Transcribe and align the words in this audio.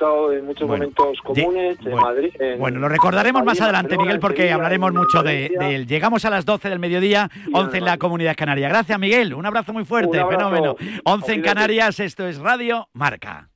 estado 0.00 0.32
en 0.32 0.46
muchos 0.46 0.66
momentos 0.66 1.18
comunes 1.22 1.76
en 1.84 1.94
Madrid. 1.94 2.30
bueno, 2.58 2.80
lo 2.80 2.88
recordaremos 2.88 3.44
más 3.44 3.60
adelante, 3.60 3.98
Miguel, 3.98 4.18
porque 4.18 4.50
hablaremos 4.50 4.92
mucho 4.94 5.22
de, 5.22 5.52
él. 5.60 5.86
Llegamos 5.86 6.24
a 6.24 6.30
las 6.30 6.46
12 6.46 6.70
del 6.70 6.78
mediodía, 6.78 7.30
11 7.52 7.78
en 7.78 7.84
la 7.84 7.98
Comunidad 7.98 8.34
Canaria. 8.34 8.68
Gracias, 8.68 8.98
Miguel. 8.98 9.34
Un 9.34 9.44
abrazo 9.44 9.72
muy 9.72 9.84
fuerte, 9.84 10.24
fenómeno. 10.24 10.76
11 11.04 11.34
en 11.34 11.42
Canarias, 11.42 12.00
esto 12.00 12.26
es 12.26 12.38
Radio 12.38 12.88
Marca. 12.94 13.48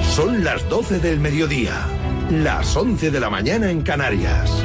Son 0.00 0.44
las 0.44 0.68
12 0.68 0.98
del 1.00 1.18
mediodía, 1.20 1.72
las 2.30 2.76
11 2.76 3.10
de 3.10 3.20
la 3.20 3.30
mañana 3.30 3.70
en 3.70 3.82
Canarias. 3.82 4.64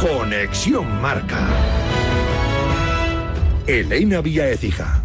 Conexión 0.00 1.00
Marca. 1.00 1.48
Elena 3.66 4.20
Vía 4.20 4.48
Ecija. 4.48 5.00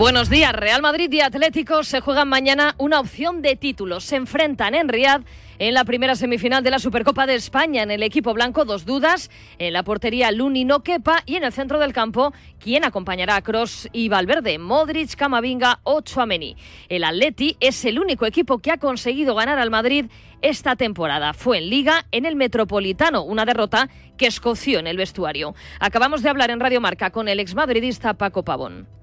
Buenos 0.00 0.30
días, 0.30 0.54
Real 0.54 0.80
Madrid 0.80 1.12
y 1.12 1.20
Atlético 1.20 1.84
se 1.84 2.00
juegan 2.00 2.26
mañana 2.26 2.74
una 2.78 3.00
opción 3.00 3.42
de 3.42 3.54
títulos. 3.54 4.02
Se 4.02 4.16
enfrentan 4.16 4.74
en 4.74 4.88
Riad 4.88 5.20
en 5.58 5.74
la 5.74 5.84
primera 5.84 6.16
semifinal 6.16 6.64
de 6.64 6.70
la 6.70 6.78
Supercopa 6.78 7.26
de 7.26 7.34
España. 7.34 7.82
En 7.82 7.90
el 7.90 8.02
equipo 8.02 8.32
blanco, 8.32 8.64
dos 8.64 8.86
dudas. 8.86 9.30
En 9.58 9.74
la 9.74 9.82
portería, 9.82 10.32
Luni 10.32 10.64
no 10.64 10.82
quepa. 10.82 11.22
Y 11.26 11.36
en 11.36 11.44
el 11.44 11.52
centro 11.52 11.78
del 11.78 11.92
campo, 11.92 12.32
¿quién 12.58 12.86
acompañará 12.86 13.36
a 13.36 13.42
Cross 13.42 13.90
y 13.92 14.08
Valverde? 14.08 14.58
Modric, 14.58 15.14
Camavinga 15.16 15.80
o 15.82 16.00
Chouameni. 16.00 16.56
El 16.88 17.04
Atleti 17.04 17.58
es 17.60 17.84
el 17.84 17.98
único 17.98 18.24
equipo 18.24 18.60
que 18.60 18.70
ha 18.70 18.78
conseguido 18.78 19.34
ganar 19.34 19.58
al 19.58 19.68
Madrid 19.68 20.06
esta 20.40 20.76
temporada. 20.76 21.34
Fue 21.34 21.58
en 21.58 21.68
Liga, 21.68 22.06
en 22.10 22.24
el 22.24 22.36
Metropolitano, 22.36 23.22
una 23.22 23.44
derrota 23.44 23.90
que 24.16 24.28
escoció 24.28 24.78
en 24.78 24.86
el 24.86 24.96
vestuario. 24.96 25.54
Acabamos 25.78 26.22
de 26.22 26.30
hablar 26.30 26.50
en 26.50 26.60
Radio 26.60 26.80
Marca 26.80 27.10
con 27.10 27.28
el 27.28 27.38
exmadridista 27.38 28.14
Paco 28.14 28.42
Pavón. 28.42 28.99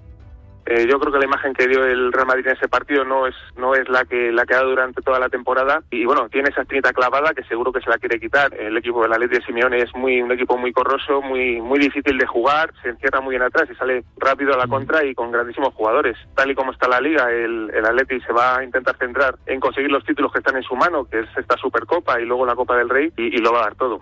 Eh, 0.70 0.86
yo 0.86 1.00
creo 1.00 1.14
que 1.14 1.20
la 1.20 1.26
imagen 1.26 1.54
que 1.54 1.66
dio 1.66 1.86
el 1.86 2.12
Real 2.12 2.28
Madrid 2.28 2.48
en 2.48 2.58
ese 2.58 2.68
partido 2.68 3.06
no 3.06 3.26
es 3.26 3.36
no 3.56 3.74
es 3.74 3.88
la 3.88 4.04
que 4.04 4.34
la 4.34 4.46
que 4.46 4.54
ha 4.54 4.58
dado 4.58 4.72
durante 4.72 5.02
toda 5.02 5.18
la 5.18 5.30
temporada 5.30 5.82
y 5.90 6.04
bueno 6.04 6.28
tiene 6.28 6.50
esa 6.50 6.64
espinita 6.64 6.92
clavada 6.92 7.34
que 7.34 7.44
seguro 7.44 7.72
que 7.72 7.80
se 7.80 7.90
la 7.90 7.98
quiere 7.98 8.20
quitar. 8.20 8.54
El 8.54 8.76
equipo 8.76 9.02
de 9.02 9.08
la 9.08 9.18
Ley 9.18 9.30
de 9.30 9.42
Simeone 9.44 9.78
es 9.78 9.96
muy 9.96 10.22
un 10.22 10.30
equipo 10.34 10.58
muy 10.58 10.74
corroso, 10.74 11.22
muy 11.22 11.62
muy 11.62 11.80
difícil 11.80 12.18
de 12.18 12.28
jugar, 12.28 12.74
se 12.82 12.90
encierra 12.90 13.22
muy 13.22 13.32
bien 13.32 13.44
atrás 13.44 13.70
y 13.72 13.76
sale 13.76 14.04
rápido 14.18 14.54
a 14.54 14.58
la 14.58 14.68
contra 14.68 15.06
y 15.06 15.16
con 15.16 15.32
grandísimos 15.32 15.74
jugadores. 15.74 16.18
Tal 16.36 16.52
y 16.52 16.56
como 16.56 16.74
está 16.74 16.90
la 16.90 17.00
liga, 17.00 17.32
el, 17.32 17.72
el 17.74 17.86
Atleti 17.86 18.20
se 18.20 18.34
va 18.34 18.58
a 18.58 18.64
intentar 18.66 18.98
centrar 18.98 19.36
en 19.46 19.62
conseguir 19.62 19.90
los 19.90 20.04
títulos 20.04 20.34
que 20.34 20.40
están 20.40 20.58
en 20.58 20.64
su 20.64 20.76
mano, 20.76 21.06
que 21.06 21.22
es 21.22 21.30
esta 21.38 21.56
Supercopa 21.56 22.20
y 22.20 22.26
luego 22.26 22.46
la 22.46 22.56
Copa 22.56 22.76
del 22.76 22.90
Rey 22.90 23.14
y 23.16 23.38
lo 23.38 23.54
va 23.54 23.60
a 23.60 23.64
dar 23.64 23.76
todo. 23.76 24.02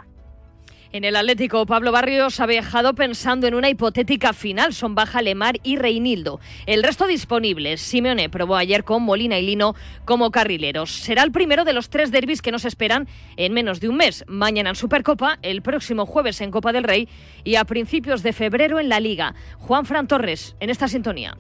En 0.96 1.04
el 1.04 1.18
Atlético, 1.18 1.66
Pablo 1.66 1.92
Barrios 1.92 2.40
ha 2.40 2.46
viajado 2.46 2.96
pensando 2.96 3.48
en 3.48 3.54
una 3.54 3.68
hipotética 3.70 4.32
final. 4.32 4.74
Son 4.74 4.96
Baja 4.96 5.22
Lemar 5.22 5.58
y 5.62 5.76
Reinildo. 5.76 6.40
El 6.68 6.84
resto 6.84 7.06
disponibles. 7.06 7.82
Simeone 7.82 8.30
probó 8.30 8.56
ayer 8.56 8.86
con 8.86 9.04
Molina 9.04 9.38
y 9.38 9.46
Lino 9.46 9.76
como 10.06 10.32
carrileros. 10.32 10.90
Será 10.90 11.24
el 11.24 11.34
primero 11.34 11.66
de 11.66 11.74
los 11.74 11.90
tres 11.90 12.12
derbis 12.12 12.42
que 12.42 12.54
nos 12.54 12.64
esperan 12.64 13.10
en 13.36 13.52
menos 13.52 13.82
de 13.82 13.90
un 13.90 13.98
mes. 13.98 14.24
Mañana 14.30 14.70
en 14.70 14.78
Supercopa, 14.78 15.38
el 15.42 15.62
próximo 15.62 16.06
jueves 16.06 16.40
en 16.40 16.50
Copa 16.50 16.72
del 16.72 16.86
Rey 16.86 17.10
y 17.44 17.56
a 17.56 17.66
principios 17.66 18.24
de 18.24 18.32
febrero 18.32 18.80
en 18.80 18.88
la 18.88 19.02
Liga. 19.02 19.36
Juan 19.58 19.86
Fran 19.86 20.08
Torres, 20.08 20.56
en 20.62 20.70
esta 20.70 20.88
sintonía. 20.88 21.38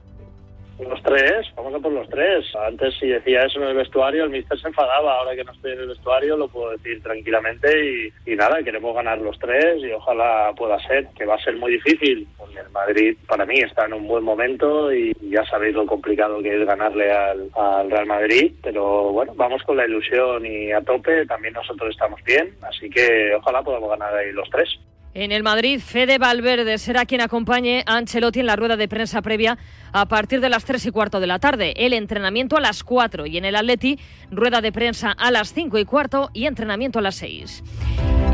Los 0.77 1.01
tres, 1.03 1.47
vamos 1.55 1.73
a 1.73 1.79
por 1.79 1.91
los 1.93 2.09
tres. 2.09 2.45
Antes 2.67 2.93
si 2.99 3.07
decía 3.07 3.43
eso 3.43 3.61
en 3.61 3.69
el 3.69 3.77
vestuario, 3.77 4.25
el 4.25 4.29
mister 4.29 4.59
se 4.59 4.67
enfadaba. 4.67 5.19
Ahora 5.19 5.35
que 5.35 5.43
no 5.43 5.53
estoy 5.53 5.71
en 5.71 5.79
el 5.79 5.87
vestuario 5.87 6.35
lo 6.35 6.49
puedo 6.49 6.71
decir 6.71 7.01
tranquilamente 7.01 8.11
y, 8.25 8.35
nada, 8.35 8.61
queremos 8.61 8.93
ganar 8.93 9.19
los 9.19 9.39
tres 9.39 9.81
y 9.81 9.91
ojalá 9.93 10.51
pueda 10.55 10.77
ser, 10.85 11.07
que 11.17 11.25
va 11.25 11.35
a 11.35 11.43
ser 11.43 11.55
muy 11.55 11.71
difícil. 11.71 12.27
El 12.57 12.69
Madrid 12.71 13.17
para 13.27 13.45
mí 13.45 13.59
está 13.59 13.85
en 13.85 13.93
un 13.93 14.07
buen 14.07 14.23
momento 14.23 14.93
y 14.93 15.15
ya 15.21 15.45
sabéis 15.45 15.75
lo 15.75 15.85
complicado 15.85 16.41
que 16.41 16.61
es 16.61 16.65
ganarle 16.65 17.11
al, 17.11 17.49
al 17.55 17.89
Real 17.89 18.05
Madrid, 18.05 18.53
pero 18.61 19.11
bueno, 19.11 19.33
vamos 19.35 19.63
con 19.63 19.77
la 19.77 19.85
ilusión 19.85 20.45
y 20.45 20.71
a 20.71 20.81
tope, 20.81 21.25
también 21.25 21.53
nosotros 21.53 21.89
estamos 21.91 22.21
bien, 22.23 22.53
así 22.61 22.89
que 22.89 23.33
ojalá 23.35 23.61
podamos 23.61 23.89
ganar 23.89 24.13
ahí 24.13 24.31
los 24.31 24.49
tres. 24.49 24.69
En 25.15 25.31
el 25.31 25.43
Madrid, 25.43 25.79
Fede 25.79 26.17
Valverde 26.17 26.77
será 26.77 27.05
quien 27.05 27.21
acompañe 27.21 27.85
a 27.87 27.95
Ancelotti 27.95 28.41
en 28.41 28.47
la 28.47 28.57
rueda 28.57 28.75
de 28.75 28.89
prensa 28.89 29.21
previa 29.21 29.57
a 29.95 30.07
partir 30.07 30.41
de 30.41 30.49
las 30.49 30.65
3 30.65 30.87
y 30.87 30.91
cuarto 30.91 31.21
de 31.21 31.27
la 31.27 31.39
tarde. 31.39 31.73
El 31.77 31.93
entrenamiento 31.93 32.57
a 32.57 32.59
las 32.59 32.83
4 32.83 33.27
y 33.27 33.37
en 33.37 33.45
el 33.45 33.55
Atleti, 33.55 33.97
rueda 34.29 34.59
de 34.59 34.73
prensa 34.73 35.11
a 35.11 35.31
las 35.31 35.53
5 35.53 35.77
y 35.77 35.85
cuarto 35.85 36.29
y 36.33 36.47
entrenamiento 36.47 36.99
a 36.99 37.01
las 37.01 37.15
6. 37.15 37.63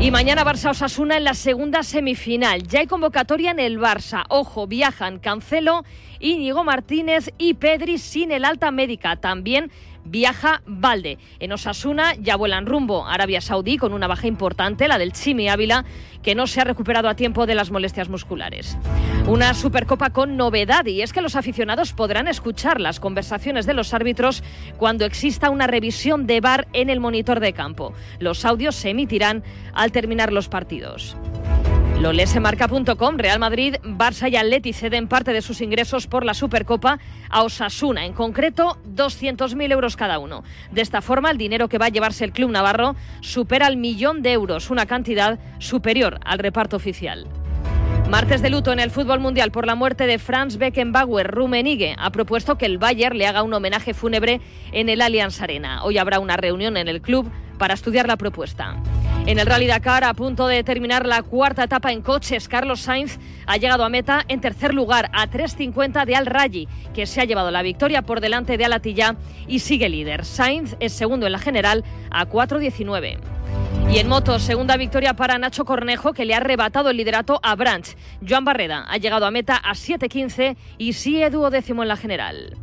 Y 0.00 0.10
mañana 0.10 0.44
Barça 0.44 0.70
Osasuna 0.70 1.16
en 1.16 1.22
la 1.22 1.34
segunda 1.34 1.84
semifinal. 1.84 2.66
Ya 2.66 2.80
hay 2.80 2.88
convocatoria 2.88 3.52
en 3.52 3.60
el 3.60 3.78
Barça. 3.78 4.24
Ojo, 4.28 4.66
viajan 4.66 5.20
Cancelo, 5.20 5.84
Íñigo 6.18 6.64
Martínez 6.64 7.30
y 7.38 7.54
Pedri 7.54 7.98
sin 7.98 8.32
el 8.32 8.44
alta 8.44 8.72
médica. 8.72 9.14
También 9.14 9.70
viaja 10.04 10.62
Valde. 10.66 11.18
En 11.38 11.52
Osasuna 11.52 12.14
ya 12.18 12.36
vuelan 12.36 12.66
rumbo 12.66 13.06
a 13.06 13.14
Arabia 13.14 13.40
Saudí 13.40 13.78
con 13.78 13.92
una 13.92 14.06
baja 14.06 14.26
importante, 14.26 14.88
la 14.88 14.98
del 14.98 15.12
Chimi 15.12 15.48
Ávila, 15.48 15.84
que 16.22 16.34
no 16.34 16.46
se 16.46 16.60
ha 16.60 16.64
recuperado 16.64 17.08
a 17.08 17.16
tiempo 17.16 17.46
de 17.46 17.54
las 17.54 17.70
molestias 17.70 18.08
musculares. 18.08 18.76
Una 19.26 19.54
Supercopa 19.54 20.10
con 20.10 20.36
novedad 20.36 20.86
y 20.86 21.02
es 21.02 21.12
que 21.12 21.22
los 21.22 21.36
aficionados 21.36 21.92
podrán 21.92 22.28
escuchar 22.28 22.80
las 22.80 23.00
conversaciones 23.00 23.66
de 23.66 23.74
los 23.74 23.94
árbitros 23.94 24.42
cuando 24.76 25.04
exista 25.04 25.50
una 25.50 25.66
revisión 25.66 26.26
de 26.26 26.40
VAR 26.40 26.68
en 26.72 26.90
el 26.90 27.00
monitor 27.00 27.40
de 27.40 27.52
campo. 27.52 27.92
Los 28.18 28.44
audios 28.44 28.74
se 28.74 28.90
emitirán 28.90 29.42
al 29.72 29.92
terminar 29.92 30.32
los 30.32 30.48
partidos. 30.48 31.16
Lo 32.02 32.12
lesemarca.com, 32.12 33.16
Real 33.16 33.38
Madrid, 33.38 33.76
Barça 33.84 34.28
y 34.28 34.34
Atleti 34.34 34.72
ceden 34.72 35.06
parte 35.06 35.32
de 35.32 35.40
sus 35.40 35.60
ingresos 35.60 36.08
por 36.08 36.24
la 36.24 36.34
Supercopa 36.34 36.98
a 37.30 37.44
Osasuna, 37.44 38.04
en 38.04 38.12
concreto 38.12 38.76
200.000 38.92 39.70
euros 39.70 39.94
cada 39.94 40.18
uno. 40.18 40.42
De 40.72 40.80
esta 40.80 41.00
forma, 41.00 41.30
el 41.30 41.38
dinero 41.38 41.68
que 41.68 41.78
va 41.78 41.86
a 41.86 41.90
llevarse 41.90 42.24
el 42.24 42.32
club 42.32 42.50
navarro 42.50 42.96
supera 43.20 43.68
el 43.68 43.76
millón 43.76 44.20
de 44.20 44.32
euros, 44.32 44.68
una 44.68 44.86
cantidad 44.86 45.38
superior 45.60 46.18
al 46.24 46.40
reparto 46.40 46.74
oficial. 46.74 47.28
Martes 48.08 48.42
de 48.42 48.50
luto 48.50 48.72
en 48.72 48.80
el 48.80 48.90
fútbol 48.90 49.20
mundial 49.20 49.50
por 49.50 49.66
la 49.66 49.74
muerte 49.74 50.06
de 50.06 50.18
Franz 50.18 50.58
Beckenbauer. 50.58 51.30
Rummenigge 51.30 51.94
ha 51.98 52.10
propuesto 52.10 52.58
que 52.58 52.66
el 52.66 52.78
Bayern 52.78 53.16
le 53.16 53.26
haga 53.26 53.42
un 53.42 53.54
homenaje 53.54 53.94
fúnebre 53.94 54.40
en 54.72 54.88
el 54.88 55.00
Allianz 55.00 55.40
Arena. 55.40 55.82
Hoy 55.82 55.98
habrá 55.98 56.18
una 56.18 56.36
reunión 56.36 56.76
en 56.76 56.88
el 56.88 57.00
club 57.00 57.30
para 57.58 57.74
estudiar 57.74 58.06
la 58.06 58.16
propuesta. 58.16 58.76
En 59.24 59.38
el 59.38 59.46
Rally 59.46 59.66
Dakar, 59.66 60.02
a 60.02 60.14
punto 60.14 60.48
de 60.48 60.64
terminar 60.64 61.06
la 61.06 61.22
cuarta 61.22 61.64
etapa 61.64 61.92
en 61.92 62.02
coches, 62.02 62.48
Carlos 62.48 62.80
Sainz 62.80 63.18
ha 63.46 63.56
llegado 63.56 63.84
a 63.84 63.88
meta 63.88 64.24
en 64.26 64.40
tercer 64.40 64.74
lugar 64.74 65.10
a 65.12 65.28
3.50 65.28 66.04
de 66.04 66.16
Al 66.16 66.26
Rayyi, 66.26 66.68
que 66.92 67.06
se 67.06 67.20
ha 67.20 67.24
llevado 67.24 67.52
la 67.52 67.62
victoria 67.62 68.02
por 68.02 68.20
delante 68.20 68.58
de 68.58 68.64
Alatilla 68.64 69.14
y 69.46 69.60
sigue 69.60 69.88
líder. 69.88 70.24
Sainz 70.24 70.76
es 70.80 70.92
segundo 70.92 71.26
en 71.26 71.32
la 71.32 71.38
general 71.38 71.84
a 72.10 72.26
4.19. 72.26 73.31
Y 73.92 73.98
en 73.98 74.08
moto, 74.08 74.38
segunda 74.38 74.78
victoria 74.78 75.12
para 75.12 75.36
Nacho 75.36 75.66
Cornejo, 75.66 76.14
que 76.14 76.24
le 76.24 76.32
ha 76.32 76.38
arrebatado 76.38 76.88
el 76.88 76.96
liderato 76.96 77.38
a 77.42 77.54
Branch. 77.56 77.86
Joan 78.26 78.42
Barreda 78.42 78.86
ha 78.88 78.96
llegado 78.96 79.26
a 79.26 79.30
meta 79.30 79.56
a 79.56 79.72
7.15 79.72 80.56
y 80.78 80.94
sí 80.94 81.22
décimo 81.50 81.82
en 81.82 81.88
la 81.88 81.98
general. 81.98 82.56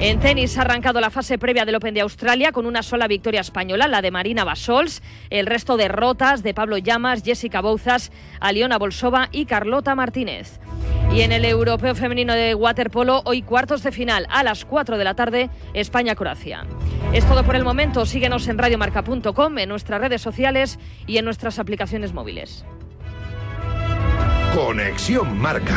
En 0.00 0.20
tenis 0.20 0.56
ha 0.56 0.60
arrancado 0.60 1.00
la 1.00 1.10
fase 1.10 1.38
previa 1.38 1.64
del 1.64 1.74
Open 1.74 1.92
de 1.92 2.02
Australia 2.02 2.52
con 2.52 2.66
una 2.66 2.84
sola 2.84 3.08
victoria 3.08 3.40
española, 3.40 3.88
la 3.88 4.00
de 4.00 4.12
Marina 4.12 4.44
Basols. 4.44 5.02
El 5.28 5.46
resto 5.46 5.76
derrotas 5.76 6.44
de 6.44 6.54
Pablo 6.54 6.78
Llamas, 6.78 7.24
Jessica 7.24 7.60
Bouzas, 7.60 8.12
Aliona 8.38 8.78
Bolsova 8.78 9.28
y 9.32 9.46
Carlota 9.46 9.96
Martínez. 9.96 10.60
Y 11.12 11.22
en 11.22 11.32
el 11.32 11.44
Europeo 11.44 11.96
Femenino 11.96 12.34
de 12.34 12.54
Waterpolo, 12.54 13.22
hoy 13.24 13.42
cuartos 13.42 13.82
de 13.82 13.90
final 13.90 14.28
a 14.30 14.44
las 14.44 14.64
4 14.64 14.98
de 14.98 15.04
la 15.04 15.14
tarde, 15.14 15.50
España-Croacia. 15.74 16.64
Es 17.12 17.26
todo 17.26 17.42
por 17.42 17.56
el 17.56 17.64
momento. 17.64 18.06
Síguenos 18.06 18.46
en 18.46 18.58
radiomarca.com, 18.58 19.58
en 19.58 19.68
nuestras 19.68 20.00
redes 20.00 20.22
sociales 20.22 20.78
y 21.08 21.18
en 21.18 21.24
nuestras 21.24 21.58
aplicaciones 21.58 22.12
móviles. 22.12 22.64
Conexión 24.54 25.36
Marca. 25.36 25.76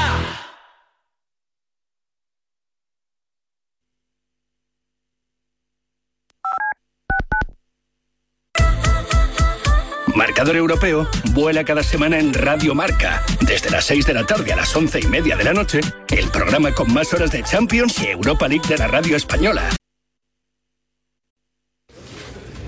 Marcador 10.15 10.55
Europeo 10.55 11.07
vuela 11.33 11.63
cada 11.63 11.83
semana 11.83 12.19
en 12.19 12.33
Radio 12.33 12.75
Marca. 12.75 13.23
Desde 13.41 13.69
las 13.69 13.85
6 13.85 14.05
de 14.05 14.13
la 14.13 14.25
tarde 14.25 14.51
a 14.53 14.55
las 14.55 14.75
11 14.75 14.99
y 14.99 15.07
media 15.07 15.35
de 15.35 15.43
la 15.43 15.53
noche, 15.53 15.79
el 16.09 16.29
programa 16.29 16.73
con 16.73 16.93
más 16.93 17.13
horas 17.13 17.31
de 17.31 17.43
Champions 17.43 17.99
y 18.01 18.07
Europa 18.07 18.47
League 18.47 18.67
de 18.67 18.77
la 18.77 18.87
radio 18.87 19.15
española. 19.15 19.69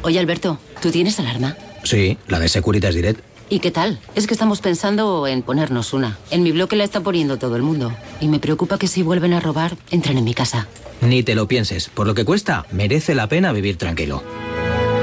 Oye, 0.01 0.19
Alberto, 0.19 0.59
¿tú 0.81 0.91
tienes 0.91 1.19
alarma? 1.19 1.55
Sí, 1.83 2.17
la 2.27 2.39
de 2.39 2.49
Securitas 2.49 2.93
Direct. 2.93 3.21
¿Y 3.49 3.59
qué 3.59 3.71
tal? 3.71 3.99
Es 4.15 4.25
que 4.25 4.33
estamos 4.33 4.61
pensando 4.61 5.27
en 5.27 5.43
ponernos 5.43 5.93
una. 5.93 6.17
En 6.31 6.43
mi 6.43 6.51
bloque 6.51 6.75
la 6.75 6.83
está 6.83 7.01
poniendo 7.01 7.37
todo 7.37 7.55
el 7.55 7.61
mundo. 7.61 7.93
Y 8.19 8.27
me 8.27 8.39
preocupa 8.39 8.77
que 8.77 8.87
si 8.87 9.03
vuelven 9.03 9.33
a 9.33 9.39
robar, 9.39 9.77
entren 9.91 10.17
en 10.17 10.23
mi 10.23 10.33
casa. 10.33 10.67
Ni 11.01 11.23
te 11.23 11.35
lo 11.35 11.47
pienses. 11.47 11.89
Por 11.89 12.07
lo 12.07 12.15
que 12.15 12.25
cuesta, 12.25 12.65
merece 12.71 13.15
la 13.15 13.27
pena 13.27 13.51
vivir 13.51 13.77
tranquilo. 13.77 14.23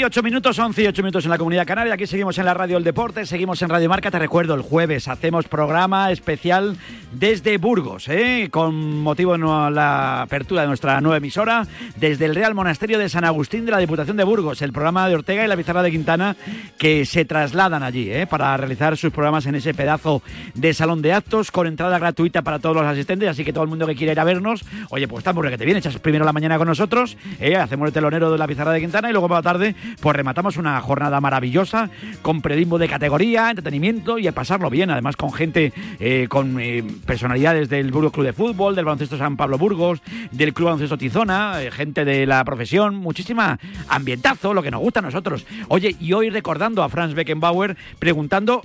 y 0.00 0.04
8 0.04 0.22
minutos, 0.22 0.58
11 0.58 0.82
y 0.82 0.86
8 0.86 1.02
minutos 1.02 1.24
en 1.24 1.30
la 1.30 1.36
Comunidad 1.36 1.66
Canaria. 1.66 1.92
Aquí 1.92 2.06
seguimos 2.06 2.38
en 2.38 2.46
la 2.46 2.54
Radio 2.54 2.78
El 2.78 2.84
Deporte, 2.84 3.26
seguimos 3.26 3.60
en 3.60 3.68
Radio 3.68 3.86
Marca. 3.90 4.10
Te 4.10 4.18
recuerdo, 4.18 4.54
el 4.54 4.62
jueves 4.62 5.08
hacemos 5.08 5.46
programa 5.46 6.10
especial 6.10 6.78
desde 7.12 7.58
Burgos, 7.58 8.08
¿eh? 8.08 8.48
con 8.50 9.02
motivo 9.02 9.36
de 9.36 9.70
la 9.70 10.22
apertura 10.22 10.62
de 10.62 10.68
nuestra 10.68 11.02
nueva 11.02 11.18
emisora, 11.18 11.66
desde 11.96 12.24
el 12.24 12.34
Real 12.34 12.54
Monasterio 12.54 12.98
de 12.98 13.10
San 13.10 13.24
Agustín 13.24 13.66
de 13.66 13.72
la 13.72 13.78
Diputación 13.78 14.16
de 14.16 14.24
Burgos. 14.24 14.62
El 14.62 14.72
programa 14.72 15.06
de 15.06 15.16
Ortega 15.16 15.44
y 15.44 15.48
la 15.48 15.56
Pizarra 15.56 15.82
de 15.82 15.90
Quintana 15.90 16.34
que 16.78 17.04
se 17.04 17.26
trasladan 17.26 17.82
allí 17.82 18.10
¿eh? 18.10 18.26
para 18.26 18.56
realizar 18.56 18.96
sus 18.96 19.12
programas 19.12 19.44
en 19.44 19.56
ese 19.56 19.74
pedazo 19.74 20.22
de 20.54 20.72
salón 20.72 21.02
de 21.02 21.12
actos 21.12 21.50
con 21.50 21.66
entrada 21.66 21.98
gratuita 21.98 22.40
para 22.40 22.58
todos 22.58 22.76
los 22.76 22.86
asistentes. 22.86 23.28
Así 23.28 23.44
que 23.44 23.52
todo 23.52 23.64
el 23.64 23.70
mundo 23.70 23.86
que 23.86 23.96
quiera 23.96 24.12
ir 24.12 24.20
a 24.20 24.24
vernos, 24.24 24.64
oye, 24.88 25.06
pues 25.06 25.18
estamos 25.20 25.44
que 25.46 25.58
te 25.58 25.66
viene, 25.66 25.80
echas 25.80 25.98
primero 25.98 26.24
la 26.24 26.32
mañana 26.32 26.56
con 26.56 26.68
nosotros, 26.68 27.18
¿eh? 27.38 27.56
hacemos 27.56 27.88
el 27.88 27.92
telonero 27.92 28.32
de 28.32 28.38
la 28.38 28.46
Pizarra 28.46 28.72
de 28.72 28.80
Quintana 28.80 29.10
y 29.10 29.12
luego 29.12 29.28
por 29.28 29.36
la 29.36 29.42
tarde 29.42 29.74
pues 30.00 30.16
rematamos 30.16 30.56
una 30.56 30.80
jornada 30.80 31.20
maravillosa 31.20 31.90
con 32.22 32.42
periodismo 32.42 32.78
de 32.78 32.88
categoría, 32.88 33.50
entretenimiento 33.50 34.18
y 34.18 34.26
a 34.26 34.32
pasarlo 34.32 34.70
bien, 34.70 34.90
además 34.90 35.16
con 35.16 35.32
gente, 35.32 35.72
eh, 35.98 36.26
con 36.28 36.60
eh, 36.60 36.84
personalidades 37.06 37.68
del 37.68 37.90
Burgos 37.90 38.12
Club 38.12 38.26
de 38.26 38.32
Fútbol, 38.32 38.74
del 38.74 38.84
Baloncesto 38.84 39.18
San 39.18 39.36
Pablo 39.36 39.58
Burgos, 39.58 40.00
del 40.30 40.52
Club 40.52 40.66
Baloncesto 40.66 40.98
Tizona, 40.98 41.62
eh, 41.62 41.70
gente 41.70 42.04
de 42.04 42.26
la 42.26 42.44
profesión, 42.44 42.96
muchísima 42.96 43.58
ambientazo, 43.88 44.54
lo 44.54 44.62
que 44.62 44.70
nos 44.70 44.80
gusta 44.80 45.00
a 45.00 45.02
nosotros. 45.02 45.46
Oye, 45.68 45.96
y 46.00 46.12
hoy 46.12 46.30
recordando 46.30 46.82
a 46.82 46.88
Franz 46.88 47.14
Beckenbauer, 47.14 47.76
preguntando 47.98 48.62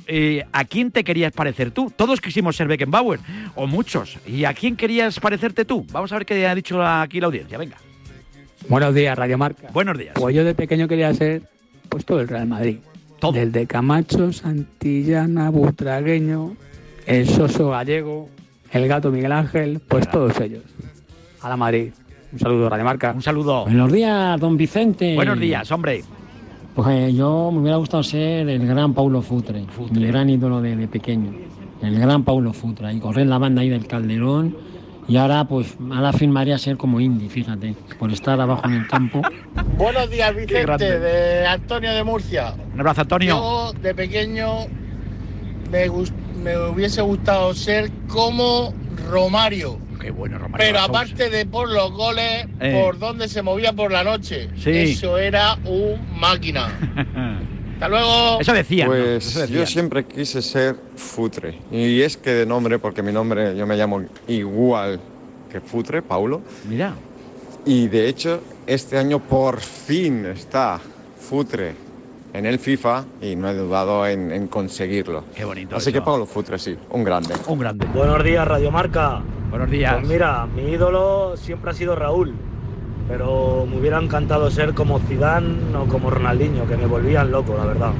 a 0.52 0.66
quién 0.66 0.92
te 0.92 1.04
querías 1.04 1.32
parecer 1.34 1.72
tú. 1.72 1.92
Todos 1.96 2.22
quisimos 2.22 2.56
ser 2.56 2.68
Beckenbauer, 2.68 3.20
o 3.56 3.68
muchos. 3.68 4.18
¿Y 4.26 4.46
a 4.46 4.54
quién 4.54 4.76
querías 4.76 5.20
parecerte 5.20 5.66
tú? 5.66 5.86
Vamos 5.92 6.12
a 6.12 6.16
ver 6.16 6.26
qué 6.26 6.48
ha 6.48 6.56
dicho 6.56 6.84
aquí 6.84 7.20
la 7.20 7.28
audiencia, 7.28 7.58
venga. 7.58 7.78
Buenos 8.68 8.96
días, 8.96 9.18
Radio 9.18 9.38
Marca. 9.38 9.70
Buenos 9.74 9.98
días. 9.98 10.14
Pues 10.16 10.36
yo 10.36 10.44
de 10.44 10.56
pequeño 10.56 10.88
quería 10.88 11.14
ser 11.14 11.44
pues 11.90 12.04
todo 12.04 12.20
el 12.22 12.28
Real 12.28 12.48
Madrid. 12.48 12.78
Todo. 13.20 13.32
Del 13.34 13.68
Camacho, 13.68 14.34
Santillana, 14.34 15.50
Butragueño, 15.50 16.56
el 17.06 17.28
Soso 17.28 17.70
Gallego, 17.70 18.30
el 18.72 18.88
Gato 18.88 19.12
Miguel 19.12 19.32
Ángel, 19.32 19.80
pues 19.88 20.10
todos 20.10 20.40
ellos. 20.42 20.64
A 21.42 21.50
la 21.50 21.58
Madrid. 21.58 21.92
Un 22.34 22.40
saludo, 22.40 22.70
Radio 22.70 22.86
Marca. 22.86 23.14
Un 23.14 23.22
saludo. 23.22 23.66
Buenos 23.66 23.92
días, 23.92 24.40
don 24.40 24.58
Vicente. 24.58 25.16
Buenos 25.16 25.40
días, 25.40 25.72
hombre. 25.72 26.04
Pues 26.74 26.88
eh, 26.90 27.14
yo 27.14 27.52
me 27.54 27.60
hubiera 27.60 27.78
gustado 27.78 28.04
ser 28.04 28.50
el 28.50 28.68
gran 28.68 28.94
Paulo 28.94 29.22
Futre, 29.22 29.64
Futre. 29.68 29.98
mi 30.00 30.08
gran 30.08 30.30
ídolo 30.30 30.60
de, 30.60 30.76
de 30.76 30.88
pequeño. 30.88 31.32
El 31.82 32.00
gran 32.00 32.24
Paulo 32.24 32.52
Futre. 32.52 32.92
Y 32.92 33.00
correr 33.00 33.28
la 33.28 33.38
banda 33.38 33.62
ahí 33.62 33.70
del 33.70 33.88
Calderón 33.88 34.58
y 35.08 35.18
ahora, 35.18 35.44
pues, 35.46 35.76
ahora 35.92 36.12
firmaría 36.14 36.58
ser 36.58 36.78
como 36.78 37.00
Indy, 37.00 37.30
fíjate, 37.30 37.76
por 38.00 38.12
estar 38.12 38.40
abajo 38.42 38.64
en 38.66 38.74
el 38.74 38.88
campo. 38.88 39.22
Buenos 39.78 40.10
días, 40.10 40.36
Vicente, 40.36 41.00
de 41.00 41.46
Antonio 41.46 41.94
de 41.94 42.04
Murcia. 42.04 42.54
Un 42.74 42.80
abrazo, 42.80 43.02
Antonio. 43.02 43.36
Yo, 43.38 43.74
de 43.82 43.94
pequeño, 43.94 44.68
me, 45.72 45.86
me 46.44 46.58
hubiese 46.58 47.02
gustado 47.02 47.54
ser 47.54 47.92
como 48.08 48.74
Romario. 49.10 49.80
Qué 50.00 50.12
bueno, 50.12 50.38
Romario. 50.38 50.66
Pero 50.68 50.80
aparte 50.82 51.30
de 51.30 51.46
por 51.46 51.72
los 51.72 51.92
goles, 51.92 52.48
Eh. 52.60 52.80
por 52.84 53.00
donde 53.00 53.28
se 53.28 53.42
movía 53.42 53.74
por 53.74 53.92
la 53.92 54.04
noche. 54.04 54.50
Sí. 54.58 54.70
Eso 54.72 55.18
era 55.18 55.56
un 55.66 56.00
máquina. 56.20 56.68
Hasta 57.76 57.90
luego. 57.90 58.40
Eso 58.40 58.54
decían. 58.54 58.88
¿no? 58.88 58.94
Pues 58.96 59.36
Eso 59.36 59.46
yo 59.46 59.66
siempre 59.66 60.06
quise 60.06 60.42
ser 60.42 60.76
Futre. 60.96 61.60
Y 61.72 62.02
es 62.02 62.18
que 62.18 62.32
de 62.32 62.46
nombre, 62.46 62.80
porque 62.80 63.04
mi 63.04 63.12
nombre, 63.12 63.56
yo 63.56 63.68
me 63.68 63.76
llamo 63.76 64.04
igual 64.28 65.00
que 65.52 65.60
Futre, 65.62 66.02
Paulo. 66.02 66.42
Mira. 66.68 66.94
Y 67.66 67.88
de 67.88 68.08
hecho, 68.08 68.42
este 68.66 68.98
año 68.98 69.20
por 69.20 69.60
fin 69.60 70.26
está 70.26 70.80
Futre 71.20 71.76
en 72.34 72.46
el 72.46 72.60
FIFA 72.60 73.06
y 73.22 73.36
no 73.36 73.50
he 73.50 73.56
dudado 73.56 74.06
en, 74.08 74.32
en 74.32 74.48
conseguirlo. 74.48 75.24
Qué 75.36 75.46
bonito. 75.46 75.76
Así 75.76 75.90
eso. 75.90 76.00
que 76.00 76.06
Paulo 76.06 76.26
Futre, 76.26 76.58
sí, 76.60 76.78
un 76.90 77.04
grande. 77.04 77.34
Un 77.48 77.60
grande. 77.60 77.86
Buenos 77.88 78.24
días, 78.24 78.48
Radio 78.48 78.72
Marca. 78.72 79.22
Buenos 79.50 79.70
días. 79.70 79.96
Pues 79.96 80.08
mira, 80.08 80.46
mi 80.46 80.64
ídolo 80.72 81.36
siempre 81.38 81.72
ha 81.72 81.74
sido 81.74 81.96
Raúl, 81.96 82.34
pero 83.08 83.66
me 83.70 83.78
hubiera 83.78 84.00
encantado 84.02 84.50
ser 84.52 84.74
como 84.74 85.00
Zidane 85.00 85.76
o 85.78 85.86
como 85.88 86.10
Ronaldinho, 86.10 86.68
que 86.68 86.78
me 86.78 86.86
volvían 86.86 87.32
loco, 87.32 87.56
la 87.58 87.66
verdad. 87.66 87.92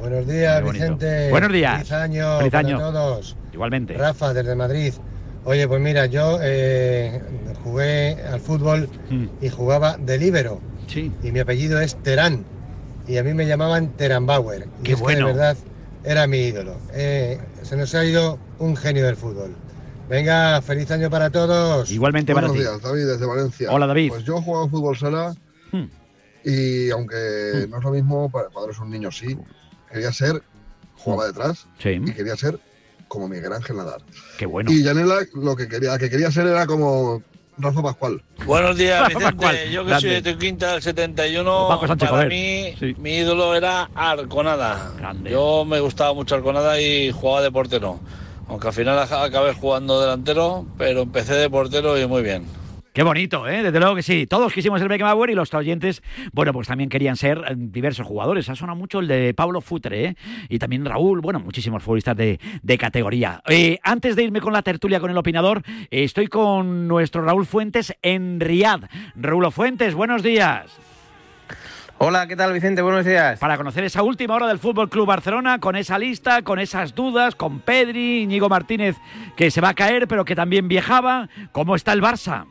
Buenos 0.00 0.26
días, 0.26 0.62
Qué. 0.62 0.70
Vicente. 0.70 1.30
Buenos 1.30 1.52
días. 1.52 1.76
Feliz 1.78 1.92
año, 1.92 2.38
Feliz 2.38 2.52
para 2.52 2.68
año. 2.68 2.78
todos. 2.78 3.36
Igualmente. 3.52 3.94
Rafa, 3.94 4.34
desde 4.34 4.54
Madrid. 4.54 4.92
Oye, 5.46 5.66
pues 5.68 5.80
mira, 5.80 6.06
yo 6.06 6.38
eh, 6.42 7.20
jugué 7.62 8.16
al 8.30 8.40
fútbol 8.40 8.88
y 9.40 9.48
jugaba 9.48 9.96
de 9.98 10.18
líbero. 10.18 10.60
Sí. 10.86 11.12
Y 11.22 11.32
mi 11.32 11.40
apellido 11.40 11.80
es 11.80 11.96
Terán. 11.96 12.44
Y 13.06 13.18
a 13.18 13.22
mí 13.22 13.34
me 13.34 13.46
llamaban 13.46 13.88
Terán 13.96 14.24
Bauer. 14.26 14.66
Y 14.80 14.82
Qué 14.84 14.92
es 14.92 14.98
que 14.98 15.02
bueno. 15.02 15.26
de 15.26 15.32
verdad 15.32 15.56
era 16.04 16.26
mi 16.26 16.38
ídolo. 16.38 16.76
Eh, 16.94 17.38
se 17.62 17.76
nos 17.76 17.94
ha 17.94 18.04
ido 18.04 18.38
un 18.58 18.76
genio 18.76 19.04
del 19.06 19.16
fútbol. 19.16 19.54
Venga, 20.08 20.60
feliz 20.60 20.90
año 20.90 21.08
para 21.10 21.30
todos. 21.30 21.90
Igualmente 21.90 22.34
para 22.34 22.48
Buenos 22.48 22.62
ti. 22.66 22.70
días, 22.70 22.82
David, 22.82 23.06
desde 23.06 23.26
Valencia. 23.26 23.70
Hola, 23.72 23.86
David. 23.86 24.10
Pues 24.10 24.24
yo 24.24 24.36
he 24.38 24.42
jugado 24.42 24.68
fútbol 24.68 24.96
sala 24.96 25.34
Hmm. 25.72 25.86
y 26.44 26.90
aunque 26.90 27.66
no 27.70 27.78
es 27.78 27.84
lo 27.84 27.90
mismo, 27.90 28.30
para 28.30 28.48
cuando 28.48 28.70
eres 28.70 28.80
un 28.80 28.90
niño 28.90 29.10
sí, 29.10 29.36
quería 29.90 30.12
ser, 30.12 30.42
jugaba 30.96 31.26
detrás 31.26 31.66
Sí. 31.78 31.90
y 32.04 32.12
quería 32.12 32.36
ser 32.36 32.60
como 33.08 33.28
Miguel 33.28 33.52
Ángel 33.52 33.76
Nadal. 33.76 34.02
Qué 34.38 34.46
bueno. 34.46 34.70
Y 34.70 34.82
Yanela 34.82 35.20
lo 35.34 35.56
que 35.56 35.68
quería, 35.68 35.96
que 35.98 36.10
quería 36.10 36.30
ser 36.30 36.46
era 36.48 36.66
como 36.66 37.22
Rafa 37.56 37.82
Pascual. 37.82 38.22
Buenos 38.44 38.76
días, 38.76 39.08
Vicente. 39.08 39.24
Pascual, 39.24 39.56
Yo 39.70 39.82
que 39.84 39.88
grande. 39.88 40.00
soy 40.08 40.20
de 40.22 40.32
tu 40.32 40.38
quinta 40.38 40.72
del 40.72 40.82
71, 40.82 41.66
O 41.66 41.68
Paco 41.68 41.86
Sánchez 41.86 42.10
para 42.10 42.28
mí 42.28 42.74
Sí. 42.78 42.94
mi 42.98 43.16
ídolo 43.18 43.54
era 43.54 43.88
Arconada. 43.94 44.92
Yo 45.24 45.64
me 45.64 45.80
gustaba 45.80 46.12
mucho 46.12 46.34
Arconada 46.34 46.78
y 46.80 47.10
jugaba 47.10 47.42
de 47.42 47.50
portero. 47.50 48.00
Aunque 48.54 48.68
al 48.68 48.72
final 48.72 48.96
ac- 49.00 49.26
acabé 49.26 49.52
jugando 49.52 50.00
delantero, 50.00 50.64
pero 50.78 51.02
empecé 51.02 51.34
de 51.34 51.50
portero 51.50 52.00
y 52.00 52.06
muy 52.06 52.22
bien. 52.22 52.44
Qué 52.92 53.02
bonito, 53.02 53.48
¿eh? 53.48 53.64
Desde 53.64 53.80
luego 53.80 53.96
que 53.96 54.04
sí. 54.04 54.28
Todos 54.28 54.52
quisimos 54.52 54.78
ser 54.78 54.88
Beckenbauer 54.88 55.28
y 55.30 55.34
los 55.34 55.52
oyentes, 55.54 56.04
bueno, 56.32 56.52
pues 56.52 56.68
también 56.68 56.88
querían 56.88 57.16
ser 57.16 57.38
eh, 57.48 57.54
diversos 57.56 58.06
jugadores. 58.06 58.48
Ha 58.48 58.54
sonado 58.54 58.78
mucho 58.78 59.00
el 59.00 59.08
de 59.08 59.34
Pablo 59.34 59.60
Futre, 59.60 60.04
¿eh? 60.04 60.16
Y 60.48 60.60
también 60.60 60.84
Raúl, 60.84 61.20
bueno, 61.20 61.40
muchísimos 61.40 61.82
futbolistas 61.82 62.16
de, 62.16 62.38
de 62.62 62.78
categoría. 62.78 63.42
Eh, 63.48 63.80
antes 63.82 64.14
de 64.14 64.22
irme 64.22 64.40
con 64.40 64.52
la 64.52 64.62
tertulia 64.62 65.00
con 65.00 65.10
el 65.10 65.18
opinador, 65.18 65.62
eh, 65.90 66.04
estoy 66.04 66.28
con 66.28 66.86
nuestro 66.86 67.22
Raúl 67.22 67.44
Fuentes 67.46 67.92
en 68.02 68.38
Riad. 68.38 68.82
Raúl 69.16 69.50
Fuentes, 69.50 69.94
buenos 69.96 70.22
días. 70.22 70.70
Hola, 71.98 72.26
¿qué 72.26 72.34
tal 72.34 72.52
Vicente? 72.52 72.82
Buenos 72.82 73.04
días. 73.04 73.38
Para 73.38 73.56
conocer 73.56 73.84
esa 73.84 74.02
última 74.02 74.34
hora 74.34 74.48
del 74.48 74.58
Fútbol 74.58 74.90
Club 74.90 75.06
Barcelona, 75.06 75.60
con 75.60 75.76
esa 75.76 75.96
lista, 75.96 76.42
con 76.42 76.58
esas 76.58 76.94
dudas, 76.94 77.36
con 77.36 77.60
Pedri, 77.60 78.22
Íñigo 78.22 78.48
Martínez, 78.48 78.96
que 79.36 79.50
se 79.50 79.60
va 79.60 79.70
a 79.70 79.74
caer, 79.74 80.08
pero 80.08 80.24
que 80.24 80.34
también 80.34 80.66
viajaba. 80.66 81.28
¿Cómo 81.52 81.76
está 81.76 81.92
el 81.92 82.02
Barça? 82.02 82.46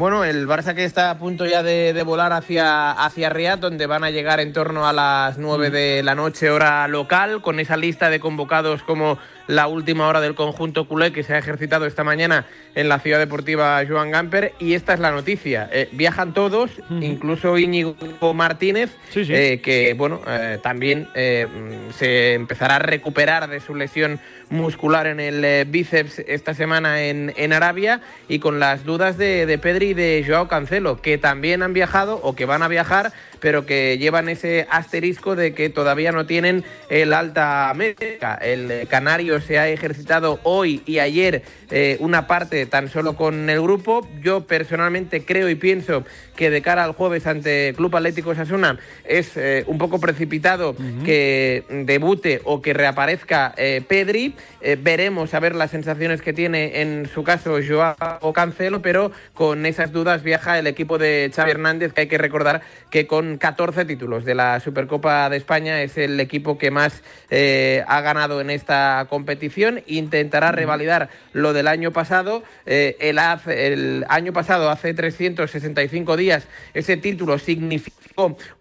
Bueno, 0.00 0.24
el 0.24 0.48
Barça 0.48 0.74
que 0.74 0.86
está 0.86 1.10
a 1.10 1.18
punto 1.18 1.44
ya 1.44 1.62
de, 1.62 1.92
de 1.92 2.02
volar 2.04 2.32
hacia, 2.32 2.90
hacia 2.90 3.28
Riyadh, 3.28 3.60
donde 3.60 3.84
van 3.84 4.02
a 4.02 4.08
llegar 4.08 4.40
en 4.40 4.54
torno 4.54 4.88
a 4.88 4.94
las 4.94 5.36
9 5.36 5.68
de 5.68 6.02
la 6.02 6.14
noche 6.14 6.48
hora 6.48 6.88
local, 6.88 7.42
con 7.42 7.60
esa 7.60 7.76
lista 7.76 8.08
de 8.08 8.18
convocados 8.18 8.82
como 8.82 9.18
la 9.46 9.66
última 9.66 10.06
hora 10.06 10.22
del 10.22 10.34
conjunto 10.34 10.86
culé 10.86 11.12
que 11.12 11.22
se 11.22 11.34
ha 11.34 11.38
ejercitado 11.38 11.84
esta 11.84 12.02
mañana 12.02 12.46
en 12.74 12.88
la 12.88 12.98
ciudad 13.00 13.18
deportiva 13.18 13.82
Joan 13.86 14.10
Gamper. 14.10 14.54
Y 14.58 14.72
esta 14.72 14.94
es 14.94 15.00
la 15.00 15.10
noticia. 15.10 15.68
Eh, 15.70 15.88
viajan 15.92 16.32
todos, 16.32 16.70
incluso 16.88 17.58
Íñigo 17.58 17.94
Martínez, 18.32 18.96
eh, 19.14 19.60
que 19.62 19.92
bueno, 19.94 20.22
eh, 20.26 20.58
también 20.62 21.08
eh, 21.14 21.46
se 21.94 22.34
empezará 22.34 22.76
a 22.76 22.78
recuperar 22.78 23.50
de 23.50 23.60
su 23.60 23.74
lesión 23.74 24.18
muscular 24.50 25.06
en 25.06 25.20
el 25.20 25.44
eh, 25.44 25.64
bíceps 25.66 26.20
esta 26.26 26.54
semana 26.54 27.02
en, 27.02 27.32
en 27.36 27.52
Arabia 27.52 28.00
y 28.28 28.40
con 28.40 28.58
las 28.58 28.84
dudas 28.84 29.16
de, 29.16 29.46
de 29.46 29.58
Pedri 29.58 29.89
de 29.94 30.24
Joao 30.26 30.48
Cancelo, 30.48 31.00
que 31.00 31.18
también 31.18 31.62
han 31.62 31.72
viajado 31.72 32.20
o 32.22 32.34
que 32.34 32.44
van 32.44 32.62
a 32.62 32.68
viajar, 32.68 33.12
pero 33.40 33.66
que 33.66 33.98
llevan 33.98 34.28
ese 34.28 34.66
asterisco 34.70 35.36
de 35.36 35.54
que 35.54 35.70
todavía 35.70 36.12
no 36.12 36.26
tienen 36.26 36.64
el 36.88 37.12
alta 37.12 37.72
médica. 37.74 38.34
El 38.34 38.70
eh, 38.70 38.86
canario 38.88 39.40
se 39.40 39.58
ha 39.58 39.68
ejercitado 39.68 40.40
hoy 40.44 40.82
y 40.86 40.98
ayer 40.98 41.42
eh, 41.70 41.96
una 42.00 42.26
parte 42.26 42.66
tan 42.66 42.88
solo 42.88 43.14
con 43.14 43.48
el 43.48 43.60
grupo. 43.60 44.06
Yo 44.20 44.46
personalmente 44.46 45.24
creo 45.24 45.48
y 45.48 45.54
pienso 45.54 46.04
que 46.34 46.50
de 46.50 46.62
cara 46.62 46.84
al 46.84 46.92
jueves 46.92 47.26
ante 47.26 47.74
Club 47.76 47.94
Atlético 47.94 48.34
Sasuna 48.34 48.78
es 49.04 49.36
eh, 49.36 49.64
un 49.66 49.78
poco 49.78 50.00
precipitado 50.00 50.74
que 51.04 51.64
debute 51.70 52.40
o 52.44 52.60
que 52.60 52.72
reaparezca 52.72 53.54
eh, 53.56 53.82
Pedri. 53.86 54.34
Veremos 54.78 55.32
a 55.34 55.40
ver 55.40 55.54
las 55.54 55.70
sensaciones 55.70 56.22
que 56.22 56.32
tiene 56.32 56.82
en 56.82 57.06
su 57.06 57.22
caso 57.22 57.58
Joao 57.66 58.32
Cancelo, 58.32 58.82
pero 58.82 59.12
con 59.32 59.64
esas 59.64 59.92
dudas 59.92 60.22
viaja 60.22 60.58
el 60.58 60.66
equipo 60.66 60.98
de 60.98 61.30
Xavi 61.34 61.52
Hernández, 61.52 61.92
que 61.92 62.02
hay 62.02 62.08
que 62.08 62.18
recordar 62.18 62.62
que 62.90 63.06
con 63.06 63.29
14 63.38 63.84
títulos 63.84 64.24
de 64.24 64.34
la 64.34 64.60
Supercopa 64.60 65.28
de 65.28 65.36
España 65.36 65.82
es 65.82 65.98
el 65.98 66.18
equipo 66.20 66.58
que 66.58 66.70
más 66.70 67.02
eh, 67.30 67.84
ha 67.86 68.00
ganado 68.00 68.40
en 68.40 68.50
esta 68.50 69.06
competición. 69.08 69.82
Intentará 69.86 70.52
revalidar 70.52 71.08
lo 71.32 71.52
del 71.52 71.68
año 71.68 71.92
pasado. 71.92 72.42
Eh, 72.66 72.96
el, 73.00 73.18
el 73.46 74.04
año 74.08 74.32
pasado, 74.32 74.70
hace 74.70 74.94
365 74.94 76.16
días, 76.16 76.46
ese 76.74 76.96
título 76.96 77.38
significó 77.38 78.00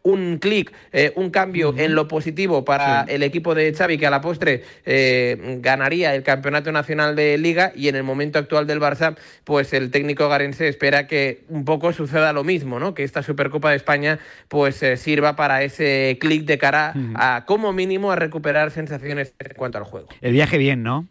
un 0.03 0.37
clic, 0.37 0.71
eh, 0.91 1.11
un 1.15 1.29
cambio 1.29 1.73
en 1.77 1.95
lo 1.95 2.07
positivo 2.07 2.65
para 2.65 3.03
el 3.03 3.23
equipo 3.23 3.55
de 3.55 3.73
Xavi, 3.73 3.97
que 3.97 4.07
a 4.07 4.09
la 4.09 4.21
postre 4.21 4.63
eh, 4.85 5.57
ganaría 5.61 6.15
el 6.15 6.23
Campeonato 6.23 6.71
Nacional 6.71 7.15
de 7.15 7.37
Liga 7.37 7.71
y 7.75 7.87
en 7.87 7.95
el 7.95 8.03
momento 8.03 8.39
actual 8.39 8.67
del 8.67 8.79
Barça, 8.79 9.15
pues 9.43 9.73
el 9.73 9.91
técnico 9.91 10.29
garense 10.29 10.67
espera 10.67 11.07
que 11.07 11.43
un 11.49 11.65
poco 11.65 11.93
suceda 11.93 12.33
lo 12.33 12.43
mismo, 12.43 12.79
¿no? 12.79 12.93
Que 12.93 13.03
esta 13.03 13.23
Supercopa 13.23 13.71
de 13.71 13.75
España 13.75 14.19
pues 14.47 14.81
eh, 14.83 14.97
sirva 14.97 15.35
para 15.35 15.63
ese 15.63 16.17
clic 16.19 16.45
de 16.45 16.57
cara 16.57 16.93
a 17.15 17.45
como 17.45 17.73
mínimo 17.73 18.11
a 18.11 18.15
recuperar 18.15 18.71
sensaciones 18.71 19.33
en 19.39 19.55
cuanto 19.55 19.77
al 19.77 19.83
juego. 19.83 20.07
El 20.21 20.33
viaje 20.33 20.57
bien, 20.57 20.83
¿no? 20.83 21.07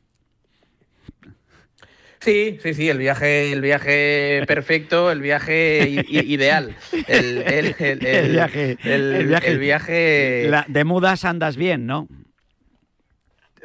Sí, 2.21 2.59
sí, 2.63 2.75
sí, 2.75 2.89
el 2.89 2.99
viaje, 2.99 3.53
el 3.53 3.61
viaje 3.61 4.43
perfecto, 4.47 5.11
el 5.13 5.21
viaje 5.21 6.05
ideal. 6.09 6.75
El, 7.07 7.45
viaje- 7.45 7.93
el- 7.93 8.05
el 8.07 9.27
viaje- 9.27 9.49
el 9.49 9.59
viaje- 9.59 10.47
La- 10.51 10.65
de 10.69 10.85
mudas 10.85 11.25
andas 11.25 11.57
bien, 11.57 11.87
¿no? 11.87 12.09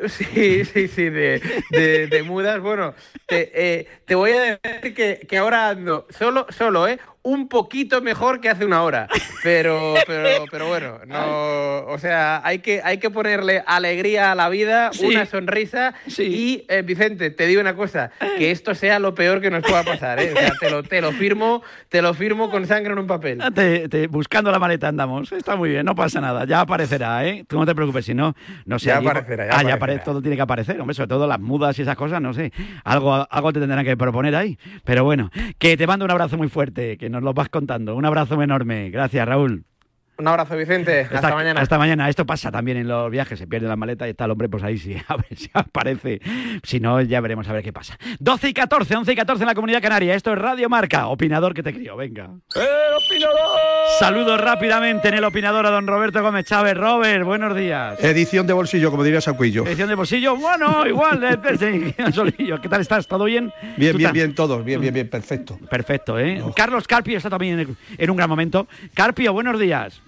Sí, 0.07 0.65
sí, 0.65 0.87
sí, 0.87 1.09
de, 1.09 1.41
de- 1.71 2.07
de 2.07 2.23
mudas. 2.23 2.59
Bueno, 2.59 2.93
te, 3.27 3.51
eh, 3.53 3.87
te 4.05 4.15
voy 4.15 4.31
a 4.31 4.59
decir 4.61 4.93
que, 4.93 5.25
que 5.27 5.37
ahora 5.37 5.69
ando 5.69 6.07
solo, 6.09 6.47
solo, 6.49 6.87
¿eh? 6.87 6.99
Un 7.25 7.47
poquito 7.47 8.01
mejor 8.01 8.41
que 8.41 8.49
hace 8.49 8.65
una 8.65 8.83
hora. 8.83 9.07
Pero, 9.43 9.93
pero, 10.07 10.45
pero 10.51 10.67
bueno, 10.67 10.99
no. 11.07 11.85
O 11.87 11.97
sea, 11.97 12.41
hay 12.45 12.59
que, 12.59 12.81
hay 12.83 12.97
que 12.97 13.09
ponerle 13.09 13.63
alegría 13.65 14.31
a 14.31 14.35
la 14.35 14.49
vida, 14.49 14.91
Sí. 14.93 15.05
una 15.05 15.25
sonrisa. 15.25 15.93
Y, 16.17 16.65
eh, 16.67 16.81
Vicente, 16.81 17.29
te 17.31 17.47
digo 17.47 17.61
una 17.61 17.75
cosa: 17.75 18.11
que 18.37 18.51
esto 18.51 18.75
sea 18.75 18.99
lo 18.99 19.15
peor 19.15 19.39
que 19.41 19.49
nos 19.49 19.63
pueda 19.63 19.83
pasar, 19.83 20.19
¿eh? 20.19 20.33
O 20.33 20.37
sea, 20.37 20.51
te 20.59 20.69
lo, 20.69 20.83
te 20.83 21.01
lo 21.01 21.11
firmo, 21.13 21.63
te 21.89 22.01
lo 22.01 22.13
firmo 22.13 22.49
con 22.51 22.65
sangre 22.67 22.91
en 22.93 22.99
un 22.99 23.07
papel. 23.07 23.39
Ah, 23.41 23.51
Te- 23.51 23.87
te- 23.87 24.07
buscando 24.07 24.51
la 24.51 24.59
maleta 24.59 24.89
andamos. 24.89 25.31
Está 25.31 25.55
muy 25.55 25.69
bien, 25.69 25.85
no 25.85 25.95
pasa 25.95 26.19
nada. 26.19 26.45
Ya 26.45 26.59
aparecerá, 26.61 27.25
¿eh? 27.25 27.45
Tú 27.47 27.57
no 27.57 27.65
te 27.65 27.73
preocupes, 27.73 28.03
si 28.05 28.13
no, 28.13 28.35
no 28.65 28.79
sé. 28.79 28.87
Ya 28.87 28.97
allí- 28.97 29.07
aparecerá, 29.07 29.45
ya 29.47 29.57
ah, 29.57 29.63
ya 29.63 29.75
apare- 29.79 30.03
todo 30.03 30.21
tiene 30.21 30.35
que 30.35 30.41
aparecer, 30.41 30.79
hombre, 30.79 30.93
sobre 30.93 31.07
todo 31.07 31.25
las 31.27 31.39
mudas 31.39 31.79
y 31.79 31.83
esas 31.83 31.95
cosas, 31.95 32.21
no 32.21 32.33
sé. 32.33 32.51
Algo, 32.83 33.25
algo 33.29 33.53
te 33.53 33.61
tendrán 33.61 33.85
que 33.85 33.95
proponer 33.95 34.35
ahí. 34.35 34.57
Pero 34.83 35.05
bueno, 35.05 35.31
que 35.57 35.77
te 35.77 35.87
mando 35.87 36.03
un 36.03 36.11
abrazo 36.11 36.37
muy 36.37 36.49
fuerte, 36.49 36.97
que 36.97 37.09
nos 37.13 37.23
lo 37.23 37.33
vas 37.33 37.49
contando. 37.49 37.95
Un 37.95 38.05
abrazo 38.05 38.41
enorme. 38.41 38.89
Gracias, 38.89 39.25
Raúl. 39.25 39.65
Un 40.15 40.27
abrazo, 40.27 40.55
Vicente. 40.55 41.07
Hasta, 41.11 41.33
mañana. 41.33 41.61
Hasta 41.61 41.77
mañana. 41.79 42.07
Esto 42.07 42.25
pasa 42.25 42.51
también 42.51 42.77
en 42.77 42.87
los 42.87 43.09
viajes. 43.09 43.39
Se 43.39 43.47
pierde 43.47 43.67
la 43.67 43.75
maleta 43.75 44.05
y 44.05 44.11
está 44.11 44.25
el 44.25 44.31
hombre, 44.31 44.47
pues 44.47 44.63
ahí 44.63 44.77
sí, 44.77 44.95
a 45.07 45.15
ver 45.17 45.35
si 45.35 45.49
aparece. 45.53 46.21
Si 46.61 46.79
no, 46.79 47.01
ya 47.01 47.19
veremos 47.19 47.47
a 47.49 47.53
ver 47.53 47.63
qué 47.63 47.73
pasa. 47.73 47.97
12 48.19 48.49
y 48.49 48.53
14, 48.53 48.95
11 48.95 49.11
y 49.11 49.15
14 49.15 49.43
en 49.43 49.47
la 49.47 49.55
comunidad 49.55 49.81
canaria. 49.81 50.13
Esto 50.13 50.31
es 50.31 50.37
Radio 50.37 50.69
Marca. 50.69 51.07
Opinador 51.07 51.55
que 51.55 51.63
te 51.63 51.73
crió. 51.73 51.95
Venga. 51.95 52.29
Saludos 53.99 54.39
rápidamente 54.39 55.07
en 55.07 55.15
el 55.15 55.23
opinador 55.23 55.65
a 55.65 55.71
don 55.71 55.87
Roberto 55.87 56.21
Gómez 56.21 56.45
Chávez. 56.45 56.77
Robert, 56.77 57.25
buenos 57.25 57.55
días. 57.55 57.99
Edición 58.03 58.45
de 58.45 58.53
bolsillo, 58.53 58.91
como 58.91 59.03
diría 59.03 59.19
Sacuillo. 59.19 59.65
Edición 59.65 59.89
de 59.89 59.95
bolsillo. 59.95 60.35
Bueno, 60.35 60.85
igual. 60.85 61.41
Solillo. 62.13 62.61
¿Qué 62.61 62.69
tal 62.69 62.81
estás? 62.81 63.07
¿Todo 63.07 63.23
bien? 63.23 63.51
Bien, 63.77 63.93
¿Tú 63.93 63.97
bien, 63.97 64.13
bien, 64.13 64.35
todos. 64.35 64.63
Bien, 64.63 64.79
bien, 64.79 64.93
bien, 64.93 65.09
perfecto. 65.09 65.57
Perfecto, 65.71 66.19
¿eh? 66.19 66.43
Carlos 66.55 66.87
Carpio 66.87 67.17
está 67.17 67.31
también 67.31 67.59
en, 67.59 67.77
en 67.97 68.09
un 68.11 68.17
gran 68.17 68.29
momento. 68.29 68.67
Carpio, 68.93 69.33
buenos 69.33 69.59
días. 69.59 70.02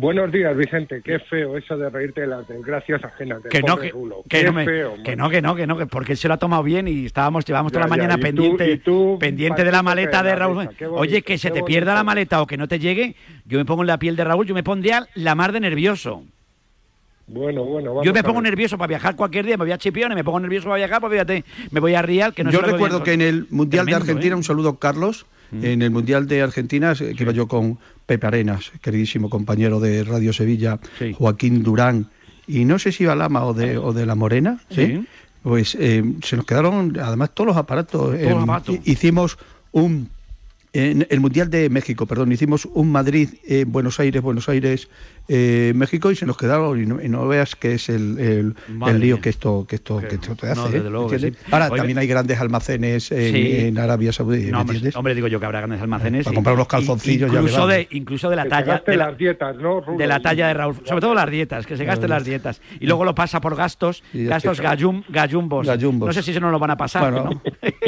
Buenos 0.00 0.30
días, 0.30 0.56
Vicente. 0.56 1.02
Qué 1.04 1.18
feo 1.18 1.56
eso 1.56 1.76
de 1.76 1.90
reírte 1.90 2.20
de 2.20 2.28
las 2.28 2.46
desgracias 2.46 3.02
ajenas. 3.02 3.42
del 3.42 3.50
Que 3.50 3.62
no, 3.62 3.76
que, 3.76 3.90
Rulo. 3.90 4.22
que 4.28 4.38
Qué 4.38 4.44
no, 4.44 4.52
me- 4.52 4.64
feo, 4.64 4.94
que 5.04 5.16
no, 5.16 5.28
que 5.28 5.42
no, 5.42 5.56
que 5.56 5.66
no, 5.66 5.76
que 5.76 5.86
porque 5.86 6.12
él 6.12 6.18
se 6.18 6.28
lo 6.28 6.34
ha 6.34 6.36
tomado 6.36 6.62
bien 6.62 6.86
y 6.86 7.06
estábamos, 7.06 7.44
llevamos 7.44 7.72
toda 7.72 7.84
Ya, 7.84 7.88
la 7.90 7.96
mañana 7.96 8.16
pendiente, 8.16 8.76
tú, 8.78 9.16
pendiente 9.18 9.64
de 9.64 9.72
la 9.72 9.82
maleta 9.82 10.22
de 10.22 10.36
Raúl. 10.36 10.54
bonito, 10.66 10.94
Oye, 10.94 11.22
que 11.22 11.36
se 11.36 11.48
te 11.48 11.54
bonito. 11.62 11.66
pierda 11.66 11.94
la 11.94 12.04
maleta 12.04 12.40
o 12.40 12.46
que 12.46 12.56
no 12.56 12.68
te 12.68 12.78
llegue, 12.78 13.16
yo 13.44 13.58
me 13.58 13.64
pongo 13.64 13.82
en 13.82 13.88
la 13.88 13.98
piel 13.98 14.14
de 14.14 14.22
Raúl, 14.22 14.46
yo 14.46 14.54
me 14.54 14.62
pondría 14.62 15.04
la 15.16 15.34
mar 15.34 15.50
de 15.50 15.58
nervioso. 15.58 16.22
Bueno, 17.26 17.64
bueno, 17.64 17.90
vamos 17.90 18.06
Yo 18.06 18.12
me 18.12 18.20
a 18.20 18.22
pongo 18.22 18.40
ver. 18.40 18.50
nervioso 18.52 18.78
para 18.78 18.86
viajar 18.88 19.16
cualquier 19.16 19.46
día, 19.46 19.56
me 19.56 19.64
voy 19.64 19.72
a 19.72 19.78
Chipione, 19.78 20.14
me 20.14 20.22
pongo 20.22 20.38
nervioso 20.38 20.66
para 20.68 20.76
viajar, 20.76 21.00
pues 21.00 21.12
fíjate, 21.12 21.44
me 21.72 21.80
voy 21.80 21.94
a 21.94 22.02
Rial, 22.02 22.32
que 22.34 22.44
no 22.44 22.52
yo 22.52 22.60
recuerdo 22.60 22.98
bien. 23.00 23.04
que 23.04 23.12
en 23.14 23.20
el 23.20 23.46
Mundial 23.50 23.84
Tremendo, 23.84 24.04
de 24.06 24.10
Argentina, 24.12 24.32
¿eh? 24.34 24.36
un 24.36 24.44
saludo 24.44 24.76
Carlos, 24.78 25.26
en 25.52 25.82
el 25.82 25.90
Mundial 25.90 26.26
de 26.28 26.42
Argentina, 26.42 26.92
eh, 26.92 27.14
que 27.16 27.22
iba 27.22 27.32
yo 27.32 27.46
con 27.48 27.78
Pepe 28.06 28.26
Arenas, 28.26 28.70
queridísimo 28.82 29.30
compañero 29.30 29.80
de 29.80 30.04
Radio 30.04 30.32
Sevilla, 30.32 30.78
Joaquín 31.14 31.62
Durán, 31.62 32.08
y 32.46 32.64
no 32.64 32.78
sé 32.78 32.92
si 32.92 33.04
iba 33.04 33.14
Lama 33.14 33.44
o 33.44 33.54
de, 33.54 33.78
o 33.78 33.92
de 33.92 34.06
La 34.06 34.14
Morena, 34.14 34.60
pues 35.42 35.74
eh, 35.78 36.02
se 36.22 36.36
nos 36.36 36.44
quedaron 36.44 36.98
además 37.00 37.30
todos 37.34 37.48
los 37.48 37.56
aparatos. 37.56 38.10
Todos 38.10 38.22
los 38.34 38.42
aparatos. 38.42 38.74
hi- 38.84 38.90
Hicimos 38.92 39.38
un... 39.72 40.08
En 40.80 41.06
el 41.10 41.18
Mundial 41.20 41.50
de 41.50 41.68
México, 41.70 42.06
perdón, 42.06 42.30
hicimos 42.30 42.66
un 42.72 42.92
Madrid, 42.92 43.30
eh, 43.46 43.64
Buenos 43.66 43.98
Aires, 43.98 44.22
Buenos 44.22 44.48
Aires, 44.48 44.88
eh, 45.26 45.72
México 45.74 46.10
y 46.12 46.16
se 46.16 46.24
nos 46.24 46.36
quedaron 46.36 46.80
y 46.80 46.86
no, 46.86 47.02
y 47.02 47.08
no 47.08 47.26
veas 47.26 47.56
que 47.56 47.74
es 47.74 47.88
el, 47.88 48.16
el, 48.18 49.00
lío 49.00 49.16
mía. 49.16 49.22
que 49.22 49.28
esto 49.30 49.66
que 49.68 49.74
esto, 49.76 49.98
que 49.98 50.14
esto 50.14 50.36
te 50.36 50.46
no, 50.46 50.52
hace. 50.52 50.72
desde 50.74 50.86
¿eh? 50.86 50.90
luego. 50.90 51.10
Ahora 51.50 51.68
también 51.70 51.98
hay 51.98 52.06
grandes 52.06 52.38
almacenes 52.40 53.10
en, 53.10 53.34
Sí. 53.34 53.56
en 53.66 53.78
Arabia 53.78 54.12
Saudí, 54.12 54.44
¿me 54.46 54.50
No, 54.52 54.64
hombre, 54.94 55.14
digo 55.14 55.26
yo 55.26 55.40
que 55.40 55.46
habrá 55.46 55.58
grandes 55.60 55.82
almacenes. 55.82 56.24
Para 56.24 56.32
y- 56.32 56.36
comprar 56.36 56.54
unos 56.54 56.68
calzoncillos 56.68 57.32
ya 57.32 57.40
incluso 57.40 57.66
de, 57.66 57.88
incluso 57.90 58.30
de 58.30 58.36
la 58.36 58.44
Que 58.44 58.48
talla. 58.50 58.66
gaste 58.74 58.90
de 58.92 58.96
la- 58.96 59.06
las 59.08 59.18
dietas, 59.18 59.56
¿no, 59.56 59.80
Rulo? 59.80 59.98
de 59.98 60.06
la 60.06 60.20
talla 60.20 60.46
de 60.46 60.54
Raúl, 60.54 60.76
sobre 60.84 61.00
todo 61.00 61.14
las 61.14 61.28
dietas, 61.30 61.66
que 61.66 61.76
se 61.76 61.84
gasten 61.84 62.08
las 62.10 62.24
dietas. 62.24 62.60
Y 62.78 62.86
luego 62.86 63.04
lo 63.04 63.14
pasa 63.16 63.40
por 63.40 63.56
gastos, 63.56 64.02
gastos 64.14 64.60
gallum, 64.60 65.02
gallumbos. 65.08 65.66
Gallumbos. 65.66 66.06
No 66.06 66.12
sé 66.12 66.22
si 66.22 66.30
eso 66.30 66.40
no 66.40 66.50
lo 66.50 66.58
van 66.60 66.70
a 66.70 66.76
pasar. 66.76 67.10
Bueno, 67.12 67.30
¿no? 67.30 67.42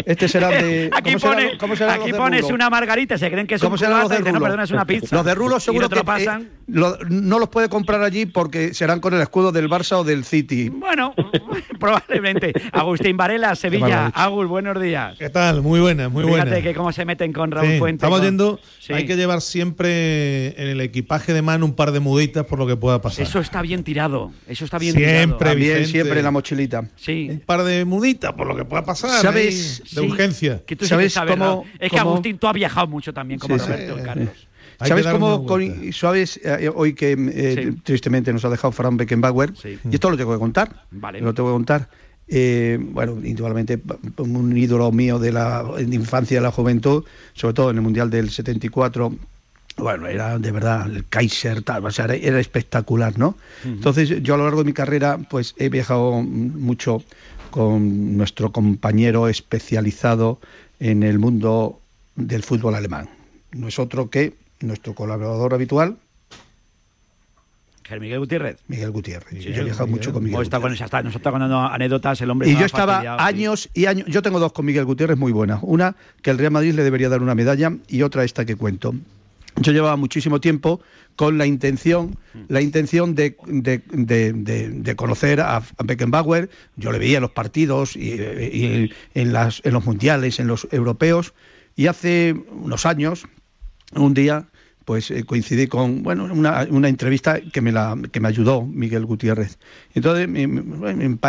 este 0.05 0.27
será 0.29 0.49
de... 0.49 0.91
Aquí, 0.95 1.13
¿cómo 1.15 1.19
será 1.21 1.35
pone- 1.35 1.53
lo- 1.53 1.59
cómo 1.59 1.77
serán 1.77 2.01
aquí 2.01 2.13
pones 2.13 2.45
una 2.51 2.69
margarita, 2.81 3.19
se 3.19 3.31
creen 3.31 3.47
que 3.47 3.57
es 3.57 3.61
¿Cómo 3.61 3.75
un 3.75 3.79
serán 3.79 3.93
los 4.01 4.03
cubata 4.05 4.15
y 4.15 4.19
de 4.19 4.23
dicen, 4.23 4.33
no, 4.33 4.39
Rulo? 4.39 4.47
perdona, 4.47 4.65
es 4.65 4.71
una 4.71 4.85
pizza. 4.87 5.17
Los 5.17 5.25
de 5.25 5.35
Rulo 5.35 5.61
seguro 5.61 5.89
no 5.89 5.97
que, 5.97 6.05
pasan. 6.05 6.43
eh, 6.43 6.83
no 7.09 7.39
los 7.39 7.49
puede 7.51 7.69
comprar 7.69 8.03
allí 8.03 8.27
porque 8.27 8.73
serán 8.75 9.01
con 9.01 9.13
el 9.15 9.21
escudo 9.21 9.53
del 9.53 9.69
Barça 9.69 9.97
o 9.99 10.05
del 10.05 10.25
City. 10.25 10.69
Bueno, 10.71 11.15
probablemente. 11.79 12.53
Agustín 12.73 13.17
Varela, 13.17 13.55
Sevilla. 13.55 14.07
Agus, 14.15 14.49
buenos 14.49 14.81
días. 14.81 15.17
¿Qué 15.19 15.29
tal? 15.31 15.63
Muy 15.63 15.81
buenas, 15.81 16.11
muy 16.11 16.25
buenas. 16.25 16.47
Fíjate 16.47 16.63
que 16.63 16.75
cómo 16.75 16.93
se 16.93 17.05
meten 17.05 17.33
con 17.33 17.51
Raúl 17.51 17.79
Fuentes. 17.79 18.03
Estamos 18.03 18.23
yendo, 18.23 18.59
hay 18.89 19.07
que 19.07 19.17
llevar 19.17 19.41
siempre 19.41 20.49
en 20.61 20.69
el 20.69 20.81
equipaje 20.81 21.33
de 21.33 21.43
mano 21.43 21.65
un 21.67 21.75
par 21.75 21.93
de 21.93 22.01
muditas 22.01 22.45
por 22.47 22.59
lo 22.59 22.67
que 22.67 22.77
pueda 22.77 23.01
pasar. 23.01 23.23
Eso 23.25 23.41
está 23.41 23.63
bien 23.63 23.85
tirado, 23.85 24.33
eso 24.49 24.65
está 24.65 24.79
bien 24.79 24.95
siempre, 24.95 25.55
tirado. 25.57 25.85
siempre 25.85 26.19
en 26.19 26.25
la 26.25 26.31
mochilita. 26.31 26.85
Sí. 26.97 27.29
Un 27.31 27.41
par 27.41 27.63
de 27.63 27.85
muditas 27.85 28.33
por 28.33 28.47
lo 28.47 28.57
que 28.57 28.65
pueda 28.65 28.85
pasar. 28.85 29.21
¿Sabes? 29.21 29.83
De 29.95 30.01
urgencia. 30.01 30.63
Que 30.67 30.77
tú 30.77 30.87
¿Sabes 30.87 31.15
cómo, 31.15 31.65
Es 31.79 31.91
que 31.91 31.99
Agustín, 31.99 32.39
tú 32.39 32.47
viajado 32.61 32.87
mucho 32.87 33.13
también 33.13 33.41
como 33.41 33.57
Roberto, 33.57 33.97
Carlos. 34.05 34.47
¿Sabes 34.79 35.07
cómo, 35.07 35.47
sabes, 35.93 36.41
eh, 36.43 36.71
hoy 36.75 36.95
que 36.95 37.13
eh, 37.13 37.75
tristemente 37.83 38.33
nos 38.33 38.45
ha 38.45 38.49
dejado 38.49 38.73
Fran 38.73 38.97
Beckenbauer? 38.97 39.53
Y 39.91 39.95
esto 39.95 40.11
lo 40.11 40.17
tengo 40.17 40.33
que 40.33 40.39
contar. 40.39 40.87
Vale. 40.91 41.21
Lo 41.21 41.35
tengo 41.35 41.51
que 41.51 41.55
contar. 41.55 41.89
Eh, 42.29 42.79
bueno, 42.81 43.19
indudablemente 43.25 43.81
un 44.19 44.57
ídolo 44.57 44.93
mío 44.93 45.19
de 45.19 45.33
la 45.33 45.65
infancia 45.81 46.39
de 46.39 46.43
la 46.43 46.53
juventud, 46.53 47.05
sobre 47.35 47.55
todo 47.55 47.71
en 47.71 47.77
el 47.77 47.83
Mundial 47.83 48.09
del 48.09 48.31
74, 48.31 49.13
bueno, 49.77 50.07
era 50.07 50.39
de 50.39 50.53
verdad 50.53 50.87
el 50.87 51.07
Kaiser, 51.07 51.63
tal, 51.63 51.85
o 51.85 51.91
sea, 51.91 52.07
era, 52.07 52.39
espectacular, 52.39 53.19
¿no? 53.19 53.37
Entonces, 53.65 54.23
yo 54.23 54.35
a 54.35 54.37
lo 54.37 54.45
largo 54.45 54.61
de 54.61 54.67
mi 54.67 54.73
carrera, 54.73 55.19
pues 55.29 55.55
he 55.59 55.69
viajado 55.69 56.23
mucho 56.23 57.03
con 57.51 58.17
nuestro 58.17 58.53
compañero 58.53 59.29
especializado 59.29 60.39
en 60.79 61.03
el 61.03 61.19
mundo 61.19 61.80
del 62.21 62.43
fútbol 62.43 62.75
alemán. 62.75 63.09
No 63.53 63.69
es 63.69 63.79
otro 63.79 64.11
que 64.11 64.35
nuestro 64.61 64.95
colaborador 64.95 65.55
habitual. 65.55 65.97
Miguel 67.99 68.21
Gutiérrez. 68.21 68.59
Miguel 68.69 68.91
Gutiérrez. 68.93 69.43
yo 69.43 69.51
he 69.51 69.65
viajado 69.65 69.89
mucho 69.89 70.13
con 70.13 70.23
Miguel. 70.23 70.43
Está 70.43 70.61
con, 70.61 70.71
nos 70.71 70.81
está 70.81 71.31
contando 71.31 71.59
anécdotas 71.59 72.21
el 72.21 72.31
hombre. 72.31 72.49
Y 72.49 72.55
yo 72.55 72.65
estaba 72.65 73.17
años 73.25 73.69
y 73.75 73.87
años. 73.87 74.07
Yo 74.09 74.23
tengo 74.23 74.39
dos 74.39 74.53
con 74.53 74.65
Miguel 74.65 74.85
Gutiérrez 74.85 75.19
muy 75.19 75.33
buenas. 75.33 75.59
Una 75.63 75.97
que 76.23 76.31
el 76.31 76.39
Real 76.39 76.53
Madrid 76.53 76.75
le 76.75 76.85
debería 76.85 77.09
dar 77.09 77.21
una 77.21 77.35
medalla 77.35 77.73
y 77.89 78.03
otra 78.03 78.23
esta 78.23 78.45
que 78.45 78.55
cuento. 78.55 78.95
Yo 79.57 79.73
llevaba 79.73 79.97
muchísimo 79.97 80.41
tiempo 80.41 80.81
con 81.17 81.37
la 81.37 81.45
intención, 81.45 82.17
la 82.49 82.63
intención 82.63 83.15
de, 83.15 83.37
de, 83.47 84.97
conocer 84.97 85.41
a, 85.41 85.63
Beckenbauer. 85.85 86.49
Yo 86.77 86.93
le 86.93 86.99
veía 86.99 87.19
en 87.19 87.23
los 87.23 87.33
partidos 87.33 87.97
y, 87.97 88.13
en, 89.15 89.33
las, 89.33 89.61
en 89.65 89.73
los 89.75 89.85
mundiales, 89.85 90.41
en 90.41 90.47
los 90.47 90.67
europeos. 90.71 91.35
Y 91.81 91.87
hace 91.87 92.35
unos 92.51 92.85
años, 92.85 93.27
un 93.95 94.13
día 94.13 94.51
pues 94.85 95.11
eh, 95.11 95.25
coincidí 95.25 95.67
con 95.67 96.03
bueno 96.03 96.25
una, 96.25 96.89
entrevista 96.89 97.41
que 97.41 97.63
me 97.63 97.73
la 97.73 97.97
que 98.13 98.21
me 98.21 98.29
ayudó 98.29 98.67
Miguel 98.67 99.07
Gutiérrez. 99.07 99.59
Entonces 99.95 100.29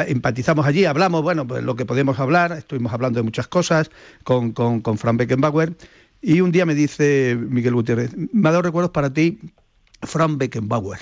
empatizamos 0.10 0.66
allí 0.66 0.84
hablamos 0.84 1.22
bueno 1.22 1.48
pues 1.48 1.64
lo 1.64 1.78
que 1.78 1.86
podemos 1.86 2.20
hablar 2.20 2.52
estuvimos 2.52 2.92
hablando 2.92 3.20
de 3.20 3.24
muchas 3.24 3.48
cosas 3.48 3.92
con, 4.26 4.52
con, 4.52 4.82
Beckenbauer 5.14 5.78
y 6.22 6.42
un 6.42 6.52
día 6.52 6.66
me 6.66 6.76
dice 6.76 7.38
Miguel 7.40 7.76
Gutiérrez 7.76 8.12
me 8.18 8.50
ha 8.50 8.52
dado 8.52 8.64
recuerdos 8.64 8.92
para 8.92 9.14
ti 9.14 9.40
Frank 10.02 10.38
Beckenbauer 10.38 11.00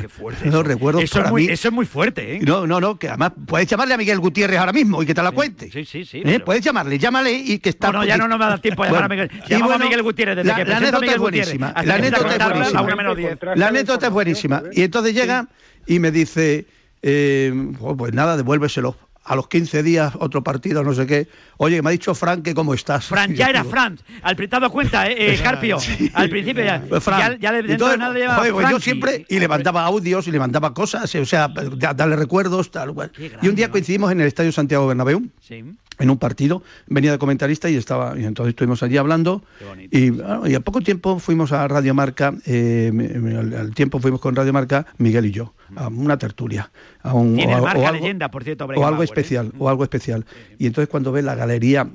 qué 0.00 0.08
fuerte. 0.08 0.46
No 0.50 0.62
recuerdo 0.62 1.00
eso, 1.00 1.22
es 1.22 1.30
muy, 1.30 1.46
eso 1.46 1.68
es 1.68 1.74
muy 1.74 1.86
fuerte, 1.86 2.36
¿eh? 2.36 2.40
No, 2.42 2.66
no, 2.66 2.80
no, 2.80 2.98
que 2.98 3.08
además 3.08 3.32
puedes 3.46 3.68
llamarle 3.68 3.94
a 3.94 3.96
Miguel 3.96 4.18
Gutiérrez 4.20 4.58
ahora 4.58 4.72
mismo 4.72 5.02
y 5.02 5.06
que 5.06 5.14
te 5.14 5.22
la 5.22 5.32
cuente. 5.32 5.70
Sí, 5.70 5.84
sí, 5.84 6.04
sí. 6.04 6.22
¿Eh? 6.24 6.40
Puedes 6.40 6.64
llamarle, 6.64 6.98
llámale 6.98 7.32
y 7.32 7.58
que 7.58 7.70
está. 7.70 7.92
No, 7.92 7.98
no, 8.00 8.04
ya 8.04 8.16
no, 8.16 8.28
no 8.28 8.38
me 8.38 8.44
da 8.44 8.58
tiempo 8.62 8.82
a 8.82 8.86
llamar 8.86 9.04
a 9.04 9.08
Miguel. 9.08 9.30
Llamamos 9.48 9.74
a 9.74 9.78
Miguel 9.78 10.02
Gutiérrez 10.02 10.36
desde 10.36 10.48
la, 10.48 10.56
que 10.56 10.64
la 10.64 10.76
anécdota 10.76 11.12
es 11.12 11.18
buenísima. 11.18 11.74
La 11.84 11.94
anécdota 11.94 12.34
es 12.34 12.44
buenísima. 12.44 13.54
La 13.54 13.68
anécdota 13.68 14.06
es 14.06 14.12
buenísima. 14.12 14.62
Y 14.72 14.82
entonces 14.82 15.14
llega 15.14 15.48
y 15.86 15.98
me 15.98 16.10
dice, 16.10 16.66
eh, 17.02 17.52
oh, 17.80 17.96
pues 17.96 18.12
nada, 18.12 18.36
devuélveselo 18.36 18.96
a 19.24 19.36
los 19.36 19.48
15 19.48 19.82
días 19.82 20.14
otro 20.18 20.42
partido, 20.42 20.82
no 20.82 20.94
sé 20.94 21.06
qué. 21.06 21.28
Oye, 21.56 21.80
me 21.82 21.90
ha 21.90 21.92
dicho 21.92 22.14
Fran 22.14 22.42
que 22.42 22.54
cómo 22.54 22.74
estás. 22.74 23.06
Fran, 23.06 23.34
ya 23.34 23.48
era 23.48 23.64
Fran. 23.64 23.98
Al 24.22 24.36
te 24.36 24.56
has 24.56 24.68
cuenta, 24.70 25.08
eh, 25.08 25.34
eh 25.34 25.40
Carpio. 25.42 25.78
Al 26.14 26.28
principio 26.28 26.64
ya. 26.64 26.84
Pues 26.88 27.02
Fran. 27.02 27.38
Ya, 27.38 27.52
de 27.52 27.76
nada 27.76 28.14
llevaba 28.14 28.38
joder, 28.38 28.52
pues 28.52 28.70
yo 28.70 28.80
siempre, 28.80 29.26
y 29.28 29.38
le 29.38 29.48
mandaba 29.48 29.84
audios 29.84 30.26
y 30.26 30.30
le 30.30 30.38
mandaba 30.38 30.74
cosas, 30.74 31.14
o 31.14 31.24
sea, 31.24 31.48
darle 31.48 32.16
recuerdos, 32.16 32.70
tal 32.70 32.92
cual. 32.94 33.12
y 33.40 33.48
un 33.48 33.54
día 33.54 33.70
coincidimos 33.70 34.10
en 34.12 34.20
el 34.20 34.26
Estadio 34.26 34.52
Santiago 34.52 34.86
Bernabéu. 34.86 35.22
Sí 35.40 35.64
en 35.98 36.10
un 36.10 36.18
partido, 36.18 36.62
venía 36.86 37.12
de 37.12 37.18
comentarista 37.18 37.68
y 37.70 37.76
estaba 37.76 38.18
y 38.18 38.24
entonces 38.24 38.50
estuvimos 38.50 38.82
allí 38.82 38.96
hablando. 38.96 39.42
Y, 39.90 40.12
y, 40.48 40.54
a 40.54 40.60
poco 40.60 40.80
tiempo 40.80 41.18
fuimos 41.18 41.52
a 41.52 41.66
Radio 41.68 41.94
Marca, 41.94 42.34
eh, 42.46 42.90
al 43.58 43.74
tiempo 43.74 43.98
fuimos 44.00 44.20
con 44.20 44.34
Radio 44.34 44.52
Marca 44.52 44.86
Miguel 44.98 45.26
y 45.26 45.30
yo 45.30 45.54
a 45.76 45.88
una 45.88 46.18
tertulia, 46.18 46.70
a 47.02 47.14
un 47.14 47.38
o, 47.38 47.66
algo, 47.66 47.92
leyenda, 47.92 48.30
por 48.30 48.44
cierto, 48.44 48.64
o 48.64 48.86
algo 48.86 49.02
¿eh? 49.02 49.04
especial, 49.04 49.52
o 49.58 49.68
algo 49.68 49.84
especial. 49.84 50.24
Y 50.58 50.66
entonces 50.66 50.88
cuando 50.88 51.12
ve 51.12 51.22
la 51.22 51.34
galería 51.34 51.88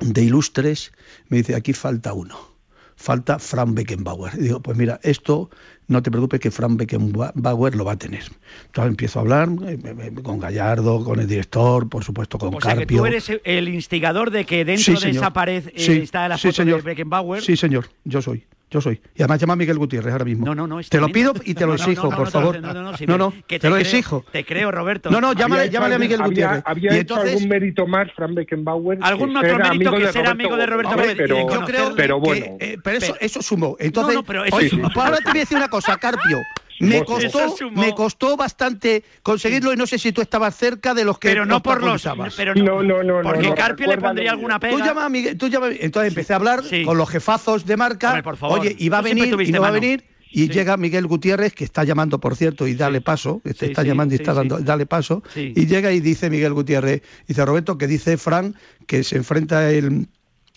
de 0.00 0.22
ilustres 0.22 0.92
me 1.28 1.38
dice 1.38 1.54
aquí 1.54 1.72
falta 1.72 2.12
uno 2.12 2.57
falta 2.98 3.38
Frank 3.38 3.74
Beckenbauer. 3.74 4.32
Y 4.34 4.42
digo, 4.42 4.60
pues 4.60 4.76
mira, 4.76 4.98
esto 5.02 5.48
no 5.86 6.02
te 6.02 6.10
preocupes 6.10 6.40
que 6.40 6.50
Frank 6.50 6.76
Beckenbauer 6.76 7.76
lo 7.76 7.84
va 7.84 7.92
a 7.92 7.96
tener. 7.96 8.24
Entonces 8.66 8.90
empiezo 8.90 9.20
a 9.20 9.22
hablar 9.22 9.48
eh, 9.66 9.78
eh, 9.82 10.12
con 10.22 10.40
Gallardo, 10.40 11.04
con 11.04 11.20
el 11.20 11.28
director, 11.28 11.88
por 11.88 12.02
supuesto 12.02 12.38
con 12.38 12.48
o 12.54 12.58
Carpio. 12.58 12.76
Sea 12.76 12.86
que 12.86 12.94
tú 12.96 13.06
eres 13.06 13.40
el 13.44 13.68
instigador 13.68 14.30
de 14.32 14.44
que 14.44 14.64
dentro 14.64 14.98
de 14.98 15.10
esa 15.10 15.32
pared 15.32 15.68
eh, 15.68 16.00
está 16.02 16.28
la 16.28 16.36
foto 16.36 16.64
de 16.64 16.74
Beckenbauer. 16.74 17.42
Sí, 17.42 17.56
señor, 17.56 17.88
yo 18.04 18.20
soy. 18.20 18.44
Yo 18.70 18.82
soy. 18.82 19.00
Y 19.14 19.22
además 19.22 19.40
llama 19.40 19.54
a 19.54 19.56
Miguel 19.56 19.78
Gutiérrez 19.78 20.12
ahora 20.12 20.26
mismo. 20.26 20.44
No, 20.44 20.54
no, 20.54 20.66
no. 20.66 20.80
Te 20.82 21.00
lo 21.00 21.08
pido 21.08 21.32
y 21.44 21.54
te 21.54 21.64
lo 21.64 21.74
exijo, 21.74 22.10
por 22.10 22.30
favor. 22.30 22.60
No, 22.60 22.74
no, 22.74 23.32
te, 23.46 23.68
lo 23.68 23.76
exijo. 23.76 24.24
Te 24.30 24.44
creo, 24.44 24.70
Roberto. 24.70 25.10
No, 25.10 25.20
no, 25.20 25.32
llámale, 25.32 25.70
llámale 25.70 25.94
a 25.94 25.98
Miguel 25.98 26.22
Gutiérrez. 26.22 26.62
¿Había, 26.66 26.96
hecho 26.96 27.16
algún 27.16 27.48
mérito 27.48 27.86
más, 27.86 28.12
Frank 28.14 28.34
Beckenbauer? 28.34 28.98
¿Algún 29.02 29.36
otro 29.36 29.58
mérito 29.58 29.92
que 29.92 30.12
ser 30.12 30.26
amigo 30.26 30.56
de 30.56 30.66
Roberto 30.66 30.96
Gómez? 30.96 31.14
Pero, 31.16 31.48
yo 31.48 31.64
creo 31.64 31.94
pero 31.94 32.20
bueno. 32.20 32.58
Que, 32.58 32.78
pero 32.82 32.98
eso, 32.98 33.16
eso 33.20 33.42
sumó. 33.42 33.76
Entonces, 33.78 34.18
pero 34.26 34.44
eso 34.44 34.56
oye, 34.56 34.70
ahora 34.94 35.16
te 35.18 35.30
voy 35.30 35.38
a 35.38 35.40
decir 35.40 35.56
una 35.56 35.68
cosa, 35.68 35.96
Carpio. 35.96 36.38
Me 36.80 37.04
costó, 37.04 37.54
me 37.72 37.94
costó 37.94 38.36
bastante 38.36 39.04
conseguirlo 39.22 39.72
y 39.72 39.76
no 39.76 39.86
sé 39.86 39.98
si 39.98 40.12
tú 40.12 40.20
estabas 40.20 40.56
cerca 40.56 40.94
de 40.94 41.04
los 41.04 41.18
que 41.18 41.28
pero 41.28 41.44
no 41.44 41.62
por 41.62 41.82
los 41.82 42.06
pero 42.36 42.54
no, 42.54 42.82
no, 42.82 43.02
no, 43.02 43.22
porque 43.22 43.52
Carpio 43.54 43.86
le 43.88 43.98
pondría 43.98 44.32
alguna 44.32 44.60
pega 44.60 44.76
tú 44.76 44.84
llama 44.84 45.04
a 45.04 45.08
Miguel, 45.08 45.36
tú 45.36 45.48
llama, 45.48 45.68
entonces 45.68 46.10
empecé 46.10 46.32
a 46.32 46.36
hablar 46.36 46.62
con 46.84 46.96
los 46.96 47.08
jefazos 47.08 47.66
de 47.66 47.76
marca. 47.76 48.22
Oye 48.42 48.74
y 48.78 48.88
va 48.88 48.98
a 48.98 49.02
venir 49.02 49.36
y 49.40 49.52
no 49.52 49.60
va 49.60 49.68
a 49.68 49.72
venir 49.72 50.04
y 50.30 50.48
llega 50.48 50.76
Miguel 50.76 51.06
Gutiérrez, 51.06 51.54
que 51.54 51.64
está 51.64 51.84
llamando, 51.84 52.20
por 52.20 52.36
cierto, 52.36 52.66
y 52.66 52.74
dale 52.74 53.00
paso, 53.00 53.40
está 53.44 53.82
llamando 53.82 54.14
y 54.14 54.18
está 54.18 54.34
dando, 54.34 54.58
dale 54.58 54.86
paso, 54.86 55.22
y 55.34 55.66
llega 55.66 55.92
y 55.92 56.00
dice 56.00 56.30
Miguel 56.30 56.52
Gutiérrez, 56.52 57.02
dice 57.26 57.44
Roberto, 57.44 57.78
que 57.78 57.86
dice 57.86 58.16
Fran 58.16 58.54
que 58.86 59.04
se 59.04 59.16
enfrenta 59.16 59.70
el 59.70 60.08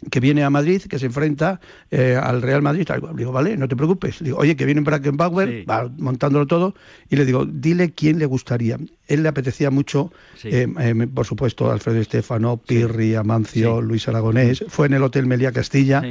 que 0.10 0.20
viene 0.20 0.44
a 0.44 0.50
Madrid, 0.50 0.82
que 0.84 0.98
se 0.98 1.06
enfrenta 1.06 1.60
eh, 1.92 2.18
al 2.22 2.42
Real 2.42 2.62
Madrid. 2.62 2.88
Digo, 3.16 3.32
vale, 3.32 3.56
no 3.58 3.68
te 3.68 3.76
preocupes. 3.76 4.18
Digo, 4.20 4.38
oye, 4.38 4.56
que 4.56 4.66
viene 4.66 4.82
Brackenbauer, 4.82 5.70
va 5.70 5.92
montándolo 5.98 6.48
todo, 6.48 6.74
y 7.10 7.16
le 7.16 7.26
digo, 7.26 7.46
dile 7.46 7.92
quién 7.92 8.18
le 8.18 8.26
gustaría. 8.26 8.78
Él 9.08 9.24
le 9.24 9.30
apetecía 9.30 9.70
mucho, 9.70 10.12
eh, 10.44 10.68
eh, 10.80 11.08
por 11.14 11.26
supuesto, 11.26 11.72
Alfredo 11.72 12.00
Estefano, 12.00 12.58
Pirri, 12.58 13.16
Amancio, 13.16 13.82
Luis 13.82 14.08
Aragonés. 14.08 14.64
Fue 14.70 14.88
en 14.88 14.94
el 14.94 15.04
Hotel 15.04 15.28
Melía 15.28 15.52
Castilla, 15.52 16.02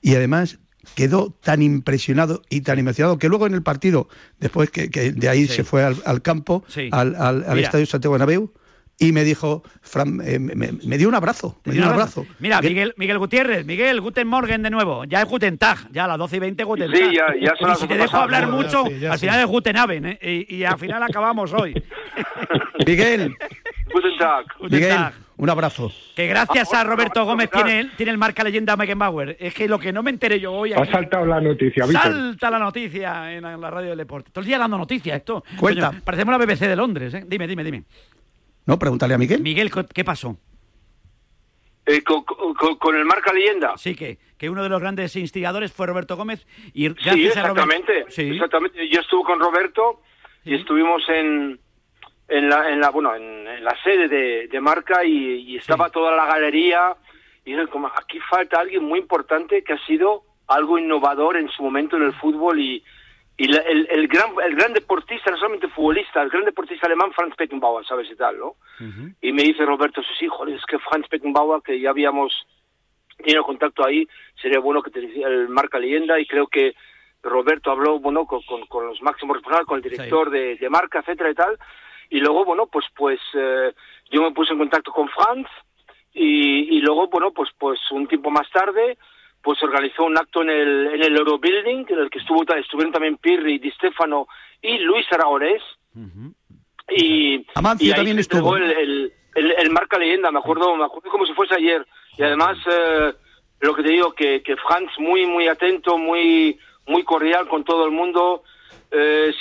y 0.00 0.14
además 0.14 0.58
quedó 0.94 1.34
tan 1.42 1.62
impresionado 1.62 2.42
y 2.50 2.60
tan 2.60 2.78
emocionado 2.78 3.18
que 3.18 3.28
luego 3.28 3.46
en 3.46 3.54
el 3.54 3.62
partido, 3.62 4.08
después 4.38 4.70
que, 4.70 4.88
de 4.88 5.28
ahí 5.28 5.46
se 5.46 5.64
fue 5.64 5.82
al, 5.82 6.22
campo, 6.22 6.64
al, 6.92 7.14
al 7.16 7.58
Estadio 7.58 7.86
Santiago 7.86 8.12
Bernabéu, 8.12 8.52
y 8.98 9.12
me 9.12 9.24
dijo, 9.24 9.62
Fran, 9.82 10.20
eh, 10.24 10.38
me, 10.38 10.98
dio 10.98 11.08
un 11.08 11.14
abrazo, 11.14 11.58
me 11.64 11.74
dio 11.74 11.82
un 11.82 11.88
abrazo. 11.88 12.26
Mira, 12.38 12.60
Miguel, 12.60 12.94
Miguel 12.96 13.18
Gutiérrez, 13.18 13.66
Miguel, 13.66 14.00
Guten 14.00 14.26
Morgen 14.26 14.62
de 14.62 14.70
nuevo, 14.70 15.04
ya 15.04 15.22
es 15.22 15.28
Guten 15.28 15.58
Tag, 15.58 15.90
ya 15.90 16.04
a 16.04 16.08
las 16.08 16.18
12 16.18 16.36
y 16.36 16.38
20 16.40 16.64
Guten 16.64 16.90
Tag. 16.90 17.00
Sí, 17.00 17.16
ya, 17.16 17.26
ya 17.40 17.72
y 17.72 17.76
si 17.76 17.86
te 17.88 17.96
dejo 17.96 18.16
hablar 18.16 18.48
mucho, 18.48 18.84
al 18.84 19.18
final 19.18 19.40
es 19.40 19.46
Guten 19.46 19.76
Abend, 19.76 20.06
¿eh? 20.20 20.46
y, 20.48 20.64
al 20.64 20.78
final 20.78 21.02
acabamos 21.02 21.52
hoy. 21.52 21.74
Miguel. 22.86 23.36
Guten 23.92 24.18
Tag. 24.18 24.46
Miguel, 24.60 24.96
un 25.36 25.50
abrazo. 25.50 25.90
Que 26.14 26.28
gracias 26.28 26.72
a 26.72 26.84
Roberto 26.84 27.24
Gómez 27.24 27.50
tiene, 27.50 27.90
tiene 27.96 28.12
el 28.12 28.18
marca 28.18 28.44
leyenda 28.44 28.76
Meckenbauer. 28.76 29.36
Es 29.40 29.52
que 29.52 29.66
lo 29.66 29.80
que 29.80 29.92
no 29.92 30.02
me 30.02 30.10
enteré 30.10 30.38
yo 30.38 30.52
hoy. 30.52 30.72
ha 30.72 30.84
saltado 30.86 31.26
la 31.26 31.40
noticia, 31.40 31.84
Salta 31.86 32.50
la 32.50 32.58
noticia 32.60 33.32
en 33.32 33.42
la 33.42 33.70
radio 33.70 33.90
del 33.90 33.98
deporte. 33.98 34.30
Todo 34.30 34.42
el 34.42 34.46
día 34.46 34.58
dando 34.58 34.78
noticias 34.78 35.16
esto. 35.16 35.42
Cuenta. 35.58 35.92
parecemos 36.04 36.38
la 36.38 36.44
BBC 36.44 36.60
de 36.68 36.76
Londres, 36.76 37.14
¿eh? 37.14 37.24
Dime, 37.26 37.48
dime, 37.48 37.64
dime. 37.64 37.84
¿No? 38.66 38.78
Pregúntale 38.78 39.14
a 39.14 39.18
Miguel. 39.18 39.42
Miguel, 39.42 39.70
¿qué 39.92 40.04
pasó? 40.04 40.38
Eh, 41.86 42.02
con, 42.02 42.96
el 42.96 43.04
marca 43.04 43.32
leyenda. 43.32 43.76
Sí, 43.76 43.94
que, 43.94 44.18
que 44.38 44.48
uno 44.48 44.62
de 44.62 44.70
los 44.70 44.80
grandes 44.80 45.14
instigadores 45.16 45.72
fue 45.72 45.86
Roberto 45.86 46.16
Gómez. 46.16 46.46
Y 46.72 46.88
sí, 46.88 47.26
exactamente, 47.26 48.06
exactamente. 48.08 48.88
Yo 48.88 49.00
estuve 49.00 49.24
con 49.24 49.38
Roberto 49.38 50.00
y 50.44 50.54
estuvimos 50.54 51.02
en, 51.10 51.60
en, 52.28 52.48
la, 52.48 52.70
en, 52.70 52.80
la, 52.80 52.88
bueno, 52.88 53.14
en, 53.14 53.62
la 53.62 53.76
sede 53.82 54.48
de, 54.48 54.60
marca 54.60 55.04
y, 55.04 55.56
estaba 55.56 55.90
toda 55.90 56.16
la 56.16 56.24
galería. 56.24 56.96
Y 57.44 57.54
como, 57.66 57.88
aquí 57.88 58.18
falta 58.30 58.60
alguien 58.60 58.82
muy 58.82 59.00
importante 59.00 59.62
que 59.62 59.74
ha 59.74 59.86
sido 59.86 60.22
algo 60.46 60.78
innovador 60.78 61.36
en 61.36 61.50
su 61.50 61.62
momento 61.62 61.98
en 61.98 62.04
el 62.04 62.14
fútbol 62.14 62.60
y, 62.60 62.82
y 63.36 63.46
el, 63.46 63.88
el, 63.90 64.06
gran, 64.06 64.30
el 64.44 64.54
gran 64.54 64.72
deportista, 64.72 65.30
no 65.30 65.36
solamente 65.36 65.68
futbolista, 65.68 66.22
el 66.22 66.30
gran 66.30 66.44
deportista 66.44 66.86
alemán, 66.86 67.12
Franz 67.12 67.34
Beckenbauer, 67.36 67.84
¿sabes 67.84 68.08
y 68.10 68.14
tal, 68.14 68.38
no? 68.38 68.54
Y 69.20 69.32
me 69.32 69.42
dice 69.42 69.64
Roberto, 69.64 70.02
sí, 70.02 70.08
sí, 70.20 70.26
joder, 70.28 70.54
es 70.54 70.64
que 70.66 70.78
Franz 70.78 71.08
Beckenbauer, 71.08 71.60
que 71.62 71.80
ya 71.80 71.90
habíamos 71.90 72.32
tenido 73.18 73.42
contacto 73.42 73.84
ahí, 73.84 74.06
sería 74.40 74.60
bueno 74.60 74.82
que 74.82 74.90
te 74.90 75.00
el 75.00 75.48
marca 75.48 75.80
leyenda 75.80 76.20
y 76.20 76.26
creo 76.26 76.46
que 76.46 76.74
Roberto 77.22 77.72
habló, 77.72 77.98
bueno, 77.98 78.24
con, 78.26 78.42
con, 78.42 78.86
los 78.86 79.02
máximos 79.02 79.36
responsables, 79.36 79.66
con 79.66 79.76
el 79.78 79.82
director 79.82 80.30
de, 80.30 80.56
de, 80.56 80.70
marca, 80.70 81.00
etcétera 81.00 81.30
y 81.30 81.34
tal, 81.34 81.58
y 82.10 82.20
luego, 82.20 82.44
bueno, 82.44 82.66
pues, 82.66 82.84
pues, 82.94 83.18
eh, 83.34 83.72
yo 84.10 84.22
me 84.22 84.30
puse 84.30 84.52
en 84.52 84.58
contacto 84.58 84.92
con 84.92 85.08
Franz 85.08 85.48
y, 86.12 86.76
y 86.76 86.80
luego, 86.80 87.08
bueno, 87.08 87.32
pues, 87.32 87.50
pues 87.58 87.80
un 87.90 88.06
tiempo 88.06 88.30
más 88.30 88.48
tarde, 88.50 88.96
pues 89.44 89.62
organizó 89.62 90.04
un 90.04 90.16
acto 90.16 90.42
en 90.42 90.50
el, 90.50 90.86
en 90.94 91.02
el 91.02 91.16
Eurobuilding, 91.16 91.84
en 91.88 91.98
el 91.98 92.10
que 92.10 92.18
estuvo, 92.18 92.42
estuvieron 92.42 92.92
también 92.92 93.18
Pirri, 93.18 93.58
Di 93.58 93.70
Stefano 93.72 94.26
y 94.62 94.78
Luis 94.78 95.06
Aragonés. 95.12 95.62
Y, 96.88 97.46
Amancio 97.54 97.94
también 97.94 98.18
estuvo. 98.18 98.56
El, 98.56 99.12
el, 99.34 99.52
el, 99.52 99.70
marca 99.70 99.98
leyenda, 99.98 100.30
me 100.30 100.38
acuerdo, 100.38 100.74
me 100.76 100.84
acuerdo 100.84 101.10
como 101.10 101.26
si 101.26 101.34
fuese 101.34 101.54
ayer. 101.54 101.86
Y 102.16 102.22
además, 102.22 102.56
eh, 102.66 103.12
lo 103.60 103.74
que 103.74 103.82
te 103.82 103.90
digo, 103.90 104.12
que, 104.12 104.42
que 104.42 104.56
Franz 104.56 104.90
muy, 104.98 105.26
muy 105.26 105.46
atento, 105.46 105.98
muy, 105.98 106.58
muy 106.86 107.04
cordial 107.04 107.46
con 107.46 107.64
todo 107.64 107.84
el 107.84 107.90
mundo. 107.90 108.44
Eh, 108.90 109.32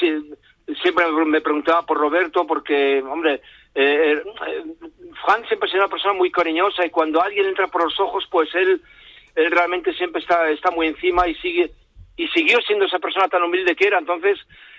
siempre 0.82 1.06
me 1.26 1.42
preguntaba 1.42 1.86
por 1.86 1.98
Roberto, 1.98 2.46
porque, 2.46 3.02
hombre, 3.02 3.42
eh, 3.76 4.22
eh, 4.22 4.24
Franz 5.26 5.48
siempre 5.48 5.70
es 5.70 5.76
una 5.76 5.88
persona 5.88 6.14
muy 6.14 6.32
cariñosa 6.32 6.86
y 6.86 6.90
cuando 6.90 7.22
alguien 7.22 7.48
entra 7.48 7.68
por 7.68 7.84
los 7.84 8.00
ojos, 8.00 8.26
pues 8.30 8.54
él 8.56 8.82
él 9.36 9.52
realmente 9.52 9.94
siempre 9.94 10.22
está, 10.22 10.50
está 10.50 10.72
muy 10.72 10.88
encima 10.88 11.28
y 11.28 11.36
sigue 11.36 11.72
y 12.16 12.28
siguió 12.28 12.60
siendo 12.62 12.86
esa 12.86 13.00
persona 13.00 13.28
tan 13.28 13.44
humilde 13.44 13.76
que 13.76 13.88
era. 13.88 13.98
Entonces, 13.98 14.38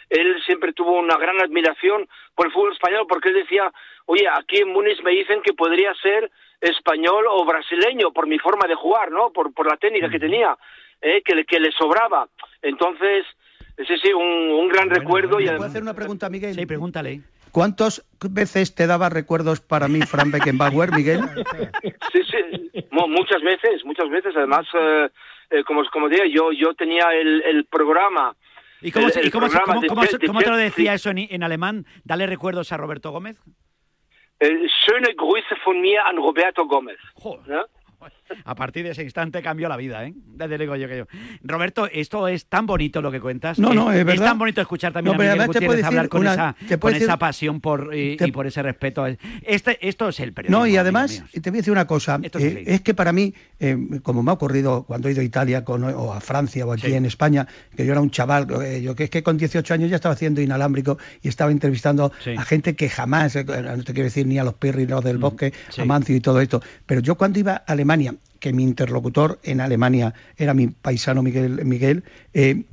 él 0.08 0.36
siempre 0.46 0.72
tuvo 0.72 0.98
una 0.98 1.16
gran 1.16 1.40
admiración 1.40 2.08
por 2.34 2.46
el 2.46 2.52
fútbol 2.52 2.72
español 2.72 3.06
porque 3.08 3.30
él 3.30 3.34
decía, 3.34 3.72
oye, 4.06 4.26
aquí 4.28 4.58
en 4.58 4.68
Múnich 4.68 5.02
me 5.02 5.10
dicen 5.10 5.42
que 5.42 5.52
podría 5.52 5.92
ser 5.94 6.30
español 6.60 7.24
o 7.28 7.44
brasileño 7.44 8.12
por 8.12 8.26
mi 8.26 8.38
forma 8.38 8.68
de 8.68 8.74
jugar, 8.74 9.10
¿no? 9.10 9.30
Por, 9.32 9.52
por 9.52 9.66
la 9.66 9.76
técnica 9.76 10.08
que 10.08 10.20
tenía, 10.20 10.56
¿eh? 11.02 11.22
que, 11.24 11.34
le, 11.34 11.44
que 11.44 11.58
le 11.58 11.72
sobraba. 11.72 12.28
Entonces, 12.62 13.26
ese 13.76 13.98
sí, 13.98 14.12
un, 14.12 14.22
un 14.22 14.68
gran 14.68 14.88
recuerdo. 14.88 15.40
y 15.40 15.46
¿Puedo 15.46 15.64
hacer 15.64 15.82
una 15.82 15.94
pregunta, 15.94 16.30
Miguel? 16.30 16.54
Sí, 16.54 16.66
pregúntale. 16.66 17.22
¿Cuántas 17.50 18.04
veces 18.30 18.74
te 18.74 18.86
daba 18.86 19.08
recuerdos 19.10 19.60
para 19.60 19.86
mí 19.86 20.02
Fran 20.02 20.30
Beckenbauer, 20.32 20.90
Miguel? 20.92 21.20
Sí, 22.12 22.20
sí, 22.30 22.63
muchas 22.90 23.42
veces, 23.42 23.84
muchas 23.84 24.08
veces. 24.08 24.34
Además, 24.36 24.66
eh, 24.74 25.08
eh, 25.50 25.64
como, 25.64 25.82
como 25.90 26.08
diría, 26.08 26.26
yo, 26.26 26.52
yo 26.52 26.74
tenía 26.74 27.12
el, 27.12 27.42
el 27.42 27.64
programa. 27.66 28.34
¿Y 28.80 28.90
cómo, 28.90 29.08
cómo, 29.32 30.40
te 30.42 30.50
lo 30.50 30.56
decía 30.56 30.94
eso 30.94 31.10
en, 31.10 31.42
alemán? 31.42 31.86
Dale 32.04 32.26
recuerdos 32.26 32.70
a 32.72 32.76
Roberto 32.76 33.10
Gómez. 33.12 33.40
Eh, 34.40 34.68
schöne 34.68 35.14
Grüße 35.16 35.56
von 35.64 35.80
mir 35.80 36.00
an 36.00 36.16
Roberto 36.16 36.66
Gómez. 36.66 36.98
Joder. 37.14 37.66
A 38.44 38.54
partir 38.54 38.84
de 38.84 38.90
ese 38.90 39.02
instante 39.02 39.42
cambió 39.42 39.68
la 39.68 39.76
vida, 39.76 40.04
¿eh? 40.04 40.14
Desde 40.16 40.58
luego 40.58 40.76
yo 40.76 40.88
que 40.88 40.98
yo. 40.98 41.06
Roberto, 41.42 41.88
esto 41.90 42.28
es 42.28 42.46
tan 42.46 42.66
bonito 42.66 43.00
lo 43.00 43.10
que 43.10 43.20
cuentas. 43.20 43.58
No, 43.58 43.72
no, 43.72 43.92
es, 43.92 44.04
verdad. 44.04 44.26
tan 44.26 44.38
bonito 44.38 44.60
escuchar 44.60 44.92
también 44.92 45.14
a 45.14 45.18
Miguel 45.18 45.46
Gutiérrez 45.46 45.84
hablar 45.84 46.08
con, 46.08 46.26
esa, 46.26 46.54
con 46.78 46.94
esa 46.94 47.18
pasión 47.18 47.60
por, 47.60 47.94
y, 47.94 48.16
por 48.32 48.46
ese 48.46 48.62
respeto. 48.62 49.06
Este, 49.42 49.86
esto 49.86 50.08
es 50.08 50.20
el 50.20 50.32
periodismo. 50.32 50.60
No, 50.60 50.66
y 50.66 50.76
además, 50.76 51.22
te 51.32 51.50
voy 51.50 51.58
a 51.58 51.60
decir 51.60 51.72
una 51.72 51.86
cosa. 51.86 52.20
Eh, 52.22 52.64
es 52.66 52.80
que 52.82 52.94
para 52.94 53.12
mí, 53.12 53.34
eh, 53.60 53.76
como 54.02 54.22
me 54.22 54.30
ha 54.30 54.34
ocurrido 54.34 54.84
cuando 54.84 55.08
he 55.08 55.12
ido 55.12 55.20
a 55.20 55.24
Italia 55.24 55.64
con, 55.64 55.84
o 55.84 56.12
a 56.12 56.20
Francia 56.20 56.66
o 56.66 56.72
aquí 56.72 56.92
en 56.92 57.06
España, 57.06 57.46
que 57.76 57.86
yo 57.86 57.92
era 57.92 58.00
un 58.00 58.10
chaval, 58.10 58.46
eh, 58.62 58.82
yo 58.82 58.94
que 58.94 59.04
es 59.04 59.10
que 59.10 59.22
con 59.22 59.36
18 59.36 59.74
años 59.74 59.90
ya 59.90 59.96
estaba 59.96 60.14
haciendo 60.14 60.40
inalámbrico 60.40 60.98
y 61.22 61.28
estaba 61.28 61.50
entrevistando 61.50 62.12
a 62.36 62.44
gente 62.44 62.74
que 62.76 62.88
jamás, 62.88 63.36
no 63.36 63.44
te 63.84 63.92
quiero 63.92 64.04
decir 64.04 64.26
ni 64.26 64.38
a 64.38 64.44
los 64.44 64.54
Pirri, 64.54 64.86
los 64.86 65.02
del 65.02 65.18
Bosque, 65.18 65.52
a 65.78 65.84
Mancio 65.84 66.14
y 66.16 66.20
todo 66.20 66.40
esto. 66.40 66.60
Pero 66.86 67.00
yo 67.00 67.16
cuando 67.16 67.38
iba 67.38 67.52
a 67.66 67.72
Alemania 67.72 67.93
que 68.40 68.52
mi 68.52 68.62
interlocutor 68.62 69.40
en 69.42 69.60
Alemania 69.60 70.14
era 70.36 70.54
mi 70.54 70.68
paisano 70.68 71.22
Miguel, 71.22 71.64
Miguel 71.64 72.04
eh, 72.34 72.64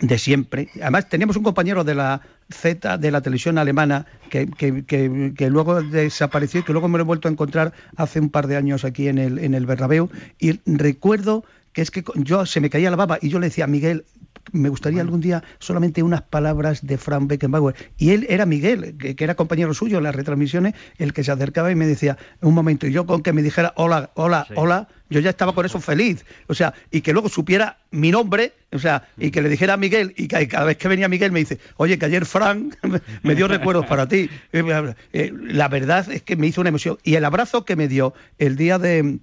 de 0.00 0.18
siempre. 0.18 0.68
Además, 0.80 1.08
teníamos 1.08 1.36
un 1.36 1.42
compañero 1.42 1.84
de 1.84 1.94
la 1.94 2.22
Z, 2.50 2.98
de 2.98 3.10
la 3.10 3.20
televisión 3.20 3.58
alemana, 3.58 4.06
que, 4.30 4.48
que, 4.48 5.50
luego 5.50 5.82
desapareció 5.82 6.60
y 6.60 6.62
que 6.64 6.72
luego 6.72 6.88
me 6.88 6.98
lo 6.98 7.04
he 7.04 7.06
vuelto 7.06 7.28
a 7.28 7.30
encontrar 7.30 7.72
hace 7.96 8.20
un 8.20 8.30
par 8.30 8.46
de 8.46 8.56
años 8.56 8.84
aquí 8.84 9.08
en 9.08 9.18
el, 9.18 9.38
en 9.38 9.54
el 9.54 9.66
Bernabéu. 9.66 10.10
Y 10.38 10.60
recuerdo 10.66 11.44
que 11.72 11.82
es 11.82 11.90
que 11.90 12.04
yo 12.16 12.44
se 12.46 12.60
me 12.60 12.70
caía 12.70 12.90
la 12.90 12.96
baba 12.96 13.18
y 13.20 13.28
yo 13.28 13.38
le 13.38 13.46
decía 13.46 13.64
a 13.64 13.68
Miguel, 13.68 14.04
me 14.50 14.68
gustaría 14.68 15.00
algún 15.00 15.20
día 15.20 15.42
solamente 15.58 16.02
unas 16.02 16.22
palabras 16.22 16.86
de 16.86 16.98
Frank 16.98 17.28
Beckenbauer. 17.28 17.74
Y 17.96 18.10
él 18.10 18.26
era 18.28 18.46
Miguel, 18.46 18.96
que, 18.98 19.16
era 19.22 19.34
compañero 19.34 19.72
suyo 19.74 19.98
en 19.98 20.04
las 20.04 20.14
retransmisiones, 20.14 20.74
el 20.98 21.12
que 21.12 21.22
se 21.22 21.30
acercaba 21.30 21.70
y 21.70 21.74
me 21.74 21.86
decía, 21.86 22.18
un 22.40 22.54
momento, 22.54 22.86
y 22.86 22.92
yo 22.92 23.06
con 23.06 23.22
que 23.22 23.32
me 23.32 23.42
dijera 23.42 23.72
hola, 23.76 24.10
hola, 24.14 24.46
hola, 24.56 24.88
yo 25.08 25.20
ya 25.20 25.30
estaba 25.30 25.54
con 25.54 25.64
eso 25.64 25.80
feliz. 25.80 26.24
O 26.48 26.54
sea, 26.54 26.74
y 26.90 27.02
que 27.02 27.12
luego 27.12 27.28
supiera 27.28 27.78
mi 27.90 28.10
nombre, 28.10 28.54
o 28.72 28.78
sea, 28.78 29.08
y 29.16 29.30
que 29.30 29.42
le 29.42 29.48
dijera 29.48 29.74
a 29.74 29.76
Miguel, 29.76 30.14
y 30.16 30.26
que 30.26 30.48
cada 30.48 30.64
vez 30.64 30.76
que 30.76 30.88
venía 30.88 31.08
Miguel 31.08 31.32
me 31.32 31.40
dice, 31.40 31.58
oye, 31.76 31.98
que 31.98 32.06
ayer 32.06 32.26
Frank 32.26 32.74
me 33.22 33.34
dio 33.34 33.46
recuerdos 33.48 33.86
para 33.86 34.08
ti. 34.08 34.28
Eh, 34.52 34.94
eh, 35.12 35.32
la 35.34 35.68
verdad 35.68 36.10
es 36.10 36.22
que 36.22 36.36
me 36.36 36.46
hizo 36.46 36.60
una 36.60 36.68
emoción. 36.68 36.98
Y 37.02 37.14
el 37.14 37.24
abrazo 37.24 37.64
que 37.64 37.74
me 37.74 37.88
dio 37.88 38.14
el 38.38 38.56
día 38.56 38.78
de 38.78 39.18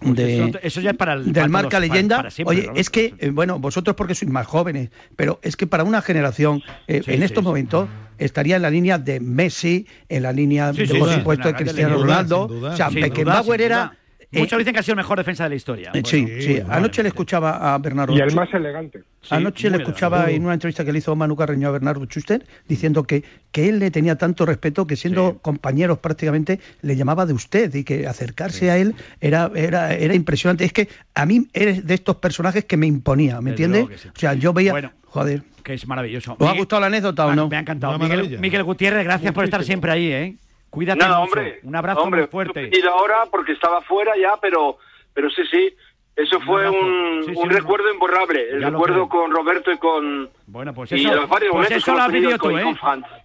pues 0.00 0.56
eso, 0.62 0.80
ya 0.80 0.90
es 0.90 0.96
para 0.96 1.12
el, 1.12 1.32
del 1.32 1.50
marca 1.50 1.78
leyenda. 1.78 2.26
Oye, 2.44 2.70
es 2.74 2.90
que, 2.90 3.14
eh, 3.18 3.30
bueno, 3.30 3.58
vosotros 3.58 3.94
porque 3.96 4.14
sois 4.14 4.30
más 4.30 4.46
jóvenes, 4.46 4.90
pero 5.16 5.38
es 5.42 5.56
que 5.56 5.66
para 5.66 5.84
una 5.84 6.00
generación, 6.02 6.62
eh, 6.88 7.02
en 7.06 7.22
estos 7.22 7.44
momentos, 7.44 7.88
estaría 8.18 8.56
en 8.56 8.62
la 8.62 8.70
línea 8.70 8.98
de 8.98 9.20
Messi, 9.20 9.86
en 10.08 10.22
la 10.22 10.32
línea, 10.32 10.72
de, 10.72 10.86
por 10.86 11.12
supuesto, 11.12 11.48
de 11.48 11.54
Cristiano 11.54 11.98
Ronaldo. 11.98 12.44
o 12.44 12.76
sea, 12.76 12.88
Beckenbauer 12.88 13.60
era 13.60 13.96
Muchos 14.32 14.58
dicen 14.58 14.72
que 14.72 14.80
ha 14.80 14.82
sido 14.82 14.92
el 14.92 14.98
mejor 14.98 15.18
defensa 15.18 15.44
de 15.44 15.50
la 15.50 15.56
historia. 15.56 15.90
Eh, 15.92 16.02
sí, 16.04 16.26
sí. 16.40 16.60
Anoche 16.68 17.02
le 17.02 17.08
escuchaba 17.08 17.74
a 17.74 17.78
Bernardo. 17.78 18.16
Y 18.16 18.20
el 18.20 18.32
más 18.34 18.52
elegante. 18.54 19.02
Anoche 19.28 19.70
le 19.70 19.78
escuchaba 19.78 20.30
en 20.30 20.44
una 20.44 20.54
entrevista 20.54 20.84
que 20.84 20.92
le 20.92 20.98
hizo 20.98 21.14
Manu 21.16 21.34
Carreño 21.36 21.68
a 21.68 21.72
Bernardo 21.72 22.04
Schuster 22.04 22.46
diciendo 22.68 23.02
que, 23.04 23.24
que 23.50 23.68
él 23.68 23.80
le 23.80 23.90
tenía 23.90 24.16
tanto 24.16 24.46
respeto 24.46 24.86
que 24.86 24.96
siendo 24.96 25.38
compañeros 25.38 25.98
prácticamente 25.98 26.60
le 26.82 26.96
llamaba 26.96 27.26
de 27.26 27.32
usted 27.32 27.74
y 27.74 27.82
que 27.82 28.06
acercarse 28.06 28.70
a 28.70 28.78
él 28.78 28.94
era, 29.20 29.50
era, 29.54 29.94
era 29.94 30.14
impresionante. 30.14 30.64
Es 30.64 30.72
que 30.72 30.88
a 31.14 31.26
mí 31.26 31.48
eres 31.52 31.86
de 31.86 31.94
estos 31.94 32.16
personajes 32.16 32.64
que 32.64 32.76
me 32.76 32.86
imponía, 32.86 33.40
¿me 33.40 33.50
entiendes? 33.50 33.86
O 34.14 34.18
sea, 34.18 34.34
yo 34.34 34.52
veía... 34.52 34.92
joder. 35.06 35.42
Que 35.64 35.74
es 35.74 35.86
maravilloso. 35.86 36.36
¿Os 36.38 36.48
ha 36.48 36.54
gustado 36.54 36.80
la 36.80 36.86
anécdota 36.86 37.26
o 37.26 37.34
no? 37.34 37.48
Me 37.48 37.56
ha 37.56 37.60
encantado. 37.60 37.98
Miguel, 37.98 38.38
Miguel, 38.38 38.62
Gutiérrez, 38.62 39.04
gracias 39.04 39.32
por 39.32 39.44
estar 39.44 39.64
siempre 39.64 39.90
ahí, 39.90 40.12
¿eh? 40.12 40.36
Cuídate 40.70 41.04
hombre, 41.04 41.60
Un 41.64 41.76
abrazo 41.76 42.02
hombre, 42.02 42.22
muy 42.22 42.30
fuerte. 42.30 42.70
Y 42.72 42.86
ahora 42.86 43.26
porque 43.30 43.52
estaba 43.52 43.80
fuera 43.82 44.12
ya, 44.16 44.38
pero, 44.40 44.78
pero 45.12 45.28
sí, 45.30 45.42
sí. 45.50 45.74
Eso 46.16 46.38
fue 46.40 46.68
un, 46.68 47.24
un 47.34 47.50
recuerdo 47.50 47.90
imborrable, 47.90 48.50
el 48.50 48.62
recuerdo 48.62 49.08
con 49.08 49.30
Roberto 49.30 49.72
y 49.72 49.78
con... 49.78 50.28
Bueno, 50.46 50.74
pues 50.74 50.92
eso, 50.92 51.08
pues 51.52 51.70
eso 51.70 51.94
lo 51.94 52.02
has 52.02 52.12
vivido 52.12 52.36
tú, 52.36 52.58
¿eh? 52.58 52.64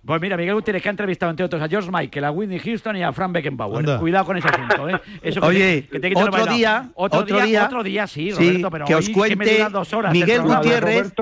Pues 0.05 0.21
mira, 0.21 0.37
Miguel 0.37 0.53
Gutiérrez 0.53 0.81
que 0.81 0.89
ha 0.89 0.91
entrevistado 0.91 1.31
entre 1.31 1.45
otros 1.45 1.61
a 1.61 1.67
George 1.67 1.89
Michael, 1.91 2.23
a 2.23 2.31
Whitney 2.31 2.59
Houston 2.59 2.95
y 2.95 3.03
a 3.03 3.11
Frank 3.11 3.33
Beckenbauer. 3.33 3.99
Cuidado 3.99 4.25
con 4.25 4.37
ese 4.37 4.47
asunto, 4.47 4.87
¿eh? 4.87 5.01
Eso 5.23 5.41
Oye, 5.43 5.87
que 5.91 5.99
te 5.99 6.13
otro, 6.15 6.45
día, 6.45 6.89
otro, 6.93 7.23
día, 7.23 7.65
otro 7.65 7.83
día, 7.83 8.07
sí, 8.07 8.31
Roberto, 8.31 8.71
pero 8.71 8.85
que 8.85 8.95
os 8.95 9.09
cuente 9.09 9.67
dos 9.69 9.91
horas 9.91 10.13
Miguel 10.13 10.43
Gutiérrez, 10.43 11.13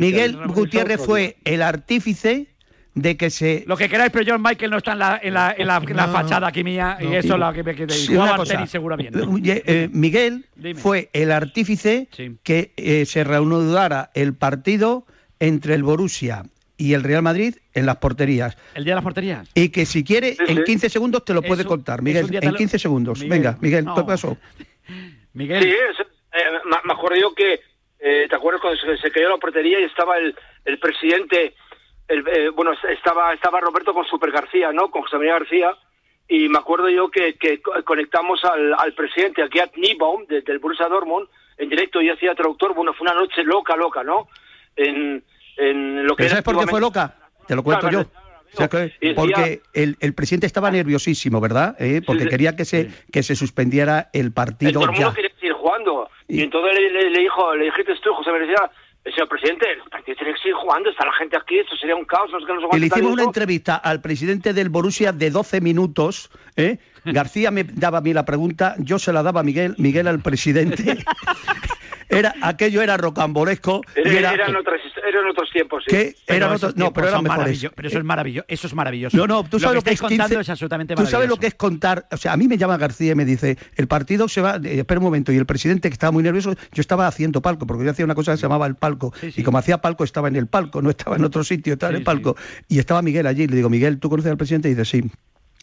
Miguel 0.00 0.36
Gutiérrez 0.48 1.04
fue 1.04 1.36
el 1.44 1.62
artífice 1.62 2.48
de 2.94 3.16
que 3.16 3.30
se... 3.30 3.64
Lo 3.66 3.76
que 3.76 3.88
queráis, 3.88 4.12
pero 4.12 4.24
John 4.26 4.42
Michael 4.42 4.70
no 4.70 4.78
está 4.78 4.92
en 4.92 4.98
la, 5.00 5.20
en 5.22 5.34
la, 5.34 5.54
en 5.56 5.66
la, 5.66 5.80
la 5.80 6.08
fachada 6.08 6.48
aquí 6.48 6.62
mía 6.62 6.96
y 7.00 7.14
eso 7.14 7.34
es 7.34 7.40
lo 7.40 7.52
que 7.52 7.62
me 7.62 7.74
quedé. 7.74 7.92
Sí, 7.92 8.16
seguramente. 8.66 9.18
Eh, 9.18 9.62
eh, 9.66 9.88
Miguel 9.92 10.46
fue 10.76 11.10
el 11.12 11.32
artífice 11.32 12.08
que 12.42 12.72
eh, 12.76 13.04
se 13.04 13.24
reanudara 13.24 14.10
el 14.14 14.34
partido 14.34 15.06
entre 15.40 15.74
el 15.74 15.82
Borussia 15.82 16.44
y 16.76 16.94
el 16.94 17.02
Real 17.02 17.22
Madrid 17.22 17.56
en 17.72 17.86
las 17.86 17.96
porterías. 17.96 18.56
¿El 18.74 18.84
día 18.84 18.92
de 18.92 18.96
las 18.96 19.04
porterías? 19.04 19.50
Y 19.54 19.70
que 19.70 19.86
si 19.86 20.04
quiere, 20.04 20.36
en 20.46 20.62
15 20.62 20.88
segundos 20.88 21.24
te 21.24 21.34
lo 21.34 21.42
puede 21.42 21.64
contar, 21.64 22.02
Miguel. 22.02 22.28
En 22.40 22.54
15 22.54 22.78
segundos. 22.78 23.26
Venga, 23.26 23.58
Miguel, 23.60 23.86
¿qué 23.94 24.02
pasó? 24.04 24.36
Miguel. 25.32 25.62
Sí, 25.64 26.04
me 26.64 26.92
acuerdo 26.92 27.20
yo 27.20 27.34
que, 27.34 27.60
¿te 27.98 28.34
acuerdas 28.34 28.60
cuando 28.60 28.80
se, 28.80 28.98
se, 28.98 29.10
cayó 29.10 29.30
la 29.30 29.38
portería 29.38 29.80
y 29.80 29.84
estaba 29.84 30.16
el, 30.18 30.34
el 30.64 30.78
presidente 30.78 31.54
eh, 32.08 32.50
bueno, 32.50 32.72
estaba, 32.88 33.32
estaba 33.32 33.60
Roberto 33.60 33.94
con 33.94 34.06
Super 34.06 34.30
García, 34.30 34.72
¿no? 34.72 34.90
Con 34.90 35.02
José 35.02 35.16
María 35.16 35.34
García, 35.34 35.76
y 36.28 36.48
me 36.48 36.58
acuerdo 36.58 36.88
yo 36.88 37.10
que, 37.10 37.34
que 37.34 37.60
conectamos 37.84 38.42
al, 38.44 38.74
al 38.74 38.92
presidente, 38.94 39.42
aquí 39.42 39.60
a 39.60 39.66
Kniebaum, 39.66 40.26
del 40.26 40.58
Borussia 40.58 40.88
Dortmund, 40.88 41.28
en 41.58 41.68
directo, 41.68 42.00
y 42.00 42.10
hacía 42.10 42.34
traductor, 42.34 42.74
bueno, 42.74 42.92
fue 42.94 43.06
una 43.06 43.18
noche 43.18 43.42
loca, 43.44 43.76
loca, 43.76 44.02
¿no? 44.02 44.28
En, 44.76 45.22
en 45.56 46.06
lo 46.06 46.16
que 46.16 46.28
¿Sabes 46.28 46.44
por 46.44 46.58
qué 46.58 46.66
fue 46.66 46.80
loca? 46.80 47.14
Te 47.46 47.54
lo 47.54 47.62
cuento 47.62 47.90
yo. 47.90 48.04
porque 49.16 49.60
el, 49.72 49.96
el, 50.00 50.14
presidente 50.14 50.46
estaba 50.46 50.70
nerviosísimo, 50.70 51.40
¿verdad? 51.40 51.76
Eh, 51.78 52.02
porque 52.06 52.28
quería 52.28 52.56
que 52.56 52.64
se 52.64 52.88
que 53.12 53.22
se 53.22 53.34
suspendiera 53.34 54.10
el 54.12 54.32
partido 54.32 54.84
el 54.84 54.94
ya. 54.96 55.12
quería 55.12 55.34
seguir 55.34 55.52
jugando. 55.52 56.08
Y, 56.28 56.42
entonces 56.42 56.78
le, 56.78 57.10
le, 57.10 57.18
dijo, 57.20 57.54
le 57.54 57.66
dijiste 57.66 57.94
tú, 58.02 58.14
José 58.14 58.30
María, 58.30 58.70
señor 59.12 59.28
presidente, 59.28 59.66
el 59.70 59.90
partido 59.90 60.16
tiene 60.16 60.32
que 60.32 60.38
seguir 60.38 60.54
jugando, 60.54 60.90
está 60.90 61.04
la 61.04 61.12
gente 61.12 61.36
aquí, 61.36 61.58
esto 61.58 61.76
sería 61.76 61.94
un 61.94 62.04
caos. 62.04 62.30
No 62.32 62.40
sé 62.40 62.76
y 62.76 62.80
le 62.80 62.86
hicimos 62.86 63.12
una 63.12 63.24
entrevista 63.24 63.76
al 63.76 64.00
presidente 64.00 64.52
del 64.54 64.70
Borussia 64.70 65.12
de 65.12 65.30
12 65.30 65.60
minutos, 65.60 66.30
¿eh? 66.56 66.78
García 67.04 67.50
me 67.50 67.64
daba 67.64 67.98
a 67.98 68.00
mí 68.00 68.14
la 68.14 68.24
pregunta, 68.24 68.76
yo 68.78 68.98
se 68.98 69.12
la 69.12 69.22
daba 69.22 69.40
a 69.40 69.42
Miguel, 69.42 69.74
Miguel 69.78 70.08
al 70.08 70.20
presidente. 70.20 70.98
era 72.18 72.34
aquello 72.42 72.82
era 72.82 72.96
rocambolesco. 72.96 73.82
Era, 73.94 74.32
eran, 74.32 74.56
otros 74.56 75.50
tiempos, 75.52 75.84
sí. 75.86 76.14
eran 76.26 76.52
otros, 76.52 76.76
no, 76.76 76.92
pero 76.92 77.08
eran 77.08 77.22
mejores. 77.22 77.66
Pero 77.74 77.88
eso 77.88 77.98
es 77.98 78.04
maravilloso, 78.04 78.46
eso 78.48 78.66
es 78.66 78.74
maravilloso. 78.74 79.16
No, 79.16 79.26
no, 79.26 79.44
tú 79.44 79.58
sabes 79.58 79.76
lo 79.76 79.82
que, 79.82 79.90
es 79.90 80.00
contando 80.00 80.40
es 80.40 80.48
absolutamente 80.48 80.94
maravilloso. 80.94 81.10
Tú 81.10 81.16
sabes 81.16 81.28
lo 81.28 81.36
que 81.36 81.46
es 81.46 81.54
contar, 81.54 82.06
o 82.10 82.16
sea, 82.16 82.32
a 82.32 82.36
mí 82.36 82.48
me 82.48 82.58
llama 82.58 82.76
García 82.76 83.12
y 83.12 83.14
me 83.14 83.24
dice, 83.24 83.58
el 83.76 83.86
partido 83.86 84.28
se 84.28 84.40
va, 84.40 84.56
eh, 84.56 84.80
espera 84.80 84.98
un 84.98 85.04
momento, 85.04 85.32
y 85.32 85.36
el 85.36 85.46
presidente 85.46 85.88
que 85.88 85.94
estaba 85.94 86.10
muy 86.10 86.22
nervioso, 86.22 86.54
yo 86.72 86.80
estaba 86.80 87.06
haciendo 87.06 87.42
palco, 87.42 87.66
porque 87.66 87.84
yo 87.84 87.90
hacía 87.90 88.04
una 88.04 88.14
cosa 88.14 88.32
que 88.32 88.38
se 88.38 88.42
llamaba 88.42 88.66
el 88.66 88.74
palco, 88.74 89.12
y 89.22 89.42
como 89.42 89.58
hacía 89.58 89.78
palco 89.78 90.04
estaba 90.04 90.28
en 90.28 90.36
el 90.36 90.46
palco, 90.46 90.82
no 90.82 90.90
estaba 90.90 91.16
en 91.16 91.24
otro 91.24 91.44
sitio, 91.44 91.74
estaba 91.74 91.90
en 91.90 91.98
el 91.98 92.04
palco, 92.04 92.36
y 92.68 92.78
estaba 92.78 93.02
Miguel 93.02 93.26
allí, 93.26 93.46
le 93.46 93.56
digo, 93.56 93.70
Miguel, 93.70 93.98
¿tú 93.98 94.08
conoces 94.08 94.30
al 94.30 94.36
presidente? 94.36 94.68
Y 94.68 94.74
dice, 94.74 94.84
sí. 94.84 95.10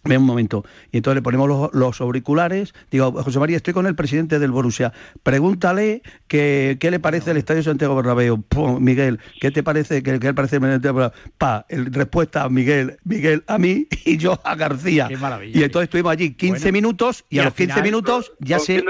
Ven 0.04 0.22
un 0.22 0.26
momento. 0.26 0.66
Y 0.92 0.98
entonces 0.98 1.16
le 1.16 1.22
ponemos 1.22 1.70
los, 1.74 2.02
auriculares. 2.02 2.74
Digo, 2.90 3.12
José 3.12 3.40
María, 3.40 3.58
estoy 3.58 3.74
con 3.74 3.86
el 3.86 3.96
presidente 3.96 4.40
del 4.40 4.52
Borussia. 4.52 4.94
Pregúntale 5.22 6.02
que, 6.28 6.78
qué 6.80 6.90
le 6.90 7.00
parece 7.00 7.32
el 7.32 7.38
Estadio 7.38 7.62
Santiago 7.62 7.96
Bernabéu. 7.96 8.44
Miguel, 8.80 9.20
¿qué 9.40 9.52
te 9.52 9.62
parece? 9.62 10.02
¿Qué, 10.02 10.18
le 10.18 10.34
parece 10.34 10.56
el 10.56 10.82
Pa, 11.38 11.66
el, 11.70 11.94
respuesta 11.94 12.44
a 12.44 12.50
Miguel, 12.50 12.98
Miguel 13.04 13.44
a 13.48 13.58
mí 13.58 13.88
y 14.06 14.18
yo 14.18 14.40
a 14.44 14.56
García. 14.56 15.08
Qué 15.08 15.18
y 15.54 15.64
entonces 15.64 15.84
estuvimos 15.84 16.12
allí 16.12 16.34
15 16.34 16.72
minutos 16.72 17.26
y, 17.30 17.40
a 17.40 17.46
los 17.46 17.54
15 17.54 17.82
minutos 17.82 18.34
ya 18.40 18.60
se... 18.60 18.84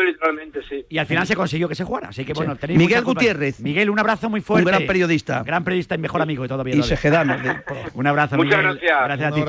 Y 0.89 0.97
al 0.97 1.05
final 1.05 1.27
se 1.27 1.35
consiguió 1.35 1.67
que 1.67 1.75
se 1.75 1.83
jugara. 1.83 2.09
Así 2.09 2.23
que 2.23 2.33
bueno, 2.33 2.55
tenéis 2.55 2.79
Miguel 2.79 3.03
Gutiérrez. 3.03 3.59
Miguel, 3.59 3.89
un 3.89 3.99
abrazo 3.99 4.29
muy 4.29 4.41
fuerte. 4.41 4.65
Un 4.65 4.71
gran 4.71 4.87
periodista. 4.87 5.43
Gran 5.43 5.63
periodista 5.63 5.95
y 5.95 5.97
mejor 5.97 6.21
amigo 6.21 6.43
de 6.43 6.49
todo 6.49 6.67
Y 6.67 6.83
Sejedano. 6.83 7.35
un 7.93 8.07
abrazo, 8.07 8.37
Muchas 8.37 8.57
Miguel. 8.57 8.79
gracias. 8.79 9.03
Gracias 9.03 9.31
a 9.31 9.35
ti, 9.35 9.41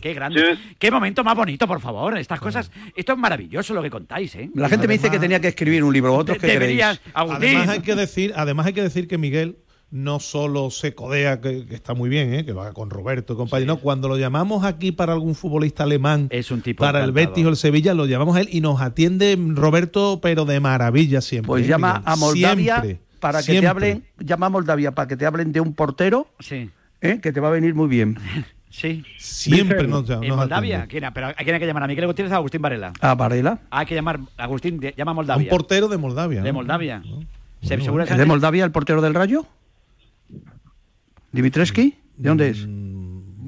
Qué 0.00 0.14
grande. 0.14 0.58
Qué 0.78 0.90
momento 0.90 1.24
más 1.24 1.36
bonito, 1.36 1.66
por 1.66 1.80
favor. 1.80 2.18
Estas 2.18 2.40
cosas. 2.40 2.70
Esto 2.94 3.12
es 3.12 3.18
maravilloso 3.18 3.74
lo 3.74 3.82
que 3.82 3.90
contáis, 3.90 4.34
¿eh? 4.36 4.50
La 4.54 4.68
gente 4.68 4.86
me 4.86 4.94
dice 4.94 5.10
que 5.10 5.18
tenía 5.18 5.40
que 5.40 5.48
escribir 5.48 5.84
un 5.84 5.92
libro. 5.92 6.14
¿Otros 6.14 6.38
que 6.38 6.82
Además 7.14 7.68
hay 7.68 7.80
que 7.80 7.94
decir, 7.94 8.32
además 8.36 8.66
hay 8.66 8.72
que 8.72 8.82
decir 8.82 9.08
que 9.08 9.18
Miguel 9.18 9.58
no 9.90 10.20
solo 10.20 10.70
se 10.70 10.94
codea, 10.94 11.40
que, 11.40 11.66
está 11.70 11.94
muy 11.94 12.10
bien, 12.10 12.34
¿eh? 12.34 12.44
que 12.44 12.52
lo 12.52 12.60
haga 12.60 12.72
con 12.72 12.90
Roberto 12.90 13.32
y 13.32 13.36
compañero. 13.36 13.78
cuando 13.78 14.08
lo 14.08 14.18
llamamos 14.18 14.64
aquí 14.64 14.92
para 14.92 15.14
algún 15.14 15.34
futbolista 15.34 15.84
alemán, 15.84 16.28
es 16.30 16.50
un 16.50 16.60
tipo 16.60 16.84
para 16.84 17.02
el 17.02 17.12
Betis 17.12 17.46
o 17.46 17.48
el 17.48 17.56
Sevilla, 17.56 17.94
lo 17.94 18.06
llamamos 18.06 18.36
a 18.36 18.42
él 18.42 18.48
y 18.52 18.60
nos 18.60 18.80
atiende 18.80 19.36
Roberto, 19.54 20.20
pero 20.20 20.44
de 20.44 20.60
maravilla 20.60 21.20
siempre. 21.20 21.48
Pues 21.48 21.64
¿eh, 21.64 21.68
llama 21.68 22.02
a 22.04 22.16
Moldavia 22.16 22.82
para 23.20 23.42
que 23.42 23.60
te 23.60 23.66
hablen, 23.66 24.04
llama 24.18 24.46
a 24.46 24.50
Moldavia 24.50 24.92
para 24.92 25.08
que 25.08 25.16
te 25.16 25.26
hablen 25.26 25.52
de 25.52 25.60
un 25.60 25.74
portero, 25.74 26.28
sí. 26.38 26.70
¿eh? 27.00 27.20
que 27.22 27.32
te 27.32 27.40
va 27.40 27.48
a 27.48 27.52
venir 27.52 27.74
muy 27.74 27.88
bien. 27.88 28.18
Sí. 28.70 29.02
Siempre 29.18 29.86
nos, 29.86 30.08
¿En 30.10 30.34
Moldavia? 30.34 30.86
¿Quién, 30.86 31.04
pero 31.12 31.28
¿A 31.28 31.34
quién 31.34 31.54
hay 31.54 31.60
que 31.60 31.66
llamar? 31.66 31.82
¿A 31.84 31.86
Miguel 31.86 32.06
Gutiérrez 32.06 32.32
o 32.32 32.34
a 32.34 32.38
Agustín 32.38 32.60
Varela? 32.60 32.92
¿A 33.00 33.14
Varela? 33.14 33.60
hay 33.70 33.86
que 33.86 33.94
llamar. 33.94 34.20
Agustín, 34.36 34.80
llama 34.96 35.12
a 35.12 35.14
Moldavia. 35.14 35.44
Un 35.44 35.48
portero 35.48 35.88
de 35.88 35.96
Moldavia. 35.96 36.42
De 36.42 36.52
Moldavia. 36.52 37.02
¿Es 37.62 37.68
de 37.70 38.26
Moldavia 38.26 38.64
el 38.64 38.70
portero 38.70 39.00
del 39.00 39.14
Rayo? 39.14 39.46
¿Dimitrescu? 41.32 41.92
¿De 42.16 42.28
dónde 42.28 42.50
es? 42.50 42.66
Mm, 42.66 42.97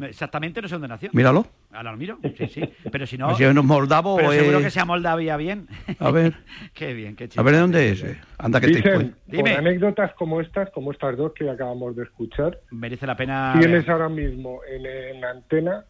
exactamente 0.06 0.60
no 0.62 0.68
sé 0.68 0.74
dónde 0.74 0.88
nació. 0.88 1.10
Míralo. 1.12 1.46
Ahora 1.72 1.92
lo 1.92 1.96
miro, 1.96 2.18
sí, 2.36 2.48
sí. 2.48 2.62
Pero 2.92 3.06
si 3.06 3.16
no. 3.16 3.34
Si 3.36 3.44
es 3.44 3.54
moldavo 3.54 4.16
pero 4.16 4.32
seguro 4.32 4.60
que 4.60 4.70
sea 4.70 4.84
Moldavia 4.84 5.36
bien. 5.36 5.68
A 5.98 6.10
ver. 6.10 6.34
qué 6.74 6.94
bien, 6.94 7.16
qué 7.16 7.28
chido. 7.28 7.40
A 7.40 7.44
ver 7.44 7.54
de 7.54 7.60
dónde 7.60 7.90
es. 7.90 8.04
Anda 8.38 8.60
que 8.60 8.68
Dicen, 8.68 9.14
te 9.28 9.36
Dime. 9.36 9.54
anécdotas 9.54 10.12
como 10.14 10.40
estas, 10.40 10.70
como 10.70 10.92
estas 10.92 11.16
dos 11.16 11.32
que 11.32 11.48
acabamos 11.48 11.94
de 11.96 12.04
escuchar. 12.04 12.58
Merece 12.70 13.06
la 13.06 13.16
pena. 13.16 13.54
Tienes 13.58 13.88
ahora 13.88 14.08
mismo 14.08 14.60
en, 14.68 14.86
en 14.86 15.24
antena 15.24 15.84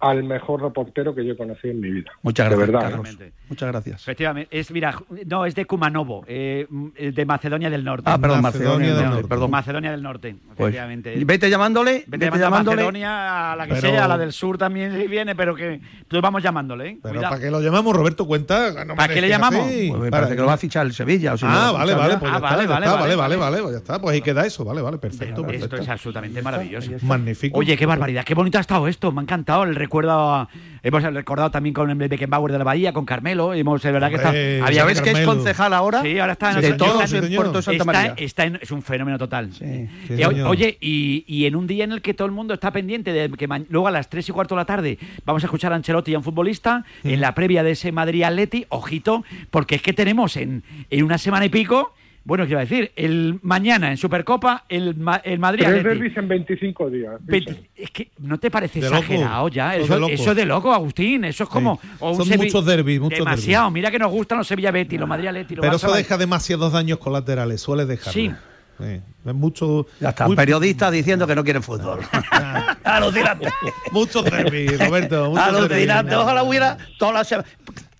al 0.00 0.24
mejor 0.24 0.62
reportero 0.62 1.14
que 1.14 1.24
yo 1.24 1.36
conocí 1.36 1.68
en 1.68 1.80
mi 1.80 1.90
vida. 1.90 2.10
Muchas 2.22 2.46
gracias, 2.48 2.66
de 2.66 2.72
verdad. 2.72 3.32
Muchas 3.48 3.68
gracias. 3.68 4.00
Efectivamente. 4.02 4.58
Es, 4.58 4.70
mira, 4.70 4.94
no, 5.26 5.44
es 5.44 5.54
de 5.54 5.66
Kumanovo, 5.66 6.24
eh, 6.26 6.66
de 6.98 7.24
Macedonia 7.26 7.68
del 7.68 7.84
Norte. 7.84 8.04
Ah, 8.06 8.18
perdón, 8.18 8.40
Macedonia, 8.40 8.94
del 8.94 9.10
Norte. 9.10 9.28
Perdón. 9.28 9.50
Macedonia 9.50 9.90
del 9.90 10.02
Norte, 10.02 10.36
pues, 10.56 10.58
efectivamente. 10.58 11.22
vete 11.24 11.50
llamándole, 11.50 12.04
vete, 12.06 12.30
llamándole. 12.30 12.82
A 12.82 12.84
Macedonia, 12.86 13.52
a 13.52 13.56
la 13.56 13.66
que 13.66 13.76
sea, 13.76 14.06
a 14.06 14.08
la 14.08 14.16
del 14.16 14.32
sur 14.32 14.56
también 14.56 15.10
viene, 15.10 15.34
pero 15.34 15.54
que 15.54 15.80
pues 16.08 16.22
vamos 16.22 16.42
llamándole. 16.42 16.88
¿eh? 16.88 16.98
Pero 17.02 17.20
¿para 17.20 17.38
qué 17.38 17.50
lo 17.50 17.60
llamamos, 17.60 17.94
Roberto? 17.94 18.26
Cuenta. 18.26 18.72
¿Para 18.96 19.12
qué 19.12 19.20
le 19.20 19.28
llamamos? 19.28 19.66
Pues 19.98 20.10
para 20.10 20.28
que 20.28 20.36
lo 20.36 20.46
va 20.46 20.54
a 20.54 20.58
fichar 20.58 20.86
el 20.86 20.92
Sevilla. 20.92 21.34
ah, 21.42 21.72
vale, 21.72 21.94
vale, 21.94 22.16
pues 22.16 22.32
ah, 22.32 22.38
vale, 22.38 22.66
vale, 22.66 22.86
vale, 22.86 23.16
vale, 23.16 23.36
vale, 23.36 23.62
pues 23.62 23.72
ya 23.72 23.78
está, 23.78 24.00
pues 24.00 24.14
ahí 24.14 24.22
queda 24.22 24.46
eso, 24.46 24.64
vale, 24.64 24.80
vale, 24.80 24.96
perfecto. 24.96 25.46
Esto 25.50 25.76
es 25.76 25.88
absolutamente 25.88 26.40
maravilloso. 26.40 26.90
Magnífico. 27.02 27.58
Oye, 27.58 27.76
qué 27.76 27.84
barbaridad, 27.84 28.24
qué 28.24 28.34
bonito 28.34 28.56
ha 28.56 28.62
estado 28.62 28.88
esto, 28.88 29.12
me 29.12 29.20
ha 29.20 29.22
encantado 29.22 29.64
el 29.64 29.74
Hemos 30.82 31.02
recordado 31.02 31.50
también 31.50 31.74
con 31.74 31.90
el 31.90 32.08
Beckenbauer 32.08 32.52
de 32.52 32.58
la 32.58 32.64
Bahía, 32.64 32.92
con 32.92 33.04
Carmelo. 33.04 33.52
Hemos, 33.52 33.82
de 33.82 33.92
verdad 33.92 34.08
que 34.08 34.16
está. 34.16 34.28
Había, 34.30 34.82
¿Sabes 34.82 35.02
que 35.02 35.10
es 35.10 35.20
concejal 35.20 35.74
ahora? 35.74 36.02
Sí, 36.02 36.18
ahora 36.18 36.32
está 36.32 36.52
en 36.52 36.60
De 36.60 36.72
todos 36.72 37.12
en 37.12 37.34
Puerto 37.34 37.60
Santa 37.60 37.84
María. 37.84 38.14
Está, 38.16 38.44
es 38.44 38.70
un 38.70 38.82
fenómeno 38.82 39.18
total. 39.18 39.50
oye, 40.46 40.78
y, 40.80 41.24
y, 41.26 41.46
en 41.46 41.56
un 41.56 41.66
día 41.66 41.84
en 41.84 41.92
el 41.92 42.02
que 42.02 42.14
todo 42.14 42.26
el 42.26 42.32
mundo 42.32 42.54
está 42.54 42.70
pendiente 42.70 43.12
de 43.12 43.28
que 43.30 43.48
luego 43.68 43.88
a 43.88 43.90
las 43.90 44.08
3 44.08 44.28
y 44.28 44.32
cuarto 44.32 44.54
de 44.54 44.60
la 44.60 44.64
tarde 44.64 44.98
vamos 45.24 45.42
a 45.42 45.46
escuchar 45.46 45.72
a 45.72 45.76
Ancelotti 45.76 46.12
y 46.12 46.14
a 46.14 46.18
un 46.18 46.24
futbolista 46.24 46.84
en 47.04 47.20
la 47.20 47.34
previa 47.34 47.62
de 47.62 47.72
ese 47.72 47.92
Madrid-Atleti, 47.92 48.66
ojito, 48.70 49.24
porque 49.50 49.74
es 49.74 49.82
que 49.82 49.92
tenemos 49.92 50.36
en, 50.36 50.62
en 50.88 51.04
una 51.04 51.18
semana 51.18 51.44
y 51.46 51.48
pico 51.48 51.92
bueno, 52.30 52.44
¿qué 52.44 52.52
iba 52.52 52.60
a 52.60 52.64
decir? 52.64 52.92
El 52.94 53.40
mañana 53.42 53.90
en 53.90 53.96
Supercopa, 53.96 54.64
el, 54.68 54.94
el 55.24 55.38
Madrid. 55.40 55.64
Tres 55.66 55.82
derbis 55.82 56.16
en 56.16 56.28
25 56.28 56.88
días. 56.88 57.14
es 57.74 57.90
que 57.90 58.12
no 58.18 58.38
te 58.38 58.52
parece 58.52 58.78
exagerado 58.78 59.48
ya. 59.48 59.74
Eso, 59.74 59.98
de 59.98 60.14
eso, 60.14 60.32
de 60.32 60.46
loco, 60.46 60.72
Agustín. 60.72 61.24
Eso 61.24 61.42
es 61.42 61.50
como. 61.50 61.80
Son 61.98 62.28
muchos 62.28 62.64
derbis, 62.64 63.00
muchos 63.00 63.18
Demasiado. 63.18 63.72
Mira 63.72 63.90
que 63.90 63.98
nos 63.98 64.12
gustan 64.12 64.38
los 64.38 64.46
Sevilla 64.46 64.70
Betty, 64.70 64.96
los 64.96 65.08
Madrid 65.08 65.26
Atleti. 65.26 65.56
Pero 65.56 65.74
eso 65.74 65.92
deja 65.92 66.16
demasiados 66.16 66.72
daños 66.72 66.98
colaterales. 66.98 67.60
Suele 67.60 67.84
dejar. 67.84 68.12
Sí. 68.12 68.30
Es 68.78 69.34
mucho. 69.34 69.88
Ya 69.98 70.10
están 70.10 70.32
periodistas 70.36 70.92
diciendo 70.92 71.26
que 71.26 71.34
no 71.34 71.42
quieren 71.42 71.64
fútbol. 71.64 71.98
Alucinante. 72.84 73.48
Muchos 73.90 74.24
derbis, 74.24 74.78
Roberto. 74.78 75.36
Alucinante. 75.36 76.14
Ojalá 76.14 76.44
hubiera 76.44 76.78
todas 76.96 77.32
las 77.32 77.44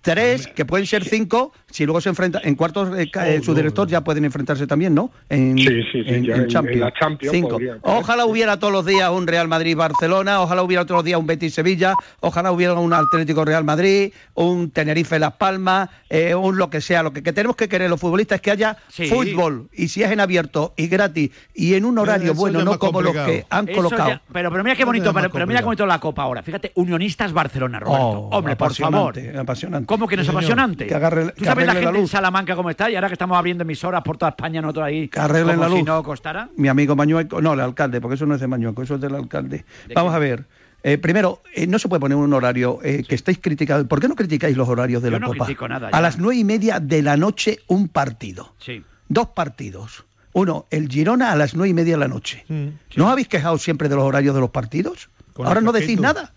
tres, 0.02 0.46
que 0.46 0.64
pueden 0.64 0.86
ser 0.86 1.04
cinco, 1.04 1.52
si 1.70 1.84
luego 1.84 2.00
se 2.00 2.08
enfrenta 2.08 2.40
en 2.42 2.54
cuartos, 2.54 2.96
eh, 2.98 3.10
eh, 3.24 3.40
su 3.42 3.54
director 3.54 3.88
ya 3.88 4.02
pueden 4.02 4.24
enfrentarse 4.24 4.66
también, 4.66 4.94
¿no? 4.94 5.10
En, 5.28 5.56
sí, 5.58 5.82
sí, 5.92 6.02
en, 6.06 6.48
Champions. 6.48 6.92
Cinco. 7.30 7.58
Ojalá 7.82 8.26
hubiera 8.26 8.58
todos 8.58 8.72
los 8.72 8.86
días 8.86 9.10
un 9.10 9.26
Real 9.26 9.48
Madrid-Barcelona, 9.48 10.40
ojalá 10.40 10.62
hubiera 10.62 10.84
todos 10.84 10.98
los 10.98 11.04
días 11.04 11.18
un 11.18 11.26
Betis-Sevilla, 11.26 11.94
ojalá 12.20 12.52
hubiera 12.52 12.74
un 12.74 12.92
Atlético 12.92 13.44
Real 13.44 13.64
Madrid, 13.64 14.12
un 14.34 14.70
Tenerife-Las 14.70 15.34
Palmas, 15.34 15.90
eh, 16.08 16.34
un 16.34 16.58
lo 16.58 16.70
que 16.70 16.80
sea. 16.80 17.02
Lo 17.02 17.12
que, 17.12 17.22
tenemos 17.22 17.56
que 17.56 17.68
querer 17.68 17.88
los 17.88 18.00
futbolistas 18.00 18.36
es 18.36 18.42
que 18.42 18.50
haya 18.50 18.76
fútbol, 18.88 19.68
y 19.72 19.88
si 19.88 20.02
es 20.02 20.10
en 20.10 20.20
abierto 20.20 20.74
y 20.76 20.88
gratis, 20.88 21.30
y 21.54 21.74
en 21.74 21.84
un 21.84 21.98
horario 21.98 22.34
bueno, 22.34 22.64
no 22.64 22.78
como 22.78 23.00
los 23.02 23.14
que 23.14 23.46
han 23.48 23.66
colocado. 23.66 24.20
pero, 24.32 24.50
pero 24.50 24.64
mira 24.64 24.76
qué 24.76 24.84
bonito, 24.84 25.12
pero, 25.12 25.46
mira 25.46 25.60
qué 25.60 25.66
bonito 25.66 25.86
la 25.86 26.00
Copa 26.00 26.22
ahora. 26.22 26.42
Fíjate, 26.42 26.72
Unionistas 26.74 27.32
Barcelona, 27.32 27.80
Roberto. 27.80 28.06
Oh, 28.06 28.36
Hombre, 28.36 28.56
por 28.56 28.74
favor. 28.74 29.14
Apasionante. 29.38 29.86
¿Cómo 29.86 30.08
que 30.08 30.16
no 30.16 30.22
es 30.22 30.28
apasionante? 30.28 30.86
Que 30.86 30.94
agarre, 30.94 31.32
¿Tú 31.32 31.44
sabes 31.44 31.59
la 31.66 31.74
gente 31.74 31.98
en 31.98 32.08
Salamanca 32.08 32.54
cómo 32.56 32.70
está? 32.70 32.90
Y 32.90 32.94
ahora 32.94 33.08
que 33.08 33.14
estamos 33.14 33.36
abriendo 33.36 33.62
emisoras 33.62 34.02
por 34.02 34.16
toda 34.16 34.30
España, 34.30 34.60
nosotros 34.60 34.86
ahí. 34.86 35.08
Que 35.08 35.20
arreglen 35.20 35.60
la 35.60 35.68
luz. 35.68 35.78
si 35.78 35.84
no 35.84 36.02
costara. 36.02 36.48
Mi 36.56 36.68
amigo 36.68 36.96
Mañueco, 36.96 37.40
no, 37.40 37.54
el 37.54 37.60
alcalde, 37.60 38.00
porque 38.00 38.14
eso 38.14 38.26
no 38.26 38.34
es 38.34 38.40
de 38.40 38.46
Mañueco, 38.46 38.82
eso 38.82 38.96
es 38.96 39.00
del 39.00 39.14
alcalde. 39.14 39.64
Vamos 39.94 40.14
a 40.14 40.18
ver. 40.18 40.44
Eh, 40.82 40.96
primero, 40.96 41.42
eh, 41.54 41.66
no 41.66 41.78
se 41.78 41.88
puede 41.88 42.00
poner 42.00 42.16
un 42.16 42.32
horario 42.32 42.78
eh, 42.82 43.04
que 43.06 43.14
estéis 43.14 43.38
criticando. 43.38 43.86
¿Por 43.86 44.00
qué 44.00 44.08
no 44.08 44.16
criticáis 44.16 44.56
los 44.56 44.68
horarios 44.68 45.02
de 45.02 45.10
Yo 45.10 45.18
la 45.18 45.18
no 45.18 45.26
Copa? 45.28 45.68
Nada, 45.68 45.88
a 45.92 46.00
las 46.00 46.18
nueve 46.18 46.40
y 46.40 46.44
media 46.44 46.80
de 46.80 47.02
la 47.02 47.16
noche, 47.16 47.58
un 47.66 47.88
partido. 47.88 48.54
Sí. 48.58 48.82
Dos 49.08 49.28
partidos. 49.28 50.04
Uno, 50.32 50.66
el 50.70 50.88
Girona 50.88 51.32
a 51.32 51.36
las 51.36 51.54
nueve 51.54 51.70
y 51.70 51.74
media 51.74 51.94
de 51.94 52.00
la 52.00 52.08
noche. 52.08 52.44
Mm, 52.48 52.68
¿No 52.96 53.06
os 53.06 53.12
habéis 53.12 53.28
quejado 53.28 53.58
siempre 53.58 53.88
de 53.88 53.96
los 53.96 54.04
horarios 54.04 54.34
de 54.34 54.40
los 54.40 54.50
partidos? 54.50 55.10
Ahora 55.36 55.60
no 55.60 55.72
decís 55.72 55.98
nada 56.00 56.32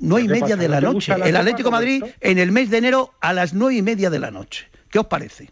nueve 0.00 0.24
y 0.24 0.28
media 0.28 0.56
de 0.56 0.68
la 0.68 0.80
noche. 0.80 1.14
El 1.24 1.36
Atlético 1.36 1.70
Madrid 1.70 2.02
en 2.20 2.38
el 2.38 2.50
mes 2.50 2.70
de 2.70 2.78
enero 2.78 3.14
a 3.20 3.32
las 3.32 3.54
nueve 3.54 3.76
y 3.76 3.82
media 3.82 4.10
de 4.10 4.18
la 4.18 4.30
noche. 4.30 4.68
¿Qué 4.90 4.98
os 4.98 5.06
parece? 5.06 5.50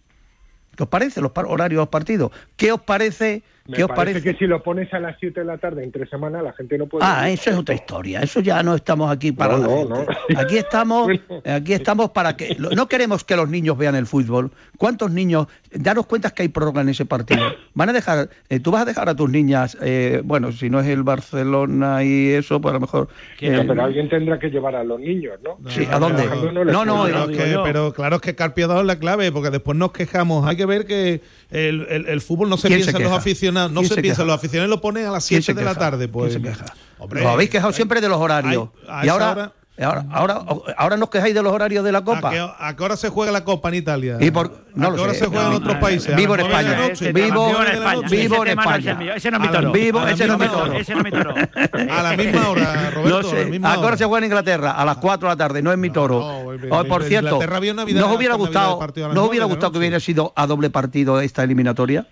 ¿Qué 0.77 0.83
os 0.83 0.89
parece 0.89 1.21
los 1.21 1.33
horarios 1.35 1.79
de 1.79 1.83
los 1.83 1.89
partidos? 1.89 2.33
¿Qué 2.57 2.73
os 2.73 2.81
parece 2.81 3.43
¿Qué 3.73 3.85
os 3.85 3.91
parece? 3.91 4.23
que 4.23 4.35
si 4.35 4.47
lo 4.47 4.63
pones 4.63 4.93
a 4.95 4.99
las 4.99 5.17
7 5.21 5.41
de 5.41 5.47
la 5.47 5.59
tarde 5.59 5.85
entre 5.85 6.07
semana 6.07 6.43
la 6.43 6.53
gente 6.53 6.79
no 6.79 6.87
puede. 6.87 7.05
Ah, 7.05 7.29
eso 7.29 7.51
es 7.51 7.57
otra 7.57 7.75
historia. 7.75 8.21
Eso 8.21 8.41
ya 8.41 8.63
no 8.63 8.75
estamos 8.75 9.11
aquí 9.11 9.33
para. 9.33 9.59
No, 9.59 9.85
no, 9.85 10.07
Aquí 10.37 10.57
estamos, 10.57 11.11
aquí 11.45 11.73
estamos 11.75 12.11
para 12.11 12.37
que. 12.37 12.57
No 12.59 12.89
queremos 12.89 13.25
que 13.25 13.37
los 13.37 13.49
niños 13.49 13.77
vean 13.77 13.95
el 13.95 14.07
fútbol. 14.07 14.51
¿Cuántos 14.77 15.11
niños? 15.11 15.47
Daros 15.71 16.07
cuenta 16.07 16.31
que 16.31 16.43
hay 16.43 16.49
prórroga 16.49 16.81
en 16.81 16.89
ese 16.89 17.05
partido. 17.05 17.43
Van 17.75 17.91
a 17.91 17.93
dejar. 17.93 18.31
Eh, 18.49 18.61
tú 18.61 18.71
vas 18.71 18.83
a 18.83 18.85
dejar 18.87 19.09
a 19.09 19.15
tus 19.15 19.31
niñas. 19.31 19.77
Eh, 19.83 20.23
bueno, 20.25 20.53
si 20.53 20.71
no 20.71 20.81
es 20.81 20.87
el 20.87 21.03
Barcelona 21.03 22.03
y 22.05 22.31
eso, 22.31 22.61
pues 22.61 22.71
a 22.71 22.75
lo 22.75 22.81
mejor. 22.81 23.09
Eh, 23.41 23.65
pero 23.67 23.85
alguien 23.85 24.09
tendrá 24.09 24.39
que 24.39 24.49
llevar 24.49 24.77
a 24.77 24.85
los 24.85 24.99
niños, 24.99 25.39
¿no? 25.43 25.59
Sí, 25.69 25.87
¿a 25.91 25.99
dónde? 25.99 26.25
No, 26.65 26.85
no, 26.85 27.07
pero, 27.65 27.93
claro 27.93 28.17
es 28.17 28.23
que 28.23 28.35
Carpio 28.35 28.65
ha 28.65 28.69
dado 28.69 28.83
la 28.83 28.99
clave, 28.99 29.31
porque 29.33 29.51
después 29.51 29.77
nos 29.77 29.93
quejamos. 29.93 30.47
Hay 30.47 30.57
que 30.57 30.67
ver 30.67 30.87
que 30.87 31.21
el, 31.51 32.07
el, 32.07 32.21
fútbol 32.21 32.51
no 32.51 32.59
se 32.59 32.69
piensa 32.69 32.91
en 32.91 33.03
los 33.03 33.13
aficionados, 33.13 33.73
no 33.73 33.83
se, 33.83 34.01
piensa, 34.03 34.23
los 34.25 34.35
aficionados 34.35 34.69
lo 34.69 34.81
ponen 34.81 35.07
a 35.07 35.11
las 35.11 35.25
7 35.25 35.55
de 35.55 35.65
la 35.65 35.75
tarde. 35.75 36.09
Pues, 36.09 36.35
se 36.35 36.43
queja? 36.43 36.67
Lo 37.11 37.29
habéis 37.31 37.51
quejado 37.51 37.73
siempre 37.73 38.01
de 38.01 38.09
los 38.09 38.19
horarios. 38.19 38.69
y 39.03 39.09
ahora, 39.09 39.53
Ahora, 39.81 40.05
ahora, 40.11 40.43
ahora 40.77 40.97
nos 40.97 41.09
quejáis 41.09 41.35
de 41.35 41.43
los 41.43 41.53
horarios 41.53 41.85
de 41.85 41.93
la 41.93 42.03
Copa. 42.03 42.31
¿A 42.59 42.75
qué, 42.75 42.83
hora 42.83 42.97
se 42.97 43.11
juega 43.11 43.31
la 43.31 43.45
Copa 43.45 43.69
en 43.69 43.77
Italia? 43.77 44.19
¿Y 44.21 44.31
por, 44.31 44.65
no 44.75 44.89
¿A 44.89 44.95
qué 44.95 45.01
hora 45.01 45.15
se 45.15 45.27
juega 45.27 45.47
en 45.47 45.53
otros 45.53 45.77
países? 45.77 46.17
Vivo 46.17 46.35
en 46.35 46.41
España. 46.41 46.91
Vivo 47.13 47.63
en 47.63 47.69
España. 47.69 48.09
Vivo 48.09 48.45
en 48.45 48.59
España. 48.59 49.15
Ese 49.15 49.31
no 49.31 49.37
es 49.37 49.43
mi 49.43 49.49
toro. 49.49 49.73
Vivo, 49.73 50.07
ese 50.07 50.27
no 50.27 50.35
es 50.35 50.41
mi 50.41 50.49
toro. 50.49 50.73
Ese 50.73 50.95
no 50.95 50.99
es 51.01 51.05
mi 51.05 51.11
toro. 51.11 51.35
A 51.91 52.03
la 52.03 52.17
misma 52.17 52.49
hora, 52.49 52.91
Roberto. 52.91 53.31
¿A 53.69 53.75
qué 53.75 53.87
hora 53.87 53.97
se 53.97 54.05
juega 54.05 54.19
en 54.19 54.25
Inglaterra? 54.25 54.73
A 54.73 54.85
las 54.85 54.97
4 54.97 55.29
de 55.29 55.35
la 55.35 55.37
tarde. 55.37 55.63
No 55.63 55.71
es 55.71 55.79
mi 55.79 55.91
toro. 55.91 56.19
Oh, 56.71 56.85
por 56.85 57.05
cierto, 57.05 57.39
¿nos 57.39 58.17
hubiera 58.17 58.35
gustado, 58.35 58.81
¿nos 59.15 59.29
hubiera 59.29 59.47
gustado 59.47 59.73
que 59.73 59.79
hubiera 59.79 60.01
sido 60.01 60.33
a 60.35 60.47
doble 60.47 60.71
partido 60.71 61.21
esta 61.21 61.45
eliminatoria? 61.45 62.07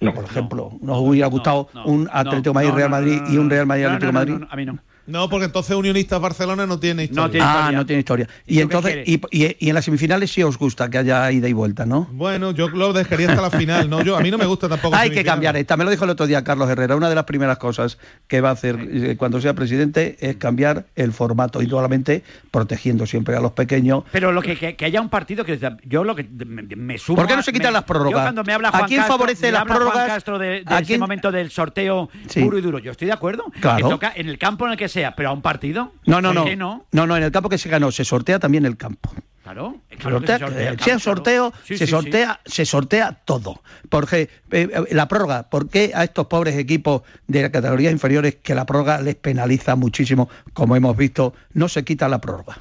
No, 0.00 0.12
por 0.12 0.24
ejemplo, 0.24 0.72
nos 0.80 0.98
hubiera 0.98 1.28
gustado 1.28 1.68
un 1.84 2.08
Atlético 2.12 2.52
Madrid-Real 2.52 2.90
Madrid 2.90 3.22
y 3.30 3.36
un 3.36 3.48
Real 3.48 3.66
Madrid-Atlético 3.66 4.12
Madrid. 4.12 4.34
A 4.50 4.56
mí 4.56 4.66
no. 4.66 4.78
No, 5.06 5.28
porque 5.28 5.46
entonces 5.46 5.74
Unionistas 5.74 6.20
Barcelona 6.20 6.66
no 6.66 6.78
tiene 6.78 7.04
historia. 7.04 7.22
No 7.22 7.30
tiene 7.30 7.46
historia. 7.46 7.68
Ah, 7.68 7.72
no 7.72 7.86
tiene 7.86 8.00
historia. 8.00 8.28
Y 8.46 8.60
entonces, 8.60 9.08
y, 9.08 9.20
y, 9.30 9.68
en 9.68 9.74
las 9.74 9.84
semifinales 9.84 10.30
sí 10.30 10.42
os 10.42 10.58
gusta 10.58 10.88
que 10.90 10.98
haya 10.98 11.30
ida 11.32 11.48
y 11.48 11.52
vuelta, 11.52 11.86
¿no? 11.86 12.08
Bueno, 12.12 12.52
yo 12.52 12.68
lo 12.68 12.92
dejaría 12.92 13.30
hasta 13.30 13.42
la 13.42 13.50
final, 13.50 13.90
¿no? 13.90 14.02
Yo, 14.02 14.16
a 14.16 14.20
mí 14.20 14.30
no 14.30 14.38
me 14.38 14.46
gusta 14.46 14.68
tampoco. 14.68 14.94
Hay 14.96 15.10
que 15.10 15.24
cambiar 15.24 15.56
esta. 15.56 15.76
Me 15.76 15.84
lo 15.84 15.90
dijo 15.90 16.04
el 16.04 16.10
otro 16.10 16.26
día 16.26 16.44
Carlos 16.44 16.70
Herrera. 16.70 16.94
Una 16.94 17.08
de 17.08 17.14
las 17.14 17.24
primeras 17.24 17.58
cosas 17.58 17.98
que 18.28 18.40
va 18.40 18.50
a 18.50 18.52
hacer 18.52 18.78
eh, 18.80 19.16
cuando 19.16 19.40
sea 19.40 19.54
presidente 19.54 20.16
es 20.20 20.36
cambiar 20.36 20.86
el 20.94 21.12
formato, 21.12 21.62
y 21.62 21.68
solamente 21.68 22.22
protegiendo 22.50 23.06
siempre 23.06 23.36
a 23.36 23.40
los 23.40 23.52
pequeños. 23.52 24.04
Pero 24.12 24.32
lo 24.32 24.42
que, 24.42 24.56
que, 24.76 24.84
haya 24.84 25.00
un 25.00 25.08
partido 25.08 25.44
que 25.44 25.58
yo 25.84 26.04
lo 26.04 26.14
que 26.14 26.24
me, 26.24 26.98
sumo. 26.98 27.16
¿Por 27.16 27.26
qué 27.26 27.36
no 27.36 27.42
se 27.42 27.52
quitan 27.52 27.72
las 27.72 27.84
prórrogas? 27.84 28.12
Yo 28.12 28.22
cuando 28.22 28.44
me 28.44 28.52
habla 28.52 28.70
Juan 28.70 28.84
¿A 28.84 28.86
quién 28.86 29.00
Castro, 29.00 29.16
favorece 29.16 29.50
las 29.50 29.64
prórrogas? 29.64 30.06
Castro 30.06 30.38
de, 30.38 30.64
ese 30.80 30.98
momento 30.98 31.32
del 31.32 31.50
sorteo 31.50 32.08
puro 32.34 32.58
y 32.58 32.60
duro. 32.60 32.78
Yo 32.78 32.92
estoy 32.92 33.06
de 33.06 33.12
acuerdo. 33.12 33.44
Claro. 33.60 33.76
Que 33.76 33.90
toca 33.90 34.12
en 34.14 34.28
el 34.28 34.38
campo 34.38 34.66
en 34.66 34.72
el 34.72 34.78
que 34.78 34.88
sea, 34.92 35.16
pero 35.16 35.30
a 35.30 35.32
un 35.32 35.42
partido 35.42 35.92
no, 36.06 36.20
no, 36.20 36.32
no. 36.32 36.44
no. 36.56 36.86
No, 36.92 37.16
en 37.16 37.22
el 37.22 37.32
campo 37.32 37.48
que 37.48 37.58
se 37.58 37.68
ganó, 37.68 37.90
se 37.90 38.04
sortea 38.04 38.38
también 38.38 38.66
el 38.66 38.76
campo. 38.76 39.12
Claro, 39.42 39.76
claro 39.98 40.20
se 40.20 40.26
sortea, 40.28 40.98
sorteo, 40.98 41.52
se 41.64 41.86
sortea, 41.86 42.40
se 42.44 42.64
sortea 42.64 43.20
todo. 43.24 43.60
Porque 43.88 44.28
eh, 44.52 44.68
eh, 44.72 44.94
la 44.94 45.08
prórroga, 45.08 45.50
¿por 45.50 45.68
qué 45.68 45.90
a 45.94 46.04
estos 46.04 46.26
pobres 46.26 46.56
equipos 46.56 47.02
de 47.26 47.50
categorías 47.50 47.92
inferiores 47.92 48.36
que 48.36 48.54
la 48.54 48.66
prórroga 48.66 49.00
les 49.00 49.16
penaliza 49.16 49.74
muchísimo, 49.74 50.28
como 50.52 50.76
hemos 50.76 50.96
visto, 50.96 51.34
no 51.54 51.68
se 51.68 51.84
quita 51.84 52.08
la 52.08 52.20
prórroga? 52.20 52.58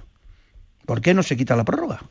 ¿Por 0.85 1.01
qué 1.01 1.13
no 1.13 1.21
se 1.21 1.37
quita 1.37 1.55
la 1.55 1.65
prórroga? 1.65 2.01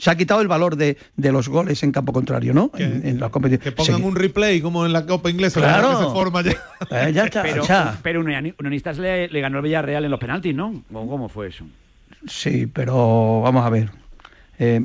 Se 0.00 0.10
ha 0.10 0.16
quitado 0.16 0.40
el 0.40 0.48
valor 0.48 0.76
de, 0.76 0.96
los 1.16 1.48
goles 1.48 1.82
en 1.82 1.92
campo 1.92 2.12
contrario, 2.12 2.54
¿no? 2.54 2.70
En, 2.78 3.20
la 3.20 3.28
competición. 3.28 3.62
Que 3.62 3.72
pongan 3.72 4.02
un 4.02 4.16
replay 4.16 4.60
como 4.60 4.86
en 4.86 4.92
la 4.92 5.04
Copa 5.04 5.30
Inglesa, 5.30 5.60
claro. 5.60 5.90
que 5.90 6.04
se 6.04 6.10
forma 6.10 6.42
ya. 6.42 6.50
Eh, 6.90 7.12
ya 7.12 7.28
pero, 7.42 7.64
ya. 7.66 7.98
pero 8.02 8.20
Unionistas 8.20 8.98
le, 8.98 9.28
le, 9.28 9.40
ganó 9.40 9.58
el 9.58 9.64
Villarreal 9.64 10.04
en 10.04 10.10
los 10.10 10.18
penaltis, 10.18 10.54
¿no? 10.54 10.82
¿Cómo 10.90 11.28
fue 11.28 11.48
eso? 11.48 11.66
Sí, 12.26 12.66
pero 12.66 13.42
vamos 13.42 13.64
a 13.64 13.70
ver. 13.70 13.90
Eh, 14.58 14.80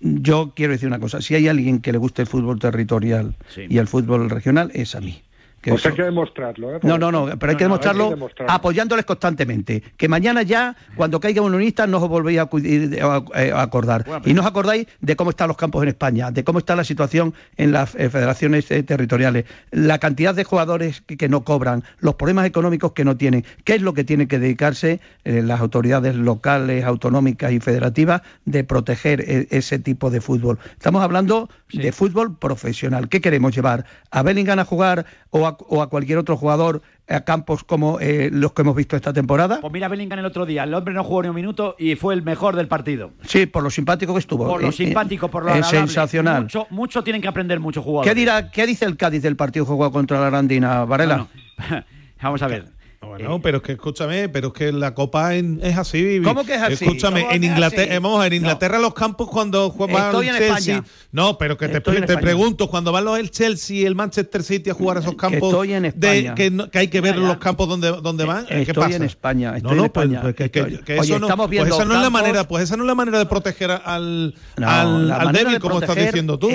yo 0.00 0.52
quiero 0.54 0.72
decir 0.72 0.88
una 0.88 0.98
cosa, 0.98 1.20
si 1.20 1.34
hay 1.34 1.48
alguien 1.48 1.80
que 1.80 1.92
le 1.92 1.98
guste 1.98 2.22
el 2.22 2.28
fútbol 2.28 2.58
territorial 2.58 3.34
y 3.56 3.78
el 3.78 3.88
fútbol 3.88 4.28
regional, 4.30 4.70
es 4.74 4.94
a 4.94 5.00
mí. 5.00 5.22
Pues 5.70 5.86
hay 5.86 5.94
que 5.94 6.02
demostrarlo. 6.02 6.76
¿eh? 6.76 6.80
No, 6.82 6.98
no, 6.98 7.10
no, 7.10 7.26
pero 7.38 7.50
hay, 7.50 7.56
que, 7.56 7.64
demostrarlo 7.64 8.16
apoyándoles 8.46 9.04
constantemente. 9.04 9.82
Que 9.96 10.08
mañana 10.08 10.42
ya, 10.42 10.76
cuando 10.96 11.20
caiga 11.20 11.42
un 11.42 11.54
unionista, 11.54 11.86
no 11.86 11.98
os 11.98 12.08
volvéis 12.08 12.40
a, 12.40 12.48
eh, 12.64 13.52
acordar. 13.54 14.04
y 14.24 14.34
no 14.34 14.42
os 14.42 14.46
acordáis 14.46 14.86
de 15.00 15.16
cómo 15.16 15.30
están 15.30 15.48
los 15.48 15.56
campos 15.56 15.82
en 15.82 15.88
España, 15.88 16.30
de 16.30 16.44
cómo 16.44 16.58
está 16.58 16.76
la 16.76 16.84
situación 16.84 17.34
en 17.56 17.72
las 17.72 17.94
eh, 17.94 18.10
federaciones 18.10 18.70
eh, 18.70 18.82
territoriales, 18.82 19.44
la 19.70 19.98
cantidad 19.98 20.34
de 20.34 20.44
jugadores 20.44 21.02
que, 21.02 21.28
no 21.28 21.44
cobran, 21.44 21.84
los 21.98 22.16
problemas 22.16 22.46
económicos 22.46 22.92
que 22.92 23.04
no 23.04 23.16
tienen. 23.16 23.44
¿Qué 23.64 23.74
es 23.74 23.82
lo 23.82 23.94
que 23.94 24.04
tienen 24.04 24.28
que 24.28 24.38
dedicarse 24.38 25.00
las 25.24 25.60
autoridades 25.60 26.14
locales, 26.14 26.84
autonómicas 26.84 27.52
y 27.52 27.60
federativas 27.60 28.22
de 28.44 28.64
proteger 28.64 29.48
ese 29.50 29.78
tipo 29.78 30.10
de 30.10 30.20
fútbol? 30.20 30.58
Estamos 30.72 31.02
hablando 31.02 31.48
de 31.72 31.92
fútbol 31.92 32.36
profesional. 32.36 33.08
¿Qué 33.08 33.20
queremos 33.20 33.54
llevar? 33.54 33.86
¿A 34.10 34.22
Bellingham 34.22 34.58
a 34.58 34.64
jugar 34.64 35.06
o 35.30 35.46
a, 35.46 35.53
cualquier 35.56 36.18
otro 36.18 36.36
jugador 36.36 36.82
a 37.08 37.20
campos 37.22 37.64
como 37.64 38.00
eh, 38.00 38.30
los 38.32 38.52
que 38.52 38.62
hemos 38.62 38.76
visto 38.76 38.96
esta 38.96 39.12
temporada? 39.12 39.60
Pues 39.60 39.72
mira 39.72 39.88
Bellingham 39.88 40.18
el 40.18 40.26
otro 40.26 40.46
día, 40.46 40.64
el 40.64 40.74
hombre 40.74 40.94
no 40.94 41.04
jugó 41.04 41.22
ni 41.22 41.28
un 41.28 41.34
minuto 41.34 41.76
y 41.78 41.96
fue 41.96 42.14
el 42.14 42.22
mejor 42.22 42.56
del 42.56 42.68
partido. 42.68 43.12
Sí, 43.26 43.46
por 43.46 43.62
lo 43.62 43.70
simpático 43.70 44.12
que 44.12 44.20
estuvo. 44.20 44.46
Por 44.46 44.62
lo 44.62 44.68
eh, 44.68 44.72
simpático, 44.72 45.28
por 45.28 45.44
lo 45.44 45.54
Es 45.54 45.66
sensacional. 45.66 46.42
Mucho, 46.42 46.66
mucho 46.70 47.02
tienen 47.02 47.22
que 47.22 47.28
aprender 47.28 47.60
muchos 47.60 47.84
jugadores. 47.84 48.12
¿Qué, 48.12 48.18
dirá, 48.18 48.50
¿Qué 48.50 48.66
dice 48.66 48.84
el 48.84 48.96
Cádiz 48.96 49.22
del 49.22 49.36
partido 49.36 49.64
jugó 49.64 49.90
contra 49.90 50.20
la 50.20 50.28
Arandina, 50.28 50.84
Varela? 50.84 51.26
Vamos 52.22 52.42
a 52.42 52.48
ver. 52.48 52.73
Bueno, 53.04 53.40
pero 53.40 53.58
es 53.58 53.62
que 53.62 53.72
escúchame, 53.72 54.28
pero 54.28 54.48
es 54.48 54.54
que 54.54 54.72
la 54.72 54.94
Copa 54.94 55.34
es 55.34 55.76
así. 55.76 56.20
¿Cómo 56.22 56.44
que 56.44 56.54
es 56.54 56.62
así? 56.62 56.84
Escúchame, 56.84 57.26
en 57.30 57.44
Inglaterra, 57.44 57.94
vamos, 58.00 58.26
en 58.26 58.32
Inglaterra 58.32 58.78
los 58.78 58.94
campos 58.94 59.28
cuando 59.28 59.70
juegan 59.70 60.14
el 60.14 60.38
Chelsea. 60.38 60.84
No, 61.12 61.38
pero 61.38 61.56
que 61.56 61.68
te, 61.68 61.80
te 61.80 62.18
pregunto, 62.18 62.68
cuando 62.68 62.92
van 62.92 63.04
los 63.04 63.18
el 63.18 63.30
Chelsea 63.30 63.76
y 63.76 63.84
el 63.84 63.94
Manchester 63.94 64.42
City 64.42 64.70
a 64.70 64.74
jugar 64.74 64.98
esos 64.98 65.14
campos, 65.14 65.50
estoy 65.50 65.74
en 65.74 65.84
España. 65.86 66.34
De, 66.34 66.68
que, 66.70 66.78
hay 66.78 66.88
que 66.88 67.00
ver 67.00 67.16
los 67.16 67.38
campos 67.38 67.68
donde, 67.68 67.90
donde 68.02 68.24
van. 68.24 68.46
¿Qué 68.46 68.62
estoy 68.62 68.94
en 68.94 69.02
España. 69.02 69.56
Estoy 69.56 69.76
no, 69.76 69.82
no, 69.84 69.92
pues, 69.92 70.08
pues 70.20 70.34
que, 70.34 70.96
eso 70.96 71.18
no, 71.18 71.28
pues 71.36 71.68
esa 71.68 71.84
no 71.84 71.94
es 71.94 72.00
la 72.00 72.10
manera, 72.10 72.46
pues 72.46 72.64
esa 72.64 72.76
no 72.76 72.84
es 72.84 72.88
la 72.88 72.94
manera 72.94 73.18
de 73.18 73.26
proteger 73.26 73.70
al, 73.70 74.34
al, 74.56 75.10
al 75.10 75.32
débil, 75.32 75.58
como 75.58 75.80
estás 75.80 75.96
diciendo 75.96 76.38
tú 76.38 76.48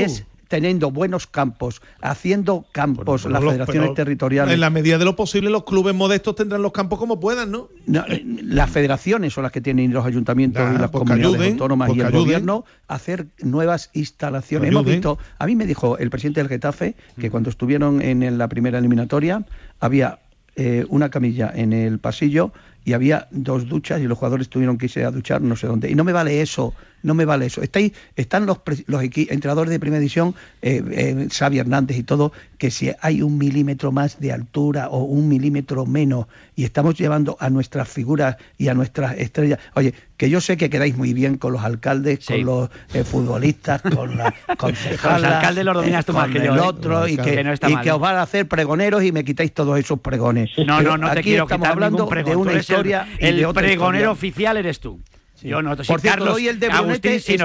teniendo 0.50 0.92
buenos 0.92 1.28
campos, 1.28 1.82
haciendo 2.02 2.66
campos, 2.74 3.26
las 3.26 3.42
federaciones 3.42 3.94
territoriales. 3.94 4.54
En 4.54 4.60
la 4.60 4.70
medida 4.70 4.98
de 4.98 5.06
lo 5.06 5.16
posible, 5.16 5.50
los 5.50 5.64
clubes 5.64 5.96
modestos 5.96 6.36
tendrán 6.36 6.62
los 6.62 6.74
campos 6.74 7.00
como 7.00 7.20
puedan, 7.20 7.52
¿no? 7.52 7.70
Eh, 7.88 8.24
las 8.44 8.70
federaciones 8.70 9.32
son 9.32 9.44
las 9.44 9.52
que 9.54 9.62
tienen 9.62 9.94
los 9.94 10.06
ayuntamientos 10.06 10.62
y 10.76 10.78
las 10.78 10.90
comunidades 10.90 11.54
autónomas 11.54 11.96
y 11.96 12.02
el 12.02 12.12
gobierno 12.12 12.66
hacer 12.88 13.28
nuevas 13.42 13.92
instalaciones. 13.94 14.72
Hemos 14.72 14.86
visto, 14.86 15.20
a 15.38 15.46
mí 15.46 15.56
me 15.56 15.66
dijo 15.66 15.98
el 15.98 16.10
presidente 16.10 16.42
del 16.42 16.50
Getafe 16.50 16.96
que 17.20 17.30
mm. 17.30 17.32
cuando 17.32 17.50
estuvieron 17.52 18.02
en 18.02 18.38
la 18.38 18.48
primera 18.50 18.80
eliminatoria 18.80 19.46
había 19.80 20.20
eh, 20.62 20.86
una 20.90 21.10
camilla 21.10 21.50
en 21.56 21.72
el 21.72 22.00
pasillo 22.00 22.52
y 22.90 22.94
había 22.94 23.28
dos 23.30 23.70
duchas 23.70 24.02
y 24.02 24.06
los 24.06 24.18
jugadores 24.18 24.50
tuvieron 24.50 24.80
que 24.80 24.88
irse 24.88 25.06
a 25.06 25.12
duchar 25.12 25.44
no 25.44 25.56
sé 25.56 25.68
dónde. 25.68 25.92
Y 25.92 25.94
no 25.94 26.04
me 26.04 26.12
vale 26.12 26.42
eso, 26.42 26.74
no 27.04 27.14
me 27.14 27.24
vale 27.24 27.46
eso. 27.46 27.62
Está 27.62 27.80
están 28.16 28.48
los, 28.48 28.62
los 28.88 29.04
entrenadores 29.04 29.70
de 29.70 29.80
primera 29.80 30.02
edición, 30.02 30.34
eh, 30.64 30.84
eh, 30.92 31.28
Xavi 31.32 31.60
Hernández 31.60 31.98
y 32.00 32.04
todo, 32.04 32.32
que 32.58 32.72
si 32.72 32.92
hay 33.00 33.22
un 33.22 33.38
milímetro 33.38 33.92
más 33.92 34.20
de 34.20 34.32
altura 34.32 34.90
o 34.90 35.04
un 35.04 35.30
milímetro 35.30 35.86
menos 35.86 36.26
y 36.56 36.64
estamos 36.64 36.96
llevando 36.96 37.38
a 37.40 37.52
nuestras 37.52 37.88
figuras 37.88 38.38
y 38.58 38.70
a 38.70 38.74
nuestras 38.74 39.16
estrellas. 39.18 39.60
Oye, 39.76 39.94
que 40.18 40.30
yo 40.30 40.42
sé 40.42 40.58
que 40.58 40.70
quedáis 40.70 40.98
muy 40.98 41.14
bien 41.14 41.38
con 41.38 41.54
los 41.54 41.64
alcaldes, 41.64 42.26
con 42.26 42.44
los 42.44 42.70
eh, 42.94 43.04
futbolistas, 43.04 43.82
con 43.84 44.18
la 44.18 44.34
concejalas, 44.58 45.22
los 45.22 45.32
alcaldes 45.32 45.64
los 45.64 45.76
dominas 45.76 46.06
tú 46.06 46.14
más 46.14 46.30
que 46.30 46.44
yo, 46.44 46.54
el 46.54 46.60
otro 46.60 47.08
y, 47.08 47.18
que, 47.18 47.42
y 47.70 47.76
que 47.78 47.92
os 47.92 48.00
van 48.00 48.16
a 48.16 48.24
hacer 48.24 48.48
pregoneros 48.48 49.04
y 49.04 49.12
me 49.12 49.24
quitáis 49.24 49.54
todos 49.54 49.80
esos 49.80 50.00
pregones. 50.00 50.50
No, 50.66 50.82
no, 50.82 50.98
no 50.98 51.12
te 51.12 51.22
quiero 51.22 51.44
estamos 51.44 51.68
hablando 51.70 52.06
de 52.06 52.36
una 52.36 52.54
historia 52.54 52.79
el, 52.80 53.40
el 53.40 53.54
pregonero 53.54 54.12
oficial 54.12 54.58
eres 54.58 54.80
tú. 54.80 55.00
Yo 55.42 55.62
no, 55.62 55.76
Por 55.76 56.02
cierto, 56.02 56.34
hoy 56.34 56.48
el 56.48 56.60
de 56.60 56.70
Brunete 56.70 57.16
este 57.16 57.38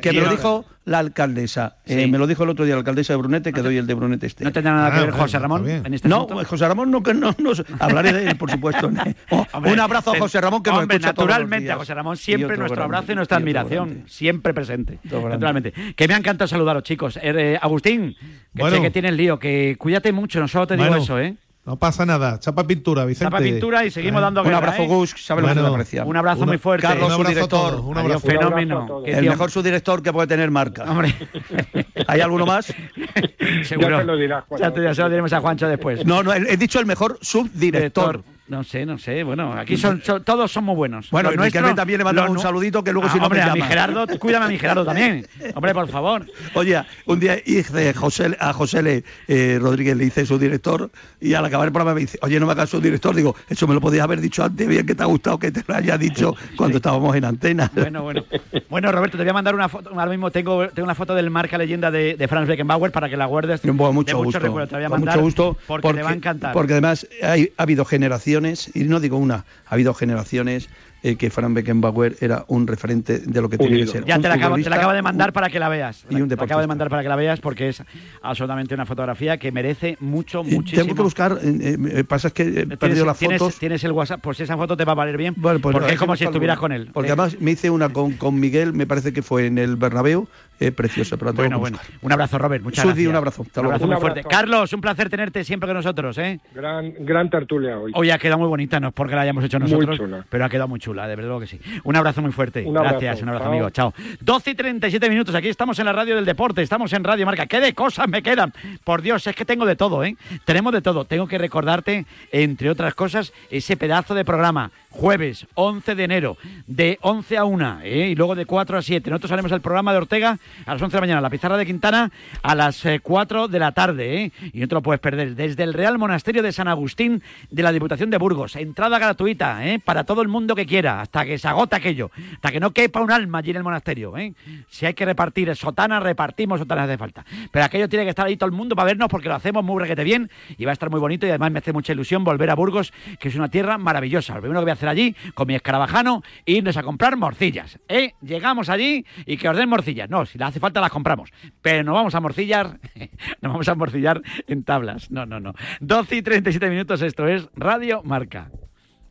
que 0.00 0.12
me 0.12 0.20
lo 0.20 0.30
dijo 0.30 0.64
la 0.84 0.98
alcaldesa. 0.98 1.76
Eh, 1.86 2.06
me 2.06 2.18
lo 2.18 2.26
dijo 2.26 2.44
el 2.44 2.50
otro 2.50 2.64
día 2.64 2.74
la 2.74 2.80
alcaldesa 2.80 3.14
de 3.14 3.16
Brunete 3.16 3.52
que 3.52 3.62
doy 3.62 3.76
el 3.76 3.86
de 3.86 3.94
Brunete 3.94 4.26
este. 4.26 4.44
¿No 4.44 4.52
tendrá 4.52 4.72
nada 4.74 4.90
que 4.90 4.98
ah, 4.98 5.00
ver 5.00 5.10
José 5.12 5.38
Ramón 5.38 5.68
en 5.68 5.94
este 5.94 6.08
No, 6.08 6.26
José 6.44 6.68
Ramón 6.68 6.90
no, 6.90 7.02
que 7.02 7.14
no, 7.14 7.34
no, 7.38 7.52
hablaré 7.80 8.12
de 8.12 8.30
él, 8.30 8.36
por 8.36 8.50
supuesto. 8.50 8.90
Oh, 9.30 9.46
un 9.58 9.80
abrazo 9.80 10.12
a 10.12 10.18
José 10.18 10.40
Ramón 10.40 10.62
que 10.62 10.70
hombre, 10.70 10.96
escucha 10.96 11.08
naturalmente 11.08 11.70
a 11.70 11.76
José 11.76 11.94
Ramón 11.94 12.16
siempre 12.16 12.56
nuestro 12.56 12.84
abrazo 12.84 13.12
y 13.12 13.14
nuestra 13.14 13.38
admiración, 13.38 14.04
siempre 14.06 14.52
presente. 14.52 14.98
Naturalmente. 15.04 15.72
Que 15.96 16.06
me 16.06 16.14
ha 16.14 16.18
encantado 16.18 16.46
saludaros, 16.46 16.82
chicos. 16.82 17.18
Eh, 17.20 17.58
Agustín, 17.60 18.16
que 18.54 18.70
sé 18.70 18.80
que 18.80 18.90
tienes 18.90 19.14
lío, 19.14 19.38
que 19.38 19.76
cuídate 19.78 20.12
mucho, 20.12 20.40
no 20.40 20.48
solo 20.48 20.66
te 20.66 20.76
digo 20.76 20.94
eso, 20.94 21.18
¿eh? 21.18 21.36
No 21.66 21.78
pasa 21.78 22.04
nada. 22.04 22.38
Chapa 22.40 22.66
pintura, 22.66 23.06
Vicente. 23.06 23.30
Chapa 23.30 23.42
pintura 23.42 23.86
y 23.86 23.90
seguimos 23.90 24.20
dando 24.20 24.42
Un 24.42 24.52
abrazo, 24.52 24.82
¿eh? 24.82 24.86
Gus, 24.86 25.14
sabe 25.16 25.40
lo 25.40 25.48
que 25.48 25.54
te 25.54 25.60
aprecia. 25.60 26.04
Un 26.04 26.16
abrazo 26.16 26.44
muy 26.44 26.58
fuerte. 26.58 26.86
Carlos, 26.86 27.06
un 27.06 27.12
abrazo 27.12 27.24
su 27.24 27.34
director. 27.34 27.66
A 27.66 27.70
todos, 27.70 27.84
un 27.86 27.98
abrazo. 27.98 28.20
fenómeno. 28.20 29.02
El 29.06 29.28
mejor 29.28 29.50
subdirector 29.50 30.02
que 30.02 30.12
puede 30.12 30.26
tener 30.26 30.50
marca. 30.50 30.84
Hombre. 30.84 31.14
¿Hay 32.06 32.20
alguno 32.20 32.44
más? 32.44 32.66
Seguro. 33.62 33.90
Ya 33.90 33.98
te 33.98 34.04
lo 34.04 34.16
dirás, 34.16 34.44
Juan. 34.46 34.60
Ya, 34.60 34.70
te, 34.72 34.82
ya 34.82 34.94
se 34.94 35.02
lo 35.02 35.08
diremos 35.08 35.32
a 35.32 35.40
Juancho 35.40 35.66
después. 35.66 36.04
No, 36.04 36.22
no, 36.22 36.34
he 36.34 36.56
dicho 36.58 36.80
el 36.80 36.86
mejor 36.86 37.18
subdirector. 37.22 38.22
No 38.46 38.62
sé, 38.62 38.84
no 38.84 38.98
sé. 38.98 39.22
Bueno, 39.22 39.54
aquí 39.54 39.78
son, 39.78 40.02
todos 40.22 40.52
son 40.52 40.64
muy 40.64 40.74
buenos. 40.74 41.10
Bueno, 41.10 41.30
Los 41.30 41.38
nuestros- 41.38 41.74
también 41.74 41.96
le 41.98 42.04
mandamos 42.04 42.30
un 42.32 42.40
saludito 42.40 42.84
que 42.84 42.92
luego 42.92 43.08
Ah, 43.08 43.12
si 43.12 43.18
no 43.18 43.24
hombre, 43.24 43.42
me 43.42 43.50
a 43.50 43.54
mi. 43.54 43.62
Gerardo, 43.62 44.06
cuídame 44.18 44.44
a 44.44 44.48
mi 44.48 44.58
Gerardo 44.58 44.84
también. 44.84 45.26
Hombre, 45.54 45.72
por 45.72 45.88
favor. 45.88 46.26
Oye, 46.52 46.82
un 47.06 47.20
día 47.20 47.38
hice 47.46 47.94
José, 47.94 48.36
a 48.38 48.52
José 48.52 48.82
Le, 48.82 49.04
eh, 49.28 49.58
Rodríguez 49.58 49.96
le 49.96 50.04
hice 50.04 50.26
su 50.26 50.38
director 50.38 50.90
y 51.22 51.32
al 51.32 51.42
acabar 51.46 51.66
el 51.68 51.72
programa 51.72 51.94
me 51.94 52.00
dice, 52.02 52.18
oye, 52.20 52.38
no 52.38 52.44
me 52.44 52.52
hagas 52.52 52.68
su 52.68 52.82
director. 52.82 53.14
Digo, 53.14 53.34
eso 53.48 53.66
me 53.66 53.72
lo 53.72 53.80
podías 53.80 54.04
haber 54.04 54.20
dicho 54.20 54.44
antes, 54.44 54.68
bien 54.68 54.84
que 54.84 54.94
te 54.94 55.02
ha 55.02 55.06
gustado 55.06 55.38
que 55.38 55.50
te 55.50 55.62
lo 55.66 55.74
haya 55.74 55.96
dicho 55.96 56.36
cuando 56.56 56.76
estábamos 56.76 57.16
en 57.16 57.24
antena. 57.24 57.70
Bueno, 57.74 58.02
bueno. 58.02 58.24
Bueno, 58.68 58.92
Roberto, 58.92 59.16
te 59.16 59.22
voy 59.24 59.30
a 59.30 59.34
mandar 59.34 59.54
una 59.54 59.70
foto. 59.70 59.88
Ahora 59.88 60.10
mismo 60.10 60.30
tengo, 60.30 60.68
tengo 60.68 60.84
una 60.84 60.94
foto 60.94 61.14
del 61.14 61.30
marca 61.30 61.56
leyenda 61.56 61.90
de, 61.90 62.14
de 62.16 62.28
Franz 62.28 62.46
Beckenbauer 62.46 62.92
para 62.92 63.08
que 63.08 63.16
la 63.16 63.24
guardes. 63.24 63.62
Bueno, 63.62 63.92
mucho 63.94 64.18
de 64.18 64.22
gusto. 64.22 64.38
recuerdos. 64.38 64.68
Te 64.68 64.76
voy 64.76 64.84
a 64.84 64.88
mandar 64.90 65.14
mucho 65.16 65.24
gusto. 65.24 65.56
porque, 65.66 65.94
te 65.94 66.02
va 66.02 66.10
a 66.10 66.14
encantar. 66.14 66.52
Porque 66.52 66.72
además 66.74 67.06
hay- 67.22 67.50
ha 67.56 67.62
habido 67.62 67.86
generaciones, 67.86 68.33
y 68.74 68.84
no 68.84 69.00
digo 69.00 69.16
una, 69.18 69.44
ha 69.66 69.74
habido 69.74 69.94
generaciones 69.94 70.68
eh, 71.02 71.16
que 71.16 71.28
Frank 71.28 71.52
Beckenbauer 71.52 72.16
era 72.22 72.44
un 72.48 72.66
referente 72.66 73.18
de 73.18 73.40
lo 73.42 73.50
que 73.50 73.58
tiene 73.58 73.76
que 73.76 73.86
ser. 73.86 74.04
Ya 74.06 74.18
te 74.18 74.26
la, 74.26 74.34
acabo, 74.34 74.56
te 74.56 74.70
la 74.70 74.76
acabo 74.76 74.92
de 74.94 75.02
mandar 75.02 75.28
un- 75.28 75.32
para 75.34 75.50
que 75.50 75.58
la 75.58 75.68
veas. 75.68 76.04
y 76.08 76.14
un 76.20 76.28
te 76.30 76.36
la 76.36 76.42
acabo 76.44 76.62
de 76.62 76.66
mandar 76.66 76.88
para 76.88 77.02
que 77.02 77.08
la 77.10 77.16
veas 77.16 77.40
porque 77.40 77.68
es 77.68 77.82
absolutamente 78.22 78.72
una 78.74 78.86
fotografía 78.86 79.36
que 79.36 79.52
merece 79.52 79.96
mucho, 80.00 80.40
Eh, 80.40 80.44
muchísimo. 80.44 80.82
Tengo 80.84 80.96
que 80.96 81.02
buscar, 81.02 81.38
eh, 81.42 81.76
eh, 81.92 82.04
pasa 82.04 82.28
es 82.28 82.34
que 82.34 82.42
he 82.60 82.76
perdido 82.78 83.04
las 83.04 83.18
tienes, 83.18 83.38
fotos. 83.38 83.58
tienes 83.58 83.84
el 83.84 83.92
WhatsApp, 83.92 84.20
pues 84.22 84.40
esa 84.40 84.56
foto 84.56 84.76
te 84.78 84.84
va 84.86 84.92
a 84.92 84.94
valer 84.94 85.18
bien. 85.18 85.34
Bueno, 85.36 85.58
pues 85.60 85.74
porque 85.74 85.88
no, 85.88 85.92
es 85.92 85.98
como 85.98 86.16
si 86.16 86.24
estuvieras 86.24 86.58
con 86.58 86.72
él. 86.72 86.88
Porque 86.92 87.10
Eh, 87.10 87.12
además 87.12 87.36
me 87.38 87.50
hice 87.50 87.68
una 87.68 87.90
con, 87.90 88.12
con 88.12 88.40
Miguel, 88.40 88.72
me 88.72 88.86
parece 88.86 89.12
que 89.12 89.20
fue 89.22 89.46
en 89.46 89.58
el 89.58 89.76
Bernabéu, 89.76 90.26
eh, 90.60 90.70
preciosa, 90.72 91.16
pero 91.16 91.30
la 91.32 91.36
tengo 91.36 91.42
Bueno, 91.42 91.56
que 91.56 91.60
bueno. 91.60 91.76
buscar. 91.78 91.98
Un 92.02 92.12
abrazo, 92.12 92.38
Robert. 92.38 92.62
Muchas 92.64 92.82
Susi, 92.82 92.88
gracias. 92.94 93.08
un 93.10 93.16
abrazo. 93.16 93.42
Hasta 93.42 93.60
Un 93.60 93.64
luego. 93.64 93.74
abrazo 93.74 93.84
Un 93.84 93.88
muy 93.90 93.96
abrazo. 93.96 94.14
fuerte. 94.22 94.28
Carlos, 94.36 94.72
un 94.72 94.80
placer 94.80 95.10
tenerte 95.10 95.44
siempre 95.44 95.66
con 95.66 95.76
nosotros, 95.76 96.18
¿eh? 96.18 96.40
Gran, 96.54 96.94
gran 97.00 97.30
tertulia 97.30 97.78
hoy. 97.78 97.92
Hoy 97.94 98.10
ha 98.10 98.18
quedado 98.18 98.38
muy 98.38 98.48
bonita, 98.48 98.78
no 98.80 98.88
es 98.88 98.94
porque 98.94 99.14
la 99.14 99.22
hayamos 99.22 99.44
hecho 99.44 99.58
Muy 99.58 99.70
nosotros, 99.70 99.98
chula. 99.98 100.24
pero 100.28 100.44
ha 100.44 100.48
quedado 100.48 100.68
muy 100.68 100.78
chula, 100.80 101.06
de 101.08 101.16
verdad 101.16 101.38
que 101.40 101.46
sí. 101.46 101.60
Un 101.84 101.96
abrazo 101.96 102.22
muy 102.22 102.32
fuerte. 102.32 102.64
Un 102.64 102.76
abrazo. 102.76 102.98
Gracias, 103.00 103.22
un 103.22 103.28
abrazo, 103.28 103.44
Chao. 103.44 103.52
amigo. 103.52 103.70
Chao. 103.70 103.94
12 104.20 104.50
y 104.50 104.54
37 104.54 105.08
minutos, 105.10 105.34
aquí 105.34 105.48
estamos 105.48 105.78
en 105.78 105.86
la 105.86 105.92
radio 105.92 106.14
del 106.16 106.24
deporte, 106.24 106.62
estamos 106.62 106.92
en 106.92 107.04
Radio 107.04 107.26
Marca. 107.26 107.46
¿Qué 107.46 107.60
de 107.60 107.74
cosas 107.74 108.08
me 108.08 108.22
quedan? 108.22 108.52
Por 108.84 109.02
Dios, 109.02 109.26
es 109.26 109.34
que 109.34 109.44
tengo 109.44 109.66
de 109.66 109.76
todo, 109.76 110.04
¿eh? 110.04 110.16
Tenemos 110.44 110.72
de 110.72 110.82
todo. 110.82 111.04
Tengo 111.04 111.26
que 111.26 111.38
recordarte, 111.38 112.06
entre 112.32 112.70
otras 112.70 112.94
cosas, 112.94 113.32
ese 113.50 113.76
pedazo 113.76 114.14
de 114.14 114.24
programa. 114.24 114.70
Jueves 114.90 115.46
11 115.54 115.96
de 115.96 116.04
enero, 116.04 116.36
de 116.68 116.98
11 117.00 117.36
a 117.36 117.44
1, 117.44 117.78
¿eh? 117.82 118.10
y 118.10 118.14
luego 118.14 118.36
de 118.36 118.46
4 118.46 118.78
a 118.78 118.82
7. 118.82 119.10
Nosotros 119.10 119.32
haremos 119.32 119.50
el 119.50 119.60
programa 119.60 119.90
de 119.90 119.98
Ortega 119.98 120.38
a 120.66 120.72
las 120.72 120.82
11 120.82 120.92
de 120.92 120.96
la 120.96 121.00
mañana, 121.00 121.20
la 121.20 121.30
pizarra 121.30 121.56
de 121.56 121.66
Quintana 121.66 122.10
a 122.42 122.54
las 122.54 122.84
eh, 122.86 123.00
4 123.02 123.48
de 123.48 123.58
la 123.58 123.72
tarde, 123.72 124.24
¿eh? 124.24 124.32
y 124.52 124.60
no 124.60 124.68
te 124.68 124.74
lo 124.74 124.82
puedes 124.82 125.00
perder. 125.00 125.34
Desde 125.34 125.62
el 125.62 125.74
Real 125.74 125.98
Monasterio 125.98 126.42
de 126.42 126.52
San 126.52 126.68
Agustín 126.68 127.22
de 127.50 127.62
la 127.62 127.72
Diputación 127.72 128.10
de 128.10 128.18
Burgos. 128.18 128.56
Entrada 128.56 128.98
gratuita, 128.98 129.66
¿eh? 129.66 129.78
para 129.78 130.04
todo 130.04 130.22
el 130.22 130.28
mundo 130.28 130.54
que 130.54 130.66
quiera, 130.66 131.00
hasta 131.00 131.24
que 131.24 131.38
se 131.38 131.48
agote 131.48 131.76
aquello, 131.76 132.10
hasta 132.34 132.50
que 132.50 132.60
no 132.60 132.72
quepa 132.72 133.00
un 133.00 133.10
alma 133.10 133.38
allí 133.38 133.50
en 133.50 133.56
el 133.56 133.62
monasterio. 133.62 134.16
¿eh? 134.16 134.34
Si 134.68 134.86
hay 134.86 134.94
que 134.94 135.04
repartir 135.04 135.54
sotanas, 135.56 136.02
repartimos 136.02 136.60
sotanas 136.60 136.88
de 136.88 136.98
falta. 136.98 137.24
Pero 137.50 137.64
aquello 137.64 137.88
tiene 137.88 138.04
que 138.04 138.10
estar 138.10 138.26
ahí 138.26 138.36
todo 138.36 138.46
el 138.46 138.52
mundo 138.52 138.74
para 138.76 138.86
vernos 138.86 139.08
porque 139.08 139.28
lo 139.28 139.34
hacemos 139.34 139.64
muy 139.64 139.80
requete 139.80 140.04
bien 140.04 140.30
y 140.56 140.64
va 140.64 140.72
a 140.72 140.74
estar 140.74 140.90
muy 140.90 141.00
bonito 141.00 141.26
y 141.26 141.30
además 141.30 141.52
me 141.52 141.58
hace 141.58 141.72
mucha 141.72 141.92
ilusión 141.92 142.24
volver 142.24 142.50
a 142.50 142.54
Burgos, 142.54 142.92
que 143.18 143.28
es 143.28 143.34
una 143.34 143.48
tierra 143.48 143.78
maravillosa. 143.78 144.34
Lo 144.34 144.40
primero 144.40 144.60
que 144.60 144.64
voy 144.64 144.70
a 144.70 144.74
hacer 144.74 144.88
allí, 144.88 145.14
con 145.34 145.46
mi 145.46 145.54
escarabajano, 145.54 146.22
irnos 146.44 146.76
a 146.76 146.82
comprar 146.82 147.16
morcillas. 147.16 147.78
¿eh? 147.88 148.14
Llegamos 148.22 148.68
allí 148.68 149.04
y 149.26 149.36
que 149.36 149.48
os 149.48 149.56
den 149.56 149.68
morcillas. 149.68 150.08
No, 150.08 150.24
si 150.34 150.38
le 150.38 150.46
hace 150.46 150.58
falta 150.58 150.80
las 150.80 150.90
compramos. 150.90 151.30
Pero 151.62 151.84
no 151.84 151.92
vamos 151.92 152.12
a 152.16 152.20
morcillar, 152.20 152.80
no 153.40 153.50
vamos 153.50 153.68
a 153.68 153.76
morcillar 153.76 154.20
en 154.48 154.64
tablas. 154.64 155.08
No, 155.08 155.24
no, 155.26 155.38
no. 155.38 155.54
12 155.78 156.16
y 156.16 156.22
37 156.22 156.70
minutos, 156.70 157.02
esto 157.02 157.28
es 157.28 157.48
Radio 157.54 158.02
Marca. 158.02 158.50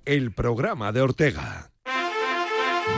El 0.03 0.33
programa 0.33 0.91
de 0.91 0.99
Ortega. 0.99 1.72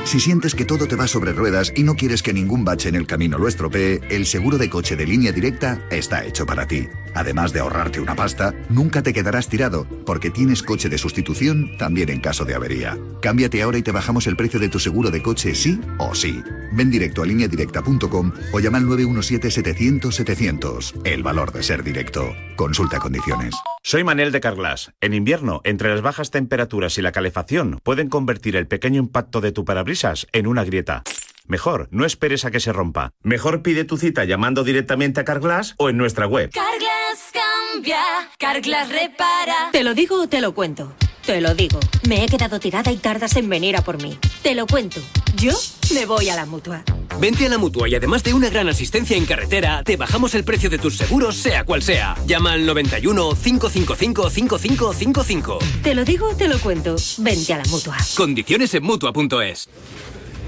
Si 0.05 0.19
sientes 0.19 0.53
que 0.53 0.65
todo 0.65 0.87
te 0.87 0.95
va 0.95 1.07
sobre 1.07 1.33
ruedas 1.33 1.73
y 1.75 1.81
no 1.83 1.95
quieres 1.95 2.21
que 2.21 2.31
ningún 2.31 2.63
bache 2.63 2.89
en 2.89 2.95
el 2.95 3.07
camino 3.07 3.39
lo 3.39 3.47
estropee, 3.47 4.01
el 4.09 4.27
seguro 4.27 4.59
de 4.59 4.69
coche 4.69 4.95
de 4.95 5.07
línea 5.07 5.31
directa 5.31 5.81
está 5.89 6.23
hecho 6.23 6.45
para 6.45 6.67
ti. 6.67 6.87
Además 7.15 7.53
de 7.53 7.61
ahorrarte 7.61 8.01
una 8.01 8.15
pasta, 8.15 8.53
nunca 8.69 9.01
te 9.01 9.13
quedarás 9.13 9.49
tirado, 9.49 9.87
porque 10.05 10.29
tienes 10.29 10.61
coche 10.61 10.89
de 10.89 10.97
sustitución 10.97 11.77
también 11.77 12.09
en 12.09 12.19
caso 12.19 12.43
de 12.45 12.53
avería. 12.53 12.97
Cámbiate 13.21 13.63
ahora 13.63 13.77
y 13.77 13.83
te 13.83 13.91
bajamos 13.91 14.27
el 14.27 14.35
precio 14.35 14.59
de 14.59 14.67
tu 14.69 14.79
seguro 14.79 15.11
de 15.11 15.23
coche 15.23 15.55
sí 15.55 15.79
o 15.97 16.13
sí. 16.13 16.43
Ven 16.73 16.91
directo 16.91 17.23
a 17.23 17.25
lineadirecta.com 17.25 18.33
o 18.51 18.59
llama 18.59 18.77
al 18.77 18.83
917-700-700. 18.85 21.01
El 21.03 21.23
valor 21.23 21.51
de 21.51 21.63
ser 21.63 21.83
directo. 21.83 22.35
Consulta 22.55 22.99
condiciones. 22.99 23.55
Soy 23.81 24.03
Manel 24.03 24.31
de 24.31 24.41
Carglass. 24.41 24.91
En 24.99 25.13
invierno, 25.13 25.61
entre 25.63 25.89
las 25.89 26.01
bajas 26.01 26.31
temperaturas 26.31 26.97
y 26.97 27.01
la 27.01 27.11
calefacción, 27.11 27.79
pueden 27.83 28.09
convertir 28.09 28.55
el 28.55 28.67
pequeño 28.67 28.99
impacto 28.99 29.41
de 29.41 29.51
tu 29.51 29.63
parabrisas 29.75 30.25
en 30.31 30.47
una 30.47 30.63
grieta. 30.63 31.03
Mejor, 31.47 31.89
no 31.91 32.05
esperes 32.05 32.45
a 32.45 32.51
que 32.51 32.61
se 32.61 32.71
rompa. 32.71 33.11
Mejor 33.23 33.61
pide 33.61 33.83
tu 33.83 33.97
cita 33.97 34.23
llamando 34.23 34.63
directamente 34.63 35.19
a 35.19 35.25
Carglass 35.25 35.75
o 35.77 35.89
en 35.89 35.97
nuestra 35.97 36.27
web. 36.27 36.49
Carglass 36.51 37.33
cambia, 37.33 37.99
Carglass 38.39 38.87
repara. 38.87 39.71
¿Te 39.73 39.83
lo 39.83 39.93
digo 39.93 40.21
o 40.21 40.27
te 40.29 40.39
lo 40.39 40.55
cuento? 40.55 40.93
Te 41.25 41.41
lo 41.41 41.53
digo. 41.55 41.81
Me 42.07 42.23
he 42.23 42.27
quedado 42.27 42.57
tirada 42.57 42.89
y 42.89 42.95
tardas 42.95 43.35
en 43.35 43.49
venir 43.49 43.75
a 43.75 43.81
por 43.81 44.01
mí. 44.01 44.17
Te 44.43 44.55
lo 44.55 44.65
cuento. 44.65 45.01
Yo 45.35 45.51
me 45.93 46.05
voy 46.05 46.29
a 46.29 46.37
la 46.37 46.45
mutua. 46.45 46.85
Vente 47.19 47.45
a 47.45 47.49
la 47.49 47.57
mutua 47.57 47.87
y 47.87 47.95
además 47.95 48.23
de 48.23 48.33
una 48.33 48.49
gran 48.49 48.67
asistencia 48.67 49.15
en 49.15 49.25
carretera, 49.25 49.83
te 49.83 49.95
bajamos 49.95 50.35
el 50.35 50.43
precio 50.43 50.69
de 50.69 50.77
tus 50.77 50.97
seguros, 50.97 51.35
sea 51.35 51.63
cual 51.63 51.81
sea. 51.81 52.15
Llama 52.27 52.53
al 52.53 52.65
91 52.65 53.35
555 53.41 54.29
5555. 54.29 55.59
Te 55.81 55.95
lo 55.95 56.03
digo 56.03 56.29
o 56.29 56.35
te 56.35 56.47
lo 56.47 56.59
cuento. 56.59 56.95
Vente 57.19 57.53
a 57.53 57.57
la 57.57 57.65
mutua. 57.65 57.97
Condiciones 58.15 58.73
en 58.73 58.83
mutua.es. 58.83 59.69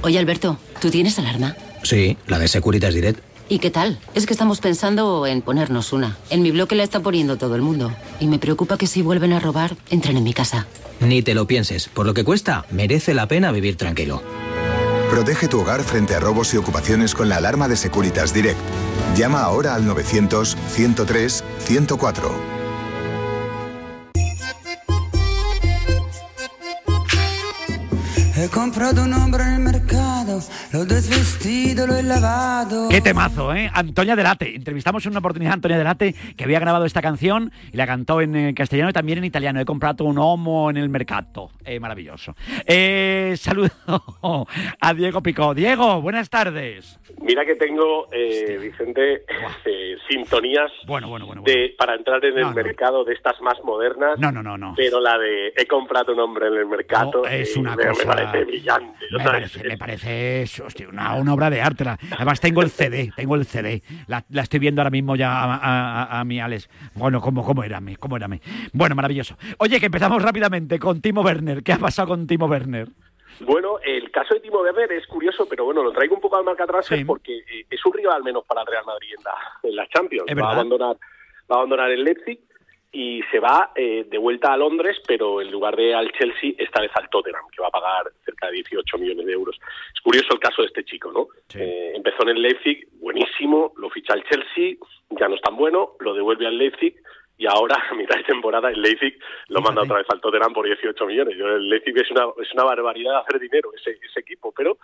Oye, 0.01 0.19
Alberto, 0.19 0.59
¿tú 0.81 0.89
tienes 0.89 1.17
alarma? 1.19 1.55
Sí, 1.83 2.17
la 2.27 2.37
de 2.37 2.47
Securitas 2.47 2.93
Direct. 2.93 3.21
¿Y 3.49 3.59
qué 3.59 3.71
tal? 3.71 3.99
Es 4.13 4.25
que 4.25 4.33
estamos 4.33 4.59
pensando 4.59 5.25
en 5.25 5.41
ponernos 5.41 5.93
una. 5.93 6.17
En 6.29 6.41
mi 6.41 6.51
bloque 6.51 6.75
la 6.75 6.83
está 6.83 6.99
poniendo 6.99 7.37
todo 7.37 7.55
el 7.55 7.61
mundo. 7.61 7.95
Y 8.19 8.27
me 8.27 8.39
preocupa 8.39 8.77
que 8.77 8.87
si 8.87 9.01
vuelven 9.01 9.31
a 9.31 9.39
robar, 9.39 9.77
entren 9.89 10.17
en 10.17 10.23
mi 10.23 10.33
casa. 10.33 10.67
Ni 10.99 11.21
te 11.21 11.33
lo 11.33 11.47
pienses. 11.47 11.87
Por 11.87 12.05
lo 12.05 12.13
que 12.13 12.25
cuesta, 12.25 12.65
merece 12.71 13.13
la 13.13 13.27
pena 13.27 13.51
vivir 13.51 13.77
tranquilo. 13.77 14.21
Protege 15.09 15.47
tu 15.47 15.61
hogar 15.61 15.83
frente 15.83 16.15
a 16.15 16.19
robos 16.19 16.53
y 16.53 16.57
ocupaciones 16.57 17.15
con 17.15 17.29
la 17.29 17.37
alarma 17.37 17.67
de 17.67 17.75
Securitas 17.77 18.33
Direct. 18.33 18.59
Llama 19.15 19.41
ahora 19.41 19.73
al 19.73 19.85
900-103-104. 19.85 22.29
He 28.35 28.49
comprado 28.49 29.03
un 29.03 29.13
hombre 29.13 29.43
en 29.43 29.53
el 29.53 29.59
mercado, 29.59 30.16
lo 30.73 30.85
desvestido, 30.85 31.87
lo 31.87 31.95
he 31.95 32.03
lavado. 32.03 32.89
Qué 32.89 32.99
temazo, 32.99 33.53
¿eh? 33.55 33.69
Antonia 33.73 34.15
Delate. 34.15 34.55
Entrevistamos 34.55 35.05
en 35.05 35.11
una 35.11 35.19
oportunidad 35.19 35.51
a 35.51 35.55
Antonia 35.55 35.77
Delate 35.77 36.13
que 36.35 36.43
había 36.43 36.59
grabado 36.59 36.83
esta 36.85 37.01
canción 37.01 37.51
y 37.71 37.77
la 37.77 37.87
cantó 37.87 38.19
en 38.19 38.35
eh, 38.35 38.53
castellano 38.53 38.89
y 38.89 38.93
también 38.93 39.19
en 39.19 39.23
italiano. 39.25 39.61
He 39.61 39.65
comprado 39.65 40.03
un 40.03 40.17
homo 40.17 40.69
en 40.69 40.75
el 40.77 40.89
mercado. 40.89 41.51
Eh, 41.63 41.79
maravilloso. 41.79 42.35
Eh, 42.65 43.35
saludo 43.37 43.69
a 44.81 44.93
Diego 44.93 45.21
Picó. 45.21 45.53
Diego, 45.53 46.01
buenas 46.01 46.29
tardes. 46.29 46.99
Mira 47.21 47.45
que 47.45 47.55
tengo, 47.55 48.07
eh, 48.11 48.57
Vicente, 48.61 49.23
eh, 49.65 49.95
sintonías 50.09 50.71
de, 51.45 51.73
para 51.77 51.95
entrar 51.95 52.23
en 52.25 52.37
el 52.37 52.43
No, 52.43 52.51
mercado 52.53 53.03
de 53.05 53.13
estas 53.13 53.39
más 53.41 53.55
modernas. 53.63 54.19
No, 54.19 54.31
no, 54.31 54.43
no, 54.43 54.57
no. 54.57 54.73
Pero 54.75 54.99
la 54.99 55.17
de 55.17 55.53
he 55.55 55.65
comprado 55.67 56.13
un 56.13 56.19
hombre 56.19 56.47
en 56.47 56.53
el 56.55 56.65
mercado 56.65 57.21
No, 57.23 57.29
es 57.29 57.55
una 57.55 57.75
me, 57.75 57.85
me 57.85 57.89
cosa- 57.91 58.05
parece 58.05 58.43
brillante. 58.43 59.05
me 59.63 59.77
parece 59.77 60.16
hostia, 60.65 60.87
una, 60.89 61.15
una 61.15 61.33
obra 61.33 61.49
de 61.49 61.61
arte. 61.61 61.83
Además, 62.15 62.39
tengo 62.39 62.61
el 62.61 62.69
CD, 62.69 63.11
tengo 63.15 63.35
el 63.35 63.45
CD. 63.45 63.81
La, 64.07 64.23
la 64.29 64.41
estoy 64.43 64.59
viendo 64.59 64.81
ahora 64.81 64.89
mismo 64.91 65.15
ya 65.15 65.31
a, 65.31 65.55
a- 65.55 66.03
a- 66.03 66.19
a 66.19 66.23
mi 66.23 66.39
Alex. 66.39 66.69
Bueno, 66.95 67.21
¿cómo, 67.21 67.43
cómo 67.43 67.63
era? 67.63 67.79
¿Cómo 67.99 68.17
era? 68.17 68.27
Bueno, 68.73 68.95
maravilloso. 68.95 69.37
Oye, 69.59 69.79
que 69.79 69.85
empezamos 69.87 70.21
rápidamente 70.21 70.79
con 70.79 71.01
Timo 71.01 71.21
Werner. 71.21 71.63
¿Qué 71.63 71.73
ha 71.73 71.77
pasado 71.77 72.09
con 72.09 72.27
Timo 72.27 72.45
Werner? 72.47 72.87
Bueno, 73.41 73.77
el 73.85 74.09
caso 74.11 74.33
de 74.33 74.39
Timo 74.39 74.61
Werner 74.61 74.91
es 74.93 75.05
curioso, 75.07 75.47
pero 75.47 75.65
bueno, 75.65 75.83
lo 75.83 75.91
traigo 75.91 76.15
un 76.15 76.21
poco 76.21 76.37
al 76.37 76.43
marca 76.43 76.63
atrás 76.63 76.87
porque 77.05 77.37
eh, 77.37 77.65
es 77.69 77.85
un 77.85 77.93
rival 77.93 78.23
menos 78.23 78.43
para 78.45 78.61
el 78.61 78.67
Real 78.67 78.83
Madrid 78.85 79.09
en 79.17 79.23
la, 79.23 79.33
en 79.69 79.75
la 79.75 79.87
Champions. 79.89 80.25
Va 80.41 80.49
a 80.49 80.53
abandonar, 80.53 80.95
va 81.51 81.55
a 81.55 81.59
abandonar 81.59 81.91
el 81.91 82.03
Leipzig 82.03 82.39
y 82.91 83.21
se 83.29 83.39
va 83.39 83.71
eh, 83.75 84.07
de 84.09 84.17
vuelta 84.17 84.53
a 84.53 84.57
Londres, 84.57 84.97
pero 85.05 85.39
en 85.41 85.51
lugar 85.51 85.75
de 85.75 85.93
al 85.93 86.11
Chelsea, 86.13 86.53
esta 86.57 86.81
vez 86.81 86.89
al 86.95 87.09
Tottenham, 87.09 87.43
que 87.55 87.61
va 87.61 87.67
a 87.67 87.71
pagar 87.71 88.11
cerca 88.25 88.47
de 88.47 88.53
18 88.53 88.97
millones 88.97 89.25
de 89.25 89.33
euros. 89.33 89.59
Curioso 90.07 90.35
el 90.35 90.39
caso 90.39 90.61
de 90.61 90.69
este 90.69 90.85
chico, 90.85 91.11
¿no? 91.11 91.27
Eh, 91.59 91.91
empezó 91.93 92.23
en 92.23 92.29
el 92.29 92.41
Leipzig, 92.41 92.87
buenísimo, 92.93 93.73
lo 93.75 93.89
ficha 93.89 94.13
al 94.13 94.23
Chelsea, 94.23 94.77
ya 95.09 95.27
no 95.27 95.35
es 95.35 95.41
tan 95.41 95.57
bueno, 95.57 95.97
lo 95.99 96.13
devuelve 96.13 96.47
al 96.47 96.57
Leipzig 96.57 96.95
y 97.37 97.45
ahora 97.45 97.75
a 97.91 97.93
mitad 97.93 98.15
de 98.15 98.23
temporada 98.23 98.69
el 98.69 98.81
Leipzig 98.81 99.19
lo 99.49 99.59
manda 99.59 99.81
otra 99.81 99.97
vez 99.97 100.05
al 100.09 100.21
Tottenham 100.21 100.53
por 100.53 100.65
18 100.65 101.05
millones. 101.07 101.35
Yo, 101.37 101.47
el 101.47 101.67
Leipzig 101.67 101.93
es 101.97 102.09
una, 102.11 102.23
es 102.41 102.53
una 102.53 102.63
barbaridad 102.63 103.17
hacer 103.17 103.37
dinero 103.37 103.71
ese, 103.75 103.99
ese 104.01 104.21
equipo, 104.21 104.53
pero 104.55 104.77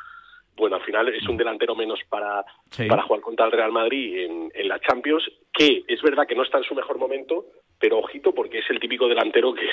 bueno, 0.58 0.76
al 0.76 0.84
final 0.84 1.08
es 1.08 1.26
un 1.26 1.38
delantero 1.38 1.74
menos 1.74 2.02
para, 2.10 2.44
para 2.90 3.04
jugar 3.04 3.22
contra 3.22 3.46
el 3.46 3.54
Real 3.54 3.72
Madrid 3.72 4.26
en, 4.26 4.52
en 4.54 4.68
la 4.68 4.82
Champions, 4.82 5.24
que 5.54 5.86
es 5.88 6.02
verdad 6.02 6.28
que 6.28 6.36
no 6.36 6.44
está 6.44 6.58
en 6.58 6.66
su 6.66 6.76
mejor 6.76 6.98
momento, 6.98 7.46
pero 7.80 8.00
ojito 8.00 8.36
porque 8.36 8.60
es 8.60 8.70
el 8.70 8.82
típico 8.82 9.08
delantero 9.08 9.54
que, 9.54 9.70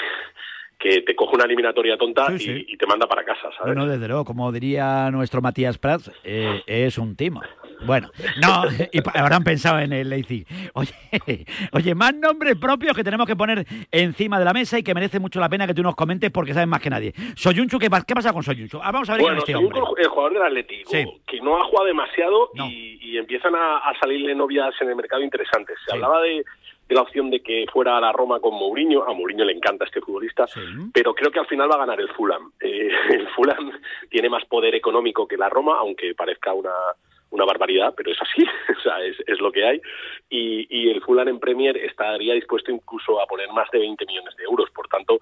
que 0.80 1.02
te 1.02 1.14
coge 1.14 1.34
una 1.34 1.44
eliminatoria 1.44 1.98
tonta 1.98 2.26
Y, 2.38 2.76
te 2.76 2.86
manda 2.86 3.06
para 3.06 3.22
casa, 3.22 3.42
¿sabes? 3.56 3.74
Bueno, 3.74 3.86
desde 3.86 4.08
luego, 4.08 4.24
como 4.24 4.50
diría 4.50 5.10
nuestro 5.10 5.42
Matías 5.42 5.76
Prats, 5.76 6.10
eh, 6.24 6.62
es 6.66 6.96
un 6.96 7.14
timo. 7.14 7.42
Bueno, 7.84 8.10
no, 8.40 8.64
y 8.92 9.00
habrán 9.14 9.44
pensado 9.44 9.78
en 9.78 9.92
el 9.92 10.08
Leipzig. 10.08 10.46
Oye, 10.74 10.92
oye, 11.72 11.94
más 11.94 12.14
nombres 12.14 12.56
propios 12.56 12.96
que 12.96 13.04
tenemos 13.04 13.26
que 13.26 13.36
poner 13.36 13.66
encima 13.90 14.38
de 14.38 14.44
la 14.44 14.52
mesa 14.52 14.78
y 14.78 14.82
que 14.82 14.94
merece 14.94 15.18
mucho 15.18 15.38
la 15.38 15.48
pena 15.48 15.66
que 15.66 15.74
tú 15.74 15.82
nos 15.82 15.94
comentes 15.94 16.30
porque 16.30 16.54
sabes 16.54 16.68
más 16.68 16.80
que 16.80 16.90
nadie. 16.90 17.12
Soyunchu, 17.36 17.78
¿qué, 17.78 17.88
qué 18.06 18.14
pasa 18.14 18.32
con 18.32 18.42
Soyunchu? 18.42 18.80
Ah, 18.82 18.90
vamos 18.90 19.08
a 19.10 19.14
ver 19.14 19.22
bueno, 19.22 19.38
este 19.38 19.54
hombre. 19.54 19.80
el 19.98 20.08
jugador 20.08 20.32
del 20.32 20.42
Atlético, 20.42 20.90
que 21.26 21.40
no 21.40 21.60
ha 21.60 21.64
jugado 21.64 21.86
demasiado 21.86 22.50
y, 22.54 23.18
empiezan 23.18 23.54
a, 23.54 23.92
salirle 24.00 24.34
novias 24.34 24.72
en 24.80 24.88
el 24.88 24.96
mercado 24.96 25.22
interesantes. 25.22 25.76
Se 25.84 25.92
hablaba 25.92 26.22
de 26.22 26.44
la 26.94 27.02
opción 27.02 27.30
de 27.30 27.40
que 27.40 27.66
fuera 27.72 27.96
a 27.96 28.00
la 28.00 28.12
Roma 28.12 28.40
con 28.40 28.54
Mourinho. 28.54 29.04
A 29.04 29.12
Mourinho 29.12 29.44
le 29.44 29.52
encanta 29.52 29.84
este 29.84 30.00
futbolista, 30.00 30.46
pero 30.92 31.14
creo 31.14 31.30
que 31.30 31.38
al 31.40 31.46
final 31.46 31.70
va 31.70 31.76
a 31.76 31.86
ganar 31.86 32.00
el 32.00 32.08
Fulham. 32.10 32.52
Eh, 32.60 32.90
el 33.10 33.28
Fulham 33.28 33.72
tiene 34.08 34.28
más 34.28 34.44
poder 34.46 34.74
económico 34.74 35.26
que 35.26 35.36
la 35.36 35.48
Roma, 35.48 35.78
aunque 35.78 36.14
parezca 36.14 36.52
una, 36.52 36.74
una 37.30 37.44
barbaridad, 37.44 37.94
pero 37.96 38.10
es 38.10 38.18
así, 38.20 38.42
o 38.78 38.80
sea, 38.82 39.02
es, 39.02 39.16
es 39.26 39.40
lo 39.40 39.52
que 39.52 39.64
hay. 39.64 39.80
Y, 40.28 40.66
y 40.68 40.90
el 40.90 41.00
Fulham 41.02 41.28
en 41.28 41.40
Premier 41.40 41.76
estaría 41.76 42.34
dispuesto 42.34 42.70
incluso 42.70 43.20
a 43.20 43.26
poner 43.26 43.48
más 43.50 43.70
de 43.70 43.78
20 43.78 44.06
millones 44.06 44.36
de 44.36 44.44
euros. 44.44 44.70
Por 44.70 44.88
tanto, 44.88 45.18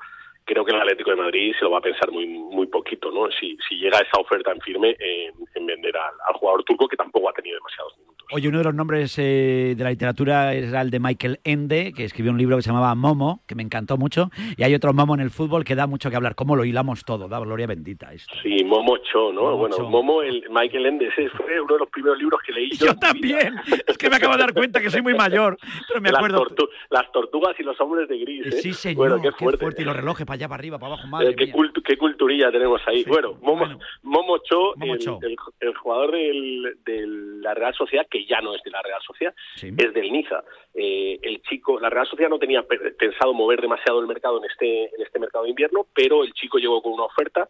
creo 0.48 0.64
que 0.64 0.72
el 0.72 0.80
Atlético 0.80 1.10
de 1.10 1.16
Madrid 1.16 1.54
se 1.58 1.64
lo 1.64 1.72
va 1.72 1.78
a 1.78 1.82
pensar 1.82 2.10
muy 2.10 2.26
muy 2.26 2.66
poquito, 2.66 3.10
¿no? 3.10 3.30
Si, 3.30 3.56
si 3.68 3.76
llega 3.76 3.98
esa 3.98 4.18
oferta 4.18 4.50
en 4.50 4.60
firme 4.60 4.96
en, 4.98 5.66
vender 5.66 5.94
al, 5.96 6.34
jugador 6.34 6.64
turco 6.64 6.88
que 6.88 6.96
tampoco 6.96 7.28
ha 7.28 7.32
tenido 7.34 7.56
demasiados 7.58 7.98
minutos. 7.98 8.17
Oye, 8.30 8.46
uno 8.46 8.58
de 8.58 8.64
los 8.64 8.74
nombres 8.74 9.18
eh, 9.18 9.74
de 9.74 9.84
la 9.84 9.88
literatura 9.88 10.52
era 10.52 10.82
el 10.82 10.90
de 10.90 11.00
Michael 11.00 11.40
Ende, 11.44 11.94
que 11.96 12.04
escribió 12.04 12.30
un 12.30 12.36
libro 12.36 12.56
que 12.56 12.62
se 12.62 12.68
llamaba 12.68 12.94
Momo, 12.94 13.40
que 13.48 13.54
me 13.54 13.62
encantó 13.62 13.96
mucho, 13.96 14.30
y 14.54 14.62
hay 14.64 14.74
otro 14.74 14.92
Momo 14.92 15.14
en 15.14 15.20
el 15.20 15.30
fútbol 15.30 15.64
que 15.64 15.74
da 15.74 15.86
mucho 15.86 16.10
que 16.10 16.16
hablar, 16.16 16.34
cómo 16.34 16.54
lo 16.54 16.66
hilamos 16.66 17.06
todo, 17.06 17.26
da 17.26 17.38
gloria 17.40 17.66
bendita 17.66 18.12
esto. 18.12 18.34
Sí, 18.42 18.62
Momo 18.64 18.98
Cho, 18.98 19.32
¿no? 19.32 19.56
bueno, 19.56 19.78
Momo, 19.88 20.20
el 20.20 20.44
Michael 20.50 20.84
Ende, 20.84 21.06
ese 21.06 21.30
fue 21.30 21.58
uno 21.58 21.72
de 21.72 21.80
los 21.80 21.88
primeros 21.88 22.18
libros 22.18 22.42
que 22.44 22.52
leí 22.52 22.70
yo. 22.78 22.88
Yo 22.88 22.96
también, 22.96 23.54
es 23.86 23.96
que 23.96 24.10
me 24.10 24.16
acabo 24.16 24.34
de 24.34 24.40
dar 24.40 24.52
cuenta 24.52 24.78
que 24.78 24.90
soy 24.90 25.00
muy 25.00 25.14
mayor, 25.14 25.56
pero 25.88 26.02
me 26.02 26.10
acuerdo. 26.10 26.46
Las, 26.90 27.10
tortugas 27.12 27.58
y 27.58 27.62
los 27.62 27.80
hombres 27.80 28.10
de 28.10 28.18
gris, 28.18 28.46
¿eh? 28.46 28.52
Sí, 28.52 28.74
señor, 28.74 29.22
qué, 29.22 29.32
fuerte. 29.32 29.80
y 29.80 29.84
los 29.86 29.96
relojes 29.96 30.26
para 30.26 30.34
allá, 30.34 30.48
para 30.48 30.60
arriba, 30.60 30.78
para 30.78 30.92
abajo, 30.92 31.08
madre 31.08 31.30
eh, 31.30 31.34
qué, 31.34 31.50
qué, 31.82 31.96
culturilla 31.96 32.52
tenemos 32.52 32.82
ahí. 32.86 33.04
bueno, 33.04 33.38
Momo, 33.40 34.38
Cho, 34.44 34.74
el, 34.76 35.74
jugador 35.76 36.12
de 36.12 37.06
la 37.40 37.54
Real 37.54 37.72
Sociedad, 37.74 38.06
que 38.10 38.17
ya 38.26 38.40
no 38.40 38.54
es 38.54 38.62
de 38.62 38.70
la 38.70 38.82
Real 38.82 39.00
Sociedad, 39.06 39.34
es 39.56 39.94
del 39.94 40.12
Niza. 40.12 40.42
Eh, 40.74 41.18
el 41.22 41.42
chico, 41.42 41.78
la 41.78 41.90
Real 41.90 42.06
Sociedad 42.06 42.30
no 42.30 42.38
tenía 42.38 42.62
pensado 42.62 43.34
mover 43.34 43.60
demasiado 43.60 44.00
el 44.00 44.06
mercado 44.06 44.38
en 44.38 44.50
este, 44.50 44.84
en 44.84 45.02
este 45.02 45.18
mercado 45.18 45.44
de 45.44 45.50
invierno, 45.50 45.86
pero 45.94 46.24
el 46.24 46.32
chico 46.32 46.58
llegó 46.58 46.82
con 46.82 46.92
una 46.92 47.04
oferta 47.04 47.48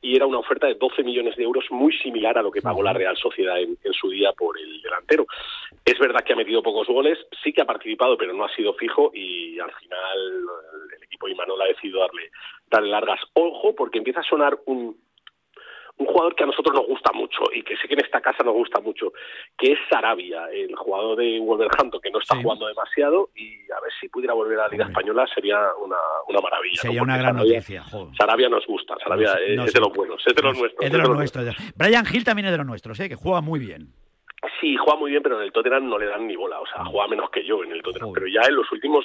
y 0.00 0.14
era 0.14 0.26
una 0.26 0.38
oferta 0.38 0.66
de 0.66 0.74
12 0.74 1.02
millones 1.02 1.36
de 1.36 1.42
euros 1.42 1.64
muy 1.70 1.92
similar 1.98 2.38
a 2.38 2.42
lo 2.42 2.52
que 2.52 2.62
pagó 2.62 2.82
la 2.82 2.92
Real 2.92 3.16
Sociedad 3.16 3.58
en, 3.58 3.76
su 3.92 4.10
día 4.10 4.32
por 4.32 4.58
el 4.58 4.80
delantero. 4.80 5.26
Es 5.84 5.98
verdad 5.98 6.20
que 6.24 6.34
ha 6.34 6.36
metido 6.36 6.62
pocos 6.62 6.86
goles, 6.86 7.18
sí 7.42 7.52
que 7.52 7.62
ha 7.62 7.66
participado, 7.66 8.16
pero 8.16 8.32
no 8.32 8.44
ha 8.44 8.54
sido 8.54 8.74
fijo 8.74 9.10
y 9.12 9.58
al 9.58 9.72
final 9.72 10.18
el 10.96 11.02
equipo 11.02 11.28
Imanol 11.28 11.62
ha 11.62 11.66
decidido 11.66 12.00
darle 12.00 12.30
darle 12.70 12.90
largas. 12.90 13.20
Ojo, 13.32 13.74
porque 13.74 13.98
empieza 13.98 14.20
a 14.20 14.28
sonar 14.28 14.58
un, 14.66 14.96
un 15.98 16.06
jugador 16.06 16.34
que 16.34 16.44
a 16.44 16.46
nosotros 16.46 16.74
nos 16.74 16.86
gusta 16.86 17.12
mucho 17.12 17.42
y 17.52 17.62
que 17.62 17.76
sé 17.76 17.88
que 17.88 17.94
en 17.94 18.04
esta 18.04 18.20
casa 18.20 18.44
nos 18.44 18.54
gusta 18.54 18.80
mucho, 18.80 19.12
que 19.56 19.72
es 19.72 19.78
Sarabia, 19.90 20.48
el 20.52 20.74
jugador 20.76 21.18
de 21.18 21.40
Wolverhampton 21.40 22.00
que 22.00 22.10
no 22.10 22.20
está 22.20 22.36
jugando 22.36 22.66
demasiado 22.66 23.30
y 23.34 23.54
a 23.72 23.80
ver 23.80 23.92
si 24.00 24.08
pudiera 24.08 24.32
volver 24.34 24.58
a 24.60 24.62
la 24.64 24.68
Liga 24.68 24.84
Española 24.86 25.26
sería 25.34 25.58
una, 25.82 25.96
una 26.28 26.40
maravilla. 26.40 26.80
Sería 26.80 27.02
una 27.02 27.16
gran 27.16 27.36
noticia. 27.36 27.84
Sarabia 28.16 28.48
nos 28.48 28.64
gusta, 28.66 28.94
Sarabia 29.02 29.34
es, 29.34 29.72
de 29.72 29.80
los 29.80 29.92
buenos, 29.92 30.22
es 30.24 30.34
de 30.34 30.42
los 30.42 30.56
nuestros. 30.56 30.86
Es 30.86 30.92
de 30.92 30.98
los, 30.98 31.08
nuestros. 31.08 31.56
Brian 31.76 32.04
Hill 32.10 32.24
también 32.24 32.46
es 32.46 32.52
de 32.52 32.58
los 32.58 32.66
nuestros, 32.66 32.98
¿eh? 33.00 33.08
que 33.08 33.16
juega 33.16 33.40
muy 33.40 33.58
bien. 33.58 33.92
Sí, 34.60 34.76
juega 34.76 34.98
muy 34.98 35.10
bien, 35.10 35.22
pero 35.22 35.38
en 35.38 35.44
el 35.44 35.52
Tottenham 35.52 35.88
no 35.88 35.98
le 35.98 36.06
dan 36.06 36.26
ni 36.26 36.36
bola, 36.36 36.60
o 36.60 36.66
sea, 36.66 36.84
juega 36.84 37.08
menos 37.08 37.28
que 37.30 37.44
yo 37.44 37.64
en 37.64 37.72
el 37.72 37.82
Tottenham, 37.82 38.12
pero 38.14 38.26
ya 38.28 38.42
en 38.48 38.54
los 38.54 38.70
últimos 38.70 39.04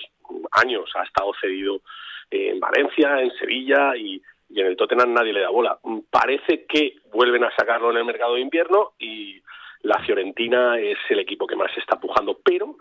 años 0.52 0.92
ha 0.96 1.04
estado 1.04 1.32
cedido 1.42 1.82
en 2.30 2.60
Valencia, 2.60 3.20
en 3.20 3.32
Sevilla 3.32 3.96
y, 3.98 4.22
en 4.50 4.68
el 4.68 4.78
Tottenham 4.78 5.14
nadie 5.14 5.34
le 5.34 5.42
da 5.42 5.50
bola. 5.50 5.80
Parece 6.10 6.66
que 6.66 6.96
vuelven 7.12 7.44
a 7.44 7.56
sacarlo 7.56 7.92
en 7.92 7.98
el 7.98 8.06
mercado 8.06 8.36
de 8.36 8.42
invierno 8.42 8.94
y 9.00 9.42
la 9.82 10.00
Fiorentina 10.00 10.80
es 10.80 10.98
el 11.10 11.20
equipo 11.20 11.46
que 11.46 11.56
más 11.56 11.72
está 11.78 12.00
pujando, 12.00 12.40
pero 12.44 12.78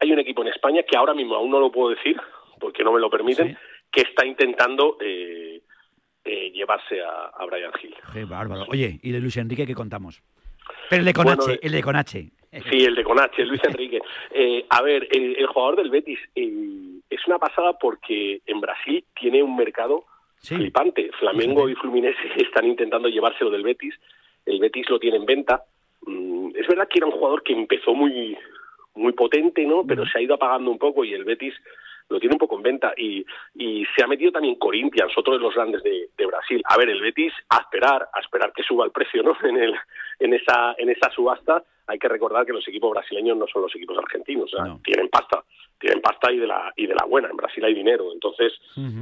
hay 0.00 0.12
un 0.12 0.18
equipo 0.18 0.42
en 0.42 0.48
España 0.48 0.82
que 0.82 0.96
ahora 0.96 1.14
mismo 1.14 1.34
aún 1.34 1.50
no 1.50 1.60
lo 1.60 1.70
puedo 1.70 1.90
decir 1.90 2.16
porque 2.58 2.82
no 2.82 2.92
me 2.92 3.00
lo 3.00 3.10
permiten, 3.10 3.56
que 3.90 4.00
está 4.02 4.26
intentando 4.26 4.96
eh, 5.00 5.60
eh, 6.24 6.50
llevarse 6.50 7.00
a, 7.02 7.44
Brian 7.46 7.72
Hill. 7.82 7.94
Qué 8.12 8.24
bárbaro. 8.24 8.64
Oye, 8.68 8.98
¿y 9.02 9.12
de 9.12 9.20
Luis 9.20 9.36
Enrique 9.36 9.66
qué 9.66 9.74
contamos? 9.74 10.22
Pero 10.88 11.00
el 11.00 11.06
de 11.06 11.12
Conache, 11.12 11.58
el 11.62 11.72
de 11.72 11.82
Conache. 11.82 12.30
Sí, 12.70 12.84
el 12.84 12.94
de 12.94 13.04
Conache, 13.04 13.44
Luis 13.44 13.60
Enrique. 13.64 14.00
Eh, 14.38 14.66
a 14.68 14.82
ver, 14.82 15.08
el, 15.12 15.46
jugador 15.46 15.76
del 15.76 15.88
Betis 15.88 16.18
es 16.34 17.26
una 17.26 17.38
pasada 17.38 17.78
porque 17.78 18.42
en 18.44 18.60
Brasil 18.60 19.02
tiene 19.18 19.42
un 19.42 19.56
mercado 19.56 20.04
flipante. 20.54 21.10
Flamengo 21.18 21.68
y 21.68 21.74
Fluminense 21.74 22.20
están 22.36 22.66
intentando 22.66 23.08
llevárselo 23.08 23.50
del 23.50 23.62
Betis. 23.62 23.94
El 24.44 24.60
Betis 24.60 24.88
lo 24.88 24.98
tiene 24.98 25.16
en 25.16 25.26
venta. 25.26 25.64
Mm, 26.02 26.50
es 26.54 26.66
verdad 26.66 26.88
que 26.88 26.98
era 26.98 27.06
un 27.06 27.12
jugador 27.12 27.42
que 27.42 27.52
empezó 27.52 27.94
muy 27.94 28.36
muy 28.94 29.12
potente, 29.12 29.64
¿no? 29.66 29.84
Pero 29.86 30.06
se 30.06 30.18
ha 30.18 30.22
ido 30.22 30.34
apagando 30.34 30.70
un 30.70 30.78
poco 30.78 31.04
y 31.04 31.12
el 31.12 31.24
Betis 31.24 31.54
lo 32.08 32.18
tiene 32.18 32.34
un 32.34 32.38
poco 32.38 32.56
en 32.56 32.62
venta 32.62 32.94
y, 32.96 33.24
y 33.54 33.84
se 33.94 34.02
ha 34.02 34.06
metido 34.06 34.32
también 34.32 34.54
Corinthians, 34.54 35.12
otro 35.16 35.34
de 35.34 35.40
los 35.40 35.54
grandes 35.54 35.82
de, 35.82 36.08
de, 36.16 36.26
Brasil. 36.26 36.62
A 36.64 36.78
ver, 36.78 36.88
el 36.88 37.02
Betis 37.02 37.32
a 37.50 37.58
esperar, 37.58 38.08
a 38.12 38.20
esperar 38.20 38.52
que 38.54 38.62
suba 38.62 38.84
el 38.84 38.92
precio, 38.92 39.22
¿no? 39.22 39.36
En 39.42 39.56
el 39.56 39.74
en 40.18 40.32
esa 40.32 40.74
en 40.78 40.88
esa 40.88 41.10
subasta 41.10 41.62
hay 41.86 41.98
que 41.98 42.08
recordar 42.08 42.44
que 42.44 42.52
los 42.52 42.66
equipos 42.66 42.90
brasileños 42.90 43.36
no 43.36 43.46
son 43.46 43.62
los 43.62 43.74
equipos 43.74 43.96
argentinos, 43.98 44.52
o 44.52 44.56
sea, 44.56 44.76
tienen 44.82 45.08
pasta, 45.08 45.42
tienen 45.78 46.00
pasta 46.00 46.32
y 46.32 46.38
de 46.38 46.46
la 46.46 46.72
y 46.76 46.86
de 46.86 46.94
la 46.94 47.04
buena. 47.04 47.28
En 47.28 47.36
Brasil 47.36 47.64
hay 47.64 47.74
dinero, 47.74 48.12
entonces, 48.12 48.52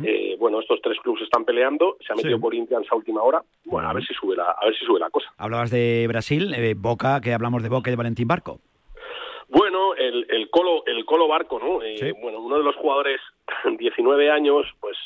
eh, 0.05 0.37
bueno, 0.39 0.61
estos 0.61 0.81
tres 0.83 0.99
clubes 1.01 1.23
están 1.23 1.45
peleando. 1.45 1.97
Se 2.07 2.13
ha 2.13 2.17
metido 2.17 2.39
por 2.39 2.51
Corinthians 2.51 2.87
a 2.91 2.97
última 2.97 3.23
hora. 3.23 3.43
Bueno, 3.65 3.89
a 3.89 3.93
ver 3.93 4.05
si 4.05 4.15
sube 4.15 4.37
la, 4.37 4.51
a 4.51 4.65
ver 4.67 4.77
si 4.77 4.85
sube 4.85 5.01
la 5.01 5.11
cosa. 5.11 5.33
Hablabas 5.39 5.71
de 5.71 6.07
Brasil, 6.09 6.53
eh, 6.55 6.75
Boca, 6.77 7.21
que 7.21 7.33
hablamos 7.33 7.63
de 7.63 7.69
Boca 7.69 7.91
y 7.91 7.93
de 7.93 7.97
Valentín 7.97 8.29
Barco. 8.29 8.61
Bueno, 9.49 9.95
el, 9.95 10.27
el 10.31 10.51
Colo 10.51 10.85
el 10.87 11.05
Colo 11.05 11.29
Barco, 11.29 11.59
¿no? 11.59 11.83
Eh, 11.83 12.13
bueno, 12.21 12.41
uno 12.41 12.59
de 12.59 12.65
los 12.65 12.77
jugadores, 12.77 13.21
19 13.79 14.31
años, 14.31 14.67
pues 14.81 14.97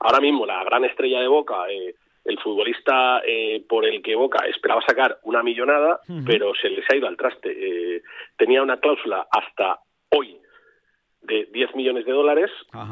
ahora 0.00 0.20
mismo 0.20 0.46
la 0.46 0.62
gran 0.64 0.84
estrella 0.84 1.20
de 1.20 1.28
Boca. 1.28 1.70
Eh, 1.70 1.94
el 2.28 2.38
futbolista 2.40 3.22
eh, 3.26 3.64
por 3.66 3.86
el 3.86 4.02
que 4.02 4.14
Boca 4.14 4.46
esperaba 4.46 4.82
sacar 4.86 5.18
una 5.22 5.42
millonada, 5.42 6.00
pero 6.26 6.52
se 6.54 6.68
les 6.68 6.84
ha 6.90 6.96
ido 6.96 7.08
al 7.08 7.16
traste. 7.16 7.48
Eh, 7.50 8.02
tenía 8.36 8.62
una 8.62 8.78
cláusula 8.78 9.26
hasta 9.30 9.80
hoy 10.10 10.38
de 11.22 11.48
10 11.50 11.74
millones 11.74 12.04
de 12.04 12.12
dólares 12.12 12.50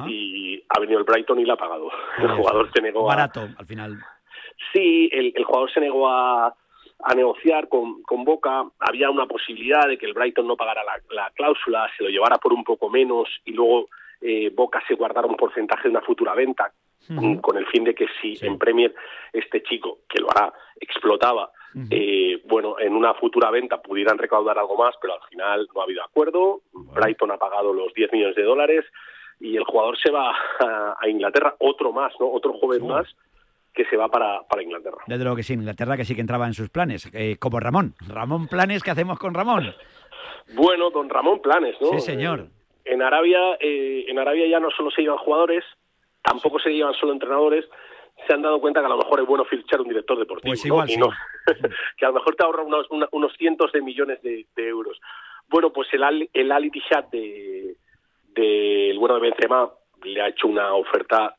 y 0.09 0.63
ha 0.69 0.81
venido 0.81 0.99
el 0.99 1.05
Brighton 1.05 1.39
y 1.39 1.45
la 1.45 1.53
ha 1.53 1.59
pagado. 1.59 1.91
el 2.19 2.29
jugador 2.29 2.71
se 2.75 2.81
negó 2.81 3.05
Barato, 3.05 3.47
al 3.59 3.67
final. 3.67 3.99
Sí, 4.73 5.11
el, 5.13 5.45
jugador 5.45 5.71
se 5.71 5.81
negó 5.81 6.09
a, 6.09 6.47
a 6.47 7.15
negociar 7.15 7.69
con, 7.69 8.03
con, 8.03 8.25
Boca. 8.25 8.65
Había 8.81 9.11
una 9.11 9.27
posibilidad 9.27 9.87
de 9.87 9.99
que 9.99 10.07
el 10.07 10.15
Brighton 10.15 10.47
no 10.47 10.57
pagara 10.57 10.83
la, 10.83 10.99
la 11.11 11.31
cláusula, 11.33 11.91
se 11.97 12.05
lo 12.05 12.09
llevara 12.09 12.39
por 12.39 12.55
un 12.55 12.65
poco 12.65 12.89
menos 12.89 13.29
y 13.45 13.53
luego 13.53 13.89
eh, 14.23 14.51
Boca 14.55 14.83
se 14.89 14.95
guardara 14.95 15.27
un 15.27 15.37
porcentaje 15.37 15.85
de 15.85 15.91
una 15.91 16.01
futura 16.01 16.35
venta, 16.35 16.73
con, 17.09 17.57
el 17.57 17.67
fin 17.67 17.85
de 17.85 17.95
que 17.95 18.07
si 18.21 18.37
en 18.41 18.59
Premier 18.59 18.95
este 19.33 19.63
chico, 19.63 19.99
que 20.09 20.21
lo 20.21 20.31
hará, 20.31 20.53
explotaba, 20.81 21.51
eh, 21.91 22.41
bueno, 22.47 22.79
en 22.81 22.95
una 22.95 23.13
futura 23.15 23.51
venta 23.51 23.83
pudieran 23.83 24.17
recaudar 24.17 24.59
algo 24.59 24.77
más, 24.77 24.95
pero 25.01 25.15
al 25.15 25.29
final 25.29 25.69
no 25.75 25.81
ha 25.81 25.85
habido 25.85 26.03
acuerdo. 26.03 26.63
Brighton 26.73 27.31
ha 27.31 27.37
pagado 27.37 27.73
los 27.73 27.93
10 27.93 28.13
millones 28.13 28.37
de 28.37 28.45
dólares 28.45 28.85
y 29.41 29.57
el 29.57 29.65
jugador 29.65 29.99
se 29.99 30.11
va 30.11 30.35
a, 30.99 31.09
Inglaterra, 31.09 31.55
otro 31.59 31.93
más, 31.93 32.13
¿no? 32.19 32.31
Otro 32.31 32.55
joven 32.55 32.87
más 32.87 33.07
que 33.75 33.85
se 33.85 33.97
va 33.97 34.09
para, 34.09 34.43
para 34.49 34.63
Inglaterra. 34.63 34.97
Desde 35.07 35.23
luego 35.23 35.37
que 35.37 35.43
sí, 35.43 35.53
Inglaterra 35.53 35.99
que 35.99 36.07
sí 36.07 36.15
que 36.15 36.23
entraba 36.23 36.47
en 36.47 36.55
sus 36.55 36.71
planes, 36.71 37.11
eh, 37.13 37.37
como 37.39 37.61
Ramón. 37.61 37.95
Ramón 38.09 38.49
Planes, 38.49 38.83
¿qué 38.83 38.91
hacemos 38.91 39.19
con 39.19 39.35
Ramón? 39.35 39.75
Bueno, 40.55 40.89
don 40.91 41.11
Ramón 41.11 41.43
Planes, 41.43 41.77
¿no? 41.81 41.89
Sí, 41.89 42.01
señor. 42.01 42.47
en 42.87 43.03
Arabia, 43.03 43.59
eh, 43.61 44.07
en 44.09 44.19
Arabia 44.19 44.47
ya 44.49 44.61
no 44.61 44.71
solo 44.71 44.91
se 44.91 45.03
llevan 45.03 45.19
jugadores, 45.19 45.63
tampoco 46.27 46.59
se 46.59 46.71
llevan 46.71 46.95
solo 46.95 47.13
entrenadores, 47.13 47.65
se 48.27 48.35
han 48.35 48.43
dado 48.43 48.61
cuenta 48.61 48.81
que 48.81 48.87
a 48.87 48.91
lo 48.91 48.99
mejor 48.99 49.21
es 49.21 49.27
bueno 49.27 49.45
fichar 49.45 49.81
un 49.81 49.89
director 49.89 50.19
deportivo. 50.19 50.51
Pues 50.51 50.65
igual, 50.65 50.89
que 51.97 52.05
a 52.05 52.09
lo 52.09 52.15
mejor 52.15 52.35
te 52.35 52.45
ahorra 52.45 52.63
unos, 52.63 52.87
unos 53.13 53.33
cientos 53.37 53.71
de 53.73 53.83
millones 53.83 54.21
de, 54.23 54.47
euros. 54.57 55.01
Bueno, 55.49 55.73
pues 55.73 55.89
el, 55.93 56.29
el 56.33 56.53
Ali 56.53 56.71
de, 57.13 57.77
del 58.35 58.99
bueno 58.99 59.15
de 59.17 59.21
Benzema 59.21 59.71
le 60.03 60.21
ha 60.21 60.29
hecho 60.29 60.49
una 60.49 60.75
oferta 60.75 61.37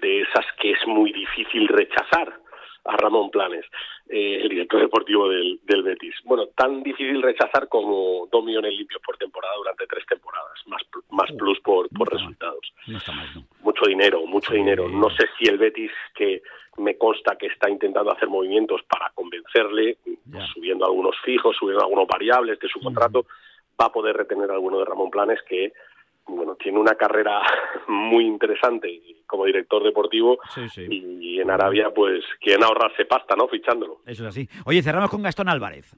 de 0.00 0.22
esas 0.22 0.46
que 0.58 0.72
es 0.72 0.86
muy 0.86 1.12
difícil 1.12 1.68
rechazar 1.68 2.40
a 2.84 2.96
Ramón 2.96 3.30
Planes, 3.30 3.64
eh, 4.08 4.40
el 4.42 4.48
director 4.48 4.80
deportivo 4.80 5.28
del, 5.28 5.60
del, 5.62 5.82
Betis. 5.82 6.14
Bueno, 6.24 6.46
tan 6.48 6.82
difícil 6.82 7.22
rechazar 7.22 7.68
como 7.68 8.26
dos 8.30 8.44
millones 8.44 8.72
limpios 8.72 9.00
por 9.04 9.16
temporada 9.16 9.54
durante 9.56 9.86
tres 9.86 10.04
temporadas, 10.06 10.58
más, 10.66 10.82
más 11.10 11.30
plus 11.32 11.60
por, 11.60 11.88
por 11.90 12.12
resultados. 12.12 12.72
Mucho 13.82 13.90
dinero, 13.90 14.26
mucho 14.26 14.54
dinero. 14.54 14.88
No 14.88 15.10
sé 15.10 15.26
si 15.36 15.48
el 15.48 15.58
Betis, 15.58 15.90
que 16.14 16.42
me 16.78 16.96
consta 16.96 17.36
que 17.36 17.46
está 17.46 17.68
intentando 17.68 18.12
hacer 18.12 18.28
movimientos 18.28 18.80
para 18.84 19.10
convencerle, 19.10 19.98
subiendo 20.54 20.86
algunos 20.86 21.16
fijos, 21.24 21.56
subiendo 21.56 21.82
algunos 21.82 22.06
variables 22.06 22.60
de 22.60 22.68
su 22.68 22.78
contrato, 22.80 23.26
va 23.80 23.86
a 23.86 23.92
poder 23.92 24.16
retener 24.16 24.50
a 24.50 24.54
alguno 24.54 24.78
de 24.78 24.84
Ramón 24.84 25.10
Planes 25.10 25.40
que 25.48 25.72
bueno, 26.28 26.54
tiene 26.54 26.78
una 26.78 26.94
carrera 26.94 27.42
muy 27.88 28.24
interesante 28.24 29.00
como 29.26 29.46
director 29.46 29.82
deportivo 29.82 30.38
y 30.88 31.40
en 31.40 31.50
Arabia 31.50 31.90
pues 31.92 32.22
quieren 32.40 32.62
ahorrarse 32.62 33.04
pasta, 33.06 33.34
¿no? 33.34 33.48
Fichándolo. 33.48 33.98
Eso 34.06 34.22
es 34.22 34.28
así. 34.28 34.48
Oye, 34.64 34.80
cerramos 34.82 35.10
con 35.10 35.22
Gastón 35.22 35.48
Álvarez. 35.48 35.96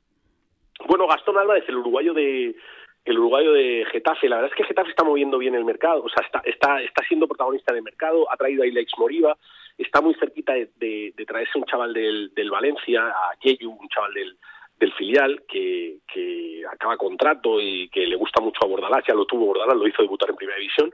Bueno, 0.89 1.07
Gastón 1.07 1.37
Álvarez, 1.37 1.65
el 1.69 1.77
uruguayo 1.77 2.15
de 2.15 2.57
el 3.05 3.19
uruguayo 3.19 3.53
de 3.53 3.87
Getafe, 3.93 4.29
la 4.29 4.37
verdad 4.37 4.51
es 4.53 4.57
que 4.57 4.65
Getafe 4.65 4.91
está 4.91 5.05
moviendo 5.05 5.39
bien 5.39 5.55
el 5.55 5.65
mercado, 5.65 6.03
o 6.03 6.09
sea, 6.09 6.25
está 6.25 6.41
está 6.45 6.83
está 6.83 7.05
siendo 7.07 7.29
protagonista 7.29 7.73
del 7.73 7.83
mercado, 7.83 8.31
ha 8.31 8.37
traído 8.37 8.63
a 8.63 8.67
Ilex 8.67 8.93
Moriva, 8.99 9.37
está 9.77 10.01
muy 10.01 10.15
cerquita 10.15 10.55
de, 10.55 10.71
de, 10.77 11.25
traerse 11.27 11.59
un 11.59 11.65
chaval 11.65 11.93
del, 11.93 12.33
del 12.35 12.51
Valencia, 12.51 13.09
a 13.09 13.33
Yeyu, 13.43 13.71
un 13.71 13.89
chaval 13.89 14.15
del 14.15 14.37
del 14.79 14.93
filial 14.95 15.45
que, 15.49 15.99
que 16.13 16.63
acaba 16.71 16.97
contrato 16.97 17.61
y 17.61 17.89
que 17.91 18.07
le 18.07 18.17
gusta 18.17 18.43
mucho 18.43 18.65
a 18.65 18.67
Bordalás, 18.67 19.05
ya 19.07 19.15
lo 19.15 19.25
tuvo 19.25 19.47
Bordalás, 19.47 19.77
lo 19.77 19.87
hizo 19.87 20.03
debutar 20.03 20.31
en 20.31 20.37
primera 20.37 20.59
división, 20.59 20.93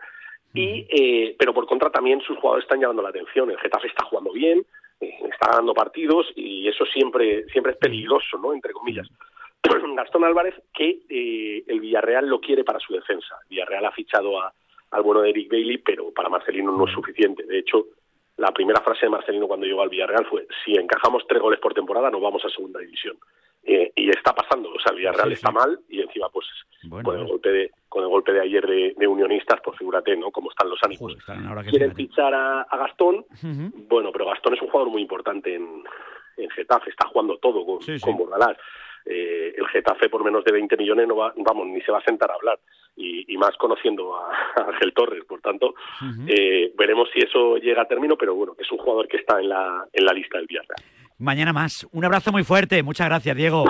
y, 0.53 0.87
eh, 0.91 1.37
pero 1.39 1.55
por 1.55 1.67
contra 1.67 1.91
también 1.91 2.21
sus 2.21 2.37
jugadores 2.39 2.65
están 2.65 2.81
llamando 2.81 3.03
la 3.03 3.11
atención, 3.11 3.51
el 3.51 3.59
Getafe 3.59 3.87
está 3.87 4.05
jugando 4.05 4.33
bien, 4.33 4.67
eh, 5.01 5.19
está 5.33 5.53
ganando 5.53 5.73
partidos 5.75 6.27
y 6.35 6.69
eso 6.69 6.85
siempre, 6.87 7.45
siempre 7.49 7.73
es 7.73 7.79
peligroso, 7.79 8.37
¿no? 8.39 8.53
Entre 8.53 8.73
comillas. 8.73 9.09
Gastón 9.97 10.25
Álvarez, 10.25 10.55
que 10.73 11.03
eh, 11.09 11.65
el 11.67 11.81
Villarreal 11.81 12.27
lo 12.27 12.41
quiere 12.41 12.65
para 12.65 12.81
su 12.81 12.93
defensa. 12.95 13.37
Villarreal 13.49 13.87
ha 13.87 13.93
fichado 13.93 14.41
a, 14.41 14.53
al 14.91 15.03
bueno 15.03 15.23
de 15.23 15.31
Eric 15.31 15.51
Bailey, 15.51 15.79
pero 15.79 16.11
para 16.13 16.29
Marcelino 16.29 16.73
no 16.73 16.87
es 16.87 16.93
suficiente. 16.93 17.45
De 17.45 17.59
hecho, 17.59 17.87
la 18.37 18.53
primera 18.53 18.81
frase 18.81 19.07
de 19.07 19.11
Marcelino 19.11 19.47
cuando 19.47 19.67
llegó 19.67 19.83
al 19.83 19.89
Villarreal 19.89 20.27
fue: 20.27 20.47
si 20.65 20.73
encajamos 20.73 21.25
tres 21.29 21.43
goles 21.43 21.61
por 21.61 21.75
temporada, 21.75 22.11
nos 22.11 22.21
vamos 22.21 22.45
a 22.45 22.49
segunda 22.49 22.81
división. 22.81 23.17
Eh, 23.63 23.93
y 23.95 24.09
está 24.09 24.35
pasando, 24.35 24.71
o 24.71 24.81
sea, 24.81 24.93
el 24.93 24.99
Villarreal 24.99 25.33
está 25.33 25.51
mal 25.51 25.79
y 25.87 26.01
encima 26.01 26.31
pues 26.31 26.47
con 27.03 27.19
el 27.19 27.27
golpe 27.27 27.51
de 27.51 27.71
con 27.91 28.03
el 28.03 28.09
golpe 28.09 28.33
de 28.33 28.41
ayer 28.41 28.67
de, 28.67 29.07
Unionistas, 29.07 29.61
pues 29.63 29.77
figúrate, 29.77 30.17
¿no? 30.17 30.31
Cómo 30.31 30.51
están 30.51 30.71
los 30.71 30.79
ánimos. 30.83 31.15
Quieren 31.69 31.95
fichar 31.95 32.33
a, 32.33 32.67
Gastón, 32.73 33.27
bueno, 33.89 34.11
pero 34.13 34.27
Gastón 34.27 34.55
es 34.55 34.63
un 34.63 34.69
jugador 34.69 34.91
muy 34.91 35.03
importante 35.03 35.55
en, 35.55 35.85
en 36.39 36.51
Getafe, 36.51 36.89
está 36.89 37.09
jugando 37.09 37.37
todo 37.37 37.67
con, 37.67 37.79
con 38.01 38.17
Bordalás. 38.17 38.57
Eh, 39.07 39.55
el 39.57 39.67
Getafe 39.69 40.09
por 40.09 40.25
menos 40.25 40.45
de 40.45 40.53
20 40.53 40.77
millones 40.77 41.09
no 41.09 41.17
va, 41.17 41.33
vamos, 41.37 41.67
ni 41.67 41.81
se 41.83 41.93
va 41.93 41.99
a 41.99 42.05
sentar 42.05 42.31
a 42.31 42.35
hablar. 42.35 42.59
Y, 42.97 43.37
más 43.39 43.57
conociendo 43.57 44.15
a, 44.17 44.31
Ángel 44.69 44.93
Torres, 44.93 45.25
por 45.25 45.41
tanto, 45.41 45.75
eh, 46.27 46.73
veremos 46.77 47.09
si 47.15 47.21
eso 47.21 47.57
llega 47.57 47.83
a 47.83 47.89
término, 47.89 48.17
pero 48.17 48.35
bueno, 48.35 48.55
es 48.59 48.71
un 48.71 48.77
jugador 48.77 49.09
que 49.09 49.17
está 49.17 49.41
en 49.41 49.49
la, 49.49 49.87
en 49.93 50.05
la 50.05 50.13
lista 50.13 50.37
del 50.37 50.47
Villarreal. 50.47 50.77
Mañana 51.19 51.53
más. 51.53 51.87
Un 51.93 52.05
abrazo 52.05 52.33
muy 52.33 52.45
fuerte. 52.45 52.83
Muchas 52.83 53.09
gracias, 53.09 53.35
Diego. 53.37 53.65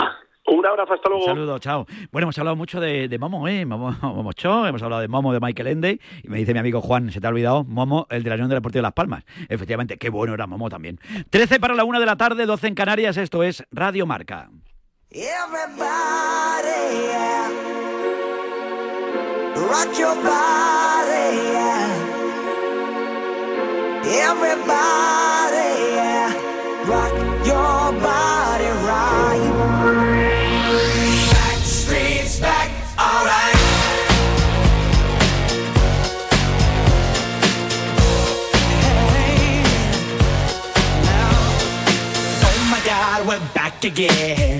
Un 0.47 0.66
abrazo, 0.66 0.95
hasta 0.95 1.09
luego. 1.09 1.24
Un 1.26 1.31
saludo, 1.31 1.59
chao. 1.59 1.87
Bueno, 2.11 2.24
hemos 2.24 2.39
hablado 2.39 2.57
mucho 2.57 2.81
de, 2.81 3.16
Momo, 3.18 3.47
¿eh? 3.47 3.64
Momo, 3.64 3.93
Momo 4.03 4.33
Cho, 4.33 4.66
hemos 4.66 4.83
hablado 4.83 5.01
de 5.01 5.09
Momo 5.09 5.33
de 5.33 5.41
Michael 5.41 5.68
Ende, 5.68 6.01
y 6.22 6.28
me 6.28 6.39
dice 6.39 6.53
mi 6.53 6.59
amigo 6.59 6.81
Juan, 6.81 7.11
se 7.12 7.20
te 7.20 7.26
ha 7.26 7.31
olvidado, 7.31 7.64
Momo, 7.64 8.07
el 8.11 8.22
de 8.22 8.31
la 8.31 8.35
Unión 8.35 8.49
de 8.49 8.57
Deportiva 8.57 8.81
de 8.81 8.87
Las 8.87 8.93
Palmas. 8.93 9.24
Efectivamente, 9.49 9.97
qué 9.97 10.11
bueno 10.11 10.35
era 10.35 10.47
Momo 10.47 10.68
también. 10.68 10.99
13 11.31 11.61
para 11.61 11.74
la 11.74 11.85
una 11.85 12.01
de 12.01 12.07
la 12.07 12.16
tarde, 12.16 12.47
12 12.47 12.68
en 12.68 12.74
Canarias, 12.74 13.16
esto 13.16 13.43
es 13.43 13.64
Radio 13.70 14.07
Marca. 14.07 14.51
Everybody 15.12 16.70
rock 19.58 19.98
your 19.98 20.14
body, 20.14 21.26
Everybody, 24.06 24.68
rock 26.88 27.12
your 27.44 27.92
body 28.00 28.70
right. 28.86 29.50
Back 31.32 31.58
streets 31.64 32.38
back, 32.38 32.70
alright. 32.96 33.56
Oh 42.44 42.68
my 42.70 42.80
God, 42.86 43.26
we're 43.26 43.54
back 43.54 43.84
again. 43.84 44.59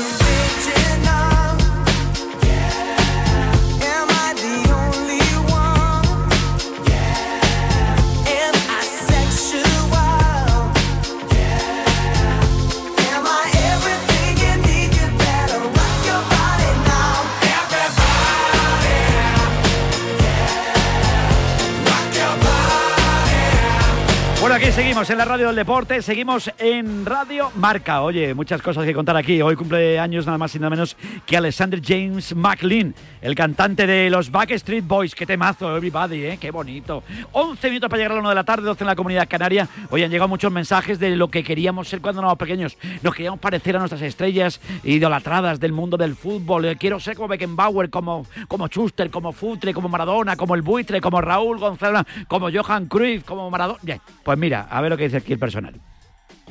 aquí. 24.61 24.70
Seguimos 24.81 25.11
en 25.11 25.17
la 25.19 25.25
radio 25.25 25.45
del 25.45 25.55
deporte, 25.55 26.01
seguimos 26.01 26.51
en 26.57 27.05
Radio 27.05 27.51
Marca. 27.53 28.01
Oye, 28.01 28.33
muchas 28.33 28.63
cosas 28.63 28.83
que 28.83 28.95
contar 28.95 29.15
aquí. 29.15 29.39
Hoy 29.39 29.55
cumple 29.55 29.99
años 29.99 30.25
nada 30.25 30.39
más 30.39 30.55
y 30.55 30.57
nada 30.57 30.71
menos 30.71 30.97
que 31.23 31.37
Alexander 31.37 31.79
James 31.85 32.35
McLean, 32.35 32.95
el 33.21 33.35
cantante 33.35 33.85
de 33.85 34.09
los 34.09 34.31
Backstreet 34.31 34.83
Boys. 34.83 35.13
Qué 35.13 35.27
temazo, 35.27 35.77
everybody, 35.77 36.25
¿eh? 36.25 36.37
Qué 36.41 36.49
bonito. 36.49 37.03
11 37.31 37.69
minutos 37.69 37.91
para 37.91 37.99
llegar 37.99 38.13
a 38.13 38.15
la 38.15 38.19
1 38.21 38.29
de 38.29 38.35
la 38.35 38.43
tarde, 38.43 38.63
12 38.63 38.83
en 38.83 38.87
la 38.87 38.95
comunidad 38.95 39.27
canaria. 39.29 39.67
Hoy 39.91 40.01
han 40.01 40.09
llegado 40.09 40.27
muchos 40.27 40.51
mensajes 40.51 40.97
de 40.97 41.15
lo 41.15 41.29
que 41.29 41.43
queríamos 41.43 41.87
ser 41.87 42.01
cuando 42.01 42.21
éramos 42.21 42.39
pequeños. 42.39 42.75
Nos 43.03 43.13
queríamos 43.13 43.39
parecer 43.39 43.75
a 43.75 43.79
nuestras 43.79 44.01
estrellas 44.01 44.59
idolatradas 44.83 45.59
del 45.59 45.73
mundo 45.73 45.95
del 45.95 46.15
fútbol. 46.15 46.65
Eh, 46.65 46.75
quiero 46.77 46.99
ser 46.99 47.15
como 47.15 47.27
Beckenbauer, 47.27 47.91
como, 47.91 48.25
como 48.47 48.65
Schuster, 48.65 49.11
como 49.11 49.31
Futre, 49.31 49.75
como 49.75 49.89
Maradona, 49.89 50.35
como 50.35 50.55
el 50.55 50.63
Buitre, 50.63 50.99
como 50.99 51.21
Raúl 51.21 51.59
González, 51.59 52.01
como 52.27 52.49
Johan 52.51 52.87
Cruyff, 52.87 53.25
como 53.25 53.47
Maradona. 53.51 53.79
Pues 54.23 54.37
mira, 54.39 54.70
a 54.71 54.81
ver 54.81 54.89
lo 54.89 54.97
que 54.97 55.03
dice 55.03 55.17
aquí 55.17 55.33
el 55.33 55.39
personal. 55.39 55.79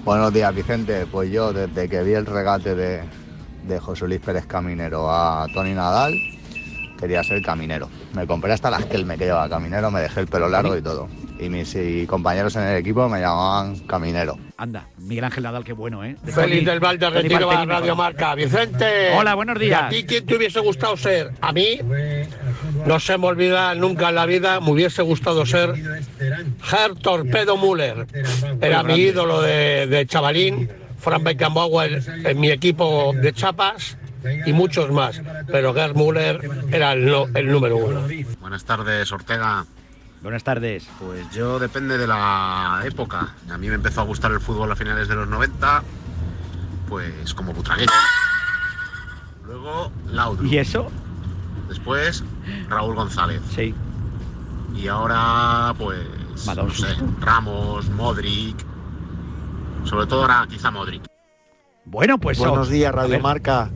Buenos 0.04 0.32
días, 0.32 0.54
Vicente. 0.54 1.06
Pues 1.10 1.30
yo, 1.30 1.52
desde 1.52 1.88
que 1.88 2.02
vi 2.02 2.12
el 2.12 2.26
regate 2.26 2.74
de, 2.74 3.02
de 3.66 3.80
José 3.80 4.06
Luis 4.06 4.20
Pérez 4.20 4.46
Caminero 4.46 5.10
a 5.10 5.46
Tony 5.52 5.72
Nadal, 5.72 6.14
quería 6.98 7.24
ser 7.24 7.42
caminero. 7.42 7.88
Me 8.14 8.26
compré 8.26 8.52
hasta 8.52 8.70
las 8.70 8.84
que 8.84 8.96
él 8.96 9.06
me 9.06 9.16
quedaba 9.16 9.48
caminero, 9.48 9.90
me 9.90 10.00
dejé 10.00 10.20
el 10.20 10.26
pelo 10.26 10.48
largo 10.48 10.76
y 10.76 10.82
todo. 10.82 11.08
Y 11.38 11.48
mis 11.48 11.74
compañeros 12.06 12.54
en 12.56 12.64
el 12.64 12.76
equipo 12.76 13.08
me 13.08 13.20
llamaban 13.20 13.78
caminero. 13.80 14.36
Anda, 14.58 14.86
Miguel 14.98 15.24
Ángel 15.24 15.44
Nadal, 15.44 15.64
qué 15.64 15.72
bueno, 15.72 16.04
¿eh? 16.04 16.16
Feliz 16.26 16.66
del 16.66 16.80
Val 16.80 16.98
de 16.98 17.08
Retiro 17.08 17.50
a 17.50 17.64
Radio 17.64 17.96
Marca. 17.96 18.34
Vicente. 18.34 19.14
Hola, 19.16 19.34
buenos 19.34 19.58
días. 19.58 19.84
¿A 19.84 19.88
ti 19.88 20.04
quién 20.04 20.26
te 20.26 20.36
hubiese 20.36 20.60
gustado 20.60 20.96
ser? 20.98 21.30
A 21.40 21.52
mí, 21.52 21.80
no 22.86 23.00
se 23.00 23.16
me 23.18 23.26
olvida 23.26 23.74
nunca 23.74 24.08
en 24.10 24.14
la 24.16 24.26
vida, 24.26 24.60
me 24.60 24.70
hubiese 24.72 25.02
gustado 25.02 25.44
ser 25.46 25.74
Herr 26.70 26.94
Torpedo 26.96 27.56
Müller. 27.56 28.06
Era 28.60 28.82
mi 28.82 28.94
ídolo 28.94 29.40
de, 29.42 29.86
de 29.86 30.06
chavalín. 30.06 30.70
Frank 30.98 31.22
Beckenbauer 31.22 32.02
en 32.26 32.38
mi 32.38 32.50
equipo 32.50 33.12
de 33.14 33.32
chapas 33.32 33.96
y 34.44 34.52
muchos 34.52 34.90
más. 34.90 35.18
Pero 35.46 35.72
Gerd 35.72 35.96
Müller 35.96 36.40
era 36.70 36.92
el, 36.92 37.06
no- 37.06 37.26
el 37.34 37.50
número 37.50 37.78
uno. 37.78 38.06
Buenas 38.38 38.64
tardes, 38.64 39.10
Ortega. 39.10 39.64
Buenas 40.22 40.44
tardes. 40.44 40.86
Pues 40.98 41.24
yo 41.32 41.58
depende 41.58 41.96
de 41.96 42.06
la 42.06 42.82
época. 42.84 43.34
A 43.50 43.56
mí 43.56 43.68
me 43.68 43.76
empezó 43.76 44.02
a 44.02 44.04
gustar 44.04 44.30
el 44.32 44.40
fútbol 44.40 44.70
a 44.70 44.76
finales 44.76 45.08
de 45.08 45.14
los 45.14 45.26
90, 45.26 45.82
pues 46.86 47.32
como 47.32 47.54
Butragueño. 47.54 47.90
Luego 49.46 49.90
Laudrup. 50.10 50.52
¿Y 50.52 50.58
eso? 50.58 50.90
Después 51.70 52.22
Raúl 52.68 52.94
González. 52.94 53.40
Sí. 53.54 53.74
Y 54.76 54.88
ahora, 54.88 55.74
pues, 55.78 56.00
no 56.54 56.70
sé. 56.70 56.88
Ramos, 57.20 57.88
Modric. 57.90 58.56
Sobre 59.84 60.06
todo 60.06 60.22
ahora 60.22 60.46
quizá 60.50 60.70
Modric. 60.70 61.02
Bueno, 61.86 62.18
pues... 62.18 62.38
Buenos 62.38 62.68
oh, 62.68 62.70
días, 62.70 62.92
a 62.92 62.96
Radio. 62.96 63.20
Marca. 63.20 63.70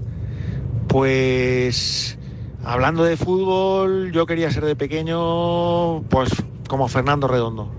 Pues 0.89 2.19
Hablando 2.67 3.05
de 3.05 3.19
fútbol, 3.19 4.11
yo 4.11 4.25
quería 4.25 4.51
ser 4.51 4.65
de 4.65 4.75
pequeño, 4.75 6.01
pues 6.05 6.31
como 6.67 6.89
Fernando 6.89 7.29
Redondo. 7.29 7.71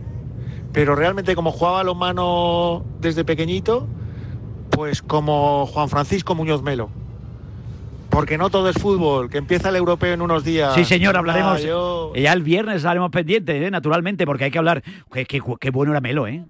Pero 0.71 0.95
realmente 0.95 1.35
como 1.35 1.51
jugaba 1.51 1.83
los 1.83 1.97
manos 1.97 2.83
desde 3.01 3.25
pequeñito, 3.25 3.87
pues 4.69 5.01
como 5.01 5.65
Juan 5.65 5.89
Francisco 5.89 6.35
Muñoz 6.35 6.61
Melo. 6.61 6.91
Porque 8.15 8.37
no 8.37 8.49
todo 8.49 8.69
es 8.69 8.77
fútbol, 8.77 9.29
que 9.29 9.37
empieza 9.37 9.67
el 9.67 9.75
europeo 9.75 10.13
en 10.13 10.21
unos 10.21 10.45
días. 10.45 10.73
Sí, 10.73 10.85
señor, 10.85 11.17
hablaremos. 11.17 11.61
Ya 12.15 12.31
el 12.31 12.43
viernes 12.43 12.85
haremos 12.85 13.11
pendientes, 13.11 13.61
¿eh? 13.61 13.69
naturalmente, 13.69 14.25
porque 14.25 14.45
hay 14.45 14.51
que 14.51 14.57
hablar. 14.57 14.83
Qué, 15.11 15.25
qué 15.25 15.69
bueno 15.69 15.91
era 15.91 15.99
Melo, 15.99 16.25
¿eh? 16.25 16.45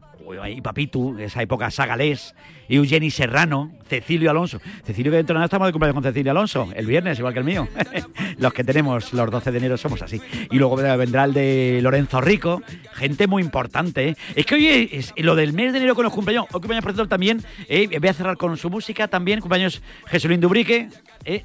Y 0.50 0.62
Papitu, 0.62 1.18
esa 1.20 1.42
época 1.42 1.70
Sagalés, 1.72 2.36
Eugeni 2.68 3.12
Serrano, 3.12 3.72
Cecilio 3.88 4.32
Alonso. 4.32 4.60
Cecilio 4.84 5.12
que 5.12 5.18
dentro 5.18 5.34
de 5.34 5.38
nada 5.38 5.46
estamos 5.46 5.68
de 5.68 5.72
cumpleaños 5.72 5.96
con 5.96 6.04
Cecilio 6.04 6.32
Alonso, 6.32 6.70
el 6.76 6.86
viernes, 6.86 7.20
igual 7.20 7.34
que 7.34 7.40
el 7.40 7.46
mío. 7.46 7.68
los 8.38 8.54
que 8.54 8.64
tenemos 8.64 9.14
los 9.14 9.32
12 9.32 9.52
de 9.52 9.58
enero 9.58 9.78
somos 9.78 10.02
así. 10.02 10.22
Y 10.52 10.58
luego 10.58 10.76
vendrá 10.76 11.26
el 11.26 11.34
de 11.34 11.80
Lorenzo 11.82 12.22
Rico, 12.22 12.62
gente 12.94 13.28
muy 13.28 13.44
importante. 13.44 14.10
¿eh? 14.10 14.16
Es 14.36 14.46
que 14.46 14.56
hoy 14.56 14.90
es, 14.92 15.14
lo 15.18 15.36
del 15.36 15.54
mes 15.54 15.72
de 15.74 15.80
enero 15.80 15.96
con 15.96 16.04
los 16.04 16.14
cumpleaños, 16.14 16.46
hoy 16.52 16.62
cumpleaños 16.62 16.84
por 16.84 17.08
también, 17.08 17.44
eh, 17.70 17.88
voy 18.00 18.10
a 18.10 18.14
cerrar 18.14 18.38
con 18.38 18.58
su 18.58 18.70
música 18.70 19.08
también, 19.08 19.40
cumpleaños 19.42 19.82
Jesulín 20.08 20.40
Dubrique, 20.40 20.90
eh, 21.24 21.44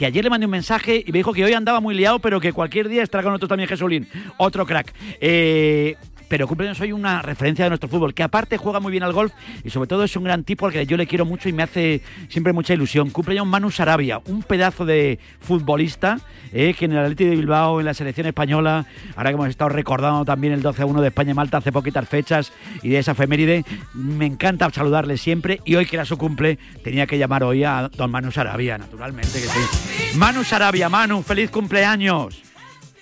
que 0.00 0.06
ayer 0.06 0.24
le 0.24 0.30
mandé 0.30 0.46
un 0.46 0.52
mensaje 0.52 1.04
y 1.06 1.12
me 1.12 1.18
dijo 1.18 1.34
que 1.34 1.44
hoy 1.44 1.52
andaba 1.52 1.78
muy 1.80 1.94
liado, 1.94 2.20
pero 2.20 2.40
que 2.40 2.54
cualquier 2.54 2.88
día 2.88 3.02
estará 3.02 3.22
con 3.22 3.32
nosotros 3.32 3.50
también 3.50 3.68
Jesulín, 3.68 4.08
otro 4.38 4.64
crack. 4.64 4.94
Eh, 5.20 5.96
pero 6.30 6.46
cumpleaños 6.46 6.80
hoy 6.80 6.92
una 6.92 7.22
referencia 7.22 7.64
de 7.64 7.70
nuestro 7.70 7.88
fútbol, 7.88 8.14
que 8.14 8.22
aparte 8.22 8.56
juega 8.56 8.78
muy 8.78 8.92
bien 8.92 9.02
al 9.02 9.12
golf 9.12 9.32
y 9.64 9.70
sobre 9.70 9.88
todo 9.88 10.04
es 10.04 10.14
un 10.14 10.22
gran 10.22 10.44
tipo 10.44 10.64
al 10.64 10.72
que 10.72 10.86
yo 10.86 10.96
le 10.96 11.08
quiero 11.08 11.24
mucho 11.24 11.48
y 11.48 11.52
me 11.52 11.64
hace 11.64 12.02
siempre 12.28 12.52
mucha 12.52 12.72
ilusión. 12.72 13.10
Cumpleaños 13.10 13.48
Manu 13.48 13.72
Sarabia, 13.72 14.20
un 14.26 14.44
pedazo 14.44 14.86
de 14.86 15.18
futbolista 15.40 16.20
eh, 16.52 16.72
que 16.78 16.84
en 16.84 16.92
el 16.92 16.98
Atlético 16.98 17.30
de 17.30 17.36
Bilbao, 17.36 17.80
en 17.80 17.86
la 17.86 17.94
selección 17.94 18.28
española, 18.28 18.86
ahora 19.16 19.30
que 19.30 19.34
hemos 19.34 19.48
estado 19.48 19.70
recordando 19.70 20.24
también 20.24 20.52
el 20.52 20.62
12-1 20.62 21.00
de 21.00 21.08
España 21.08 21.32
y 21.32 21.34
Malta 21.34 21.56
hace 21.56 21.72
poquitas 21.72 22.08
fechas 22.08 22.52
y 22.84 22.90
de 22.90 23.00
esa 23.00 23.10
efeméride, 23.10 23.64
me 23.92 24.26
encanta 24.26 24.70
saludarle 24.70 25.16
siempre 25.16 25.60
y 25.64 25.74
hoy 25.74 25.86
que 25.86 25.96
era 25.96 26.04
su 26.04 26.16
cumple 26.16 26.60
tenía 26.84 27.08
que 27.08 27.18
llamar 27.18 27.42
hoy 27.42 27.64
a 27.64 27.88
don 27.88 28.08
Manu 28.08 28.30
Sarabia, 28.30 28.78
naturalmente 28.78 29.32
que 29.32 29.48
sí. 29.48 30.16
Manu 30.16 30.44
Sarabia, 30.44 30.88
Manu, 30.88 31.24
feliz 31.24 31.50
cumpleaños. 31.50 32.49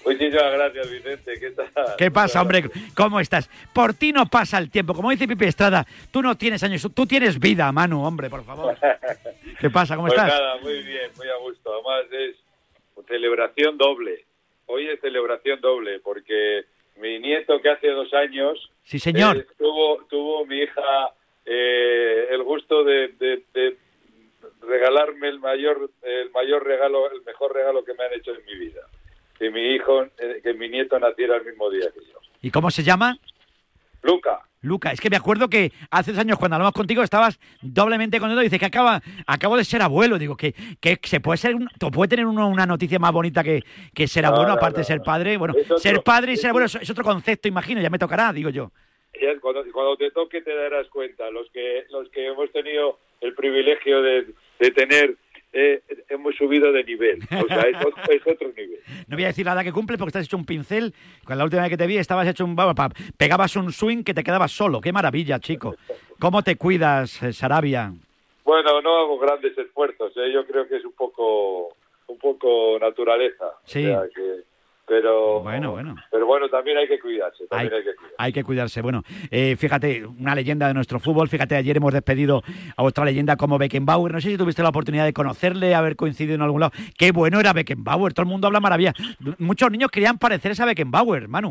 Muchísimas 0.08 0.52
gracias, 0.52 0.90
Vicente. 0.90 1.38
¿Qué 1.38 1.50
tal? 1.50 1.68
¿Qué 1.98 2.10
pasa, 2.10 2.40
hombre? 2.40 2.64
¿Cómo 2.96 3.20
estás? 3.20 3.50
Por 3.74 3.94
ti 3.94 4.12
no 4.12 4.26
pasa 4.26 4.58
el 4.58 4.70
tiempo. 4.70 4.94
Como 4.94 5.10
dice 5.10 5.28
Pipe 5.28 5.46
Estrada, 5.46 5.86
tú 6.10 6.22
no 6.22 6.36
tienes 6.36 6.62
años, 6.62 6.86
tú 6.94 7.06
tienes 7.06 7.38
vida, 7.38 7.70
Manu, 7.72 8.04
hombre, 8.04 8.30
por 8.30 8.44
favor. 8.44 8.76
¿Qué 9.60 9.70
pasa? 9.70 9.96
¿Cómo 9.96 10.08
pues 10.08 10.18
estás? 10.18 10.32
nada, 10.32 10.56
muy 10.62 10.82
bien, 10.82 11.10
muy 11.16 11.28
a 11.28 11.36
gusto. 11.36 11.72
Además 11.72 12.12
es 12.12 12.36
celebración 13.06 13.76
doble. 13.76 14.24
Hoy 14.66 14.88
es 14.88 15.00
celebración 15.00 15.60
doble 15.60 16.00
porque 16.00 16.64
mi 17.00 17.18
nieto 17.18 17.60
que 17.60 17.70
hace 17.70 17.88
dos 17.88 18.12
años 18.14 18.70
sí 18.82 18.98
señor 18.98 19.36
eh, 19.36 19.46
tuvo 19.56 20.04
tuvo 20.08 20.44
mi 20.46 20.58
hija 20.58 21.12
eh, 21.46 22.26
el 22.30 22.42
gusto 22.42 22.84
de, 22.84 23.08
de, 23.18 23.76
regalarme 24.60 25.28
el 25.28 25.38
mayor 25.38 25.90
el 26.02 26.30
mayor 26.30 26.64
regalo 26.64 27.10
el 27.10 27.22
mejor 27.22 27.54
regalo 27.54 27.84
que 27.84 27.94
me 27.94 28.04
han 28.04 28.14
hecho 28.14 28.32
en 28.32 28.44
mi 28.44 28.56
vida 28.56 28.82
que 29.38 29.50
mi 29.50 29.74
hijo, 29.74 30.04
eh, 30.18 30.40
que 30.42 30.54
mi 30.54 30.68
nieto 30.68 30.98
naciera 30.98 31.36
el 31.36 31.44
mismo 31.44 31.70
día 31.70 31.90
que 31.92 32.00
yo. 32.00 32.18
¿Y 32.42 32.50
cómo 32.50 32.70
se 32.70 32.82
llama? 32.82 33.18
Luca. 34.02 34.40
Luca, 34.60 34.90
es 34.90 35.00
que 35.00 35.08
me 35.08 35.16
acuerdo 35.16 35.48
que 35.48 35.72
hace 35.90 36.10
dos 36.10 36.20
años 36.20 36.38
cuando 36.38 36.56
hablamos 36.56 36.74
contigo 36.74 37.02
estabas 37.02 37.38
doblemente 37.62 38.18
contento. 38.18 38.42
Dices 38.42 38.58
que 38.58 38.66
acaba, 38.66 39.00
acabo 39.26 39.56
de 39.56 39.64
ser 39.64 39.82
abuelo. 39.82 40.18
Digo 40.18 40.36
que, 40.36 40.52
que 40.80 40.98
se 41.04 41.20
puede 41.20 41.38
ser, 41.38 41.54
puede 41.92 42.08
tener 42.08 42.26
uno 42.26 42.48
una 42.48 42.66
noticia 42.66 42.98
más 42.98 43.12
bonita 43.12 43.44
que, 43.44 43.62
que 43.94 44.08
ser 44.08 44.26
abuelo, 44.26 44.52
aparte 44.52 44.78
de 44.78 44.84
ser 44.84 45.00
padre. 45.02 45.36
Bueno, 45.36 45.54
ser 45.76 46.02
padre 46.02 46.32
y 46.32 46.36
ser 46.36 46.50
abuelo 46.50 46.66
es, 46.66 46.90
otro 46.90 47.04
concepto, 47.04 47.46
imagino, 47.46 47.80
ya 47.80 47.90
me 47.90 47.98
tocará, 47.98 48.32
digo 48.32 48.50
yo. 48.50 48.72
Cuando, 49.40 49.64
cuando 49.72 49.96
te 49.96 50.10
toque 50.10 50.42
te 50.42 50.54
darás 50.54 50.88
cuenta. 50.88 51.30
Los 51.30 51.48
que, 51.50 51.84
los 51.90 52.08
que 52.10 52.26
hemos 52.26 52.50
tenido 52.50 52.98
el 53.20 53.34
privilegio 53.34 54.02
de, 54.02 54.26
de 54.58 54.70
tener 54.72 55.16
eh, 55.52 55.82
hemos 56.08 56.34
subido 56.36 56.72
de 56.72 56.84
nivel. 56.84 57.20
O 57.22 57.46
sea, 57.46 57.62
es 57.62 58.26
otro, 58.26 58.48
nivel. 58.56 58.80
No 59.08 59.16
voy 59.16 59.24
a 59.24 59.28
decir 59.28 59.46
nada 59.46 59.64
que 59.64 59.72
cumple 59.72 59.96
porque 59.96 60.10
estás 60.10 60.26
hecho 60.26 60.36
un 60.36 60.44
pincel. 60.44 60.94
Cuando 61.24 61.40
la 61.40 61.44
última 61.44 61.62
vez 61.62 61.70
que 61.70 61.76
te 61.76 61.86
vi 61.86 61.98
estabas 61.98 62.28
hecho 62.28 62.44
un... 62.44 62.56
Pegabas 63.16 63.56
un 63.56 63.72
swing 63.72 64.02
que 64.02 64.14
te 64.14 64.22
quedabas 64.22 64.52
solo. 64.52 64.80
¡Qué 64.80 64.92
maravilla, 64.92 65.38
chico! 65.38 65.76
¿Cómo 66.18 66.42
te 66.42 66.56
cuidas, 66.56 67.22
eh, 67.22 67.32
Sarabia? 67.32 67.92
Bueno, 68.44 68.80
no 68.82 68.98
hago 68.98 69.18
grandes 69.18 69.56
esfuerzos. 69.56 70.12
¿eh? 70.16 70.32
Yo 70.32 70.46
creo 70.46 70.66
que 70.68 70.76
es 70.76 70.84
un 70.84 70.92
poco 70.92 71.74
un 72.08 72.18
poco 72.18 72.78
naturaleza. 72.80 73.44
Sí. 73.64 73.84
que 74.14 74.42
pero 74.88 75.40
bueno, 75.40 75.72
bueno. 75.72 75.94
Pero 76.10 76.26
bueno, 76.26 76.48
también 76.48 76.78
hay 76.78 76.88
que 76.88 76.98
cuidarse. 76.98 77.44
hay, 78.16 78.32
que 78.32 78.42
cuidarse. 78.42 78.80
Bueno, 78.80 79.02
eh, 79.30 79.54
fíjate, 79.56 80.06
una 80.06 80.34
leyenda 80.34 80.66
de 80.66 80.74
nuestro 80.74 80.98
fútbol. 80.98 81.28
Fíjate, 81.28 81.56
ayer 81.56 81.76
hemos 81.76 81.92
despedido 81.92 82.42
a 82.76 82.82
otra 82.82 83.04
leyenda 83.04 83.36
como 83.36 83.58
Beckenbauer. 83.58 84.12
No 84.12 84.20
sé 84.20 84.30
si 84.30 84.38
tuviste 84.38 84.62
la 84.62 84.70
oportunidad 84.70 85.04
de 85.04 85.12
conocerle, 85.12 85.74
haber 85.74 85.94
coincidido 85.94 86.34
en 86.36 86.42
algún 86.42 86.60
lado. 86.60 86.72
Qué 86.98 87.12
bueno 87.12 87.38
era 87.38 87.52
Beckenbauer. 87.52 88.14
Todo 88.14 88.22
el 88.22 88.30
mundo 88.30 88.46
habla 88.46 88.60
maravilla. 88.60 88.94
Muchos 89.38 89.70
niños 89.70 89.90
querían 89.90 90.18
parecerse 90.18 90.62
a 90.62 90.66
Beckenbauer, 90.66 91.28
Manu. 91.28 91.50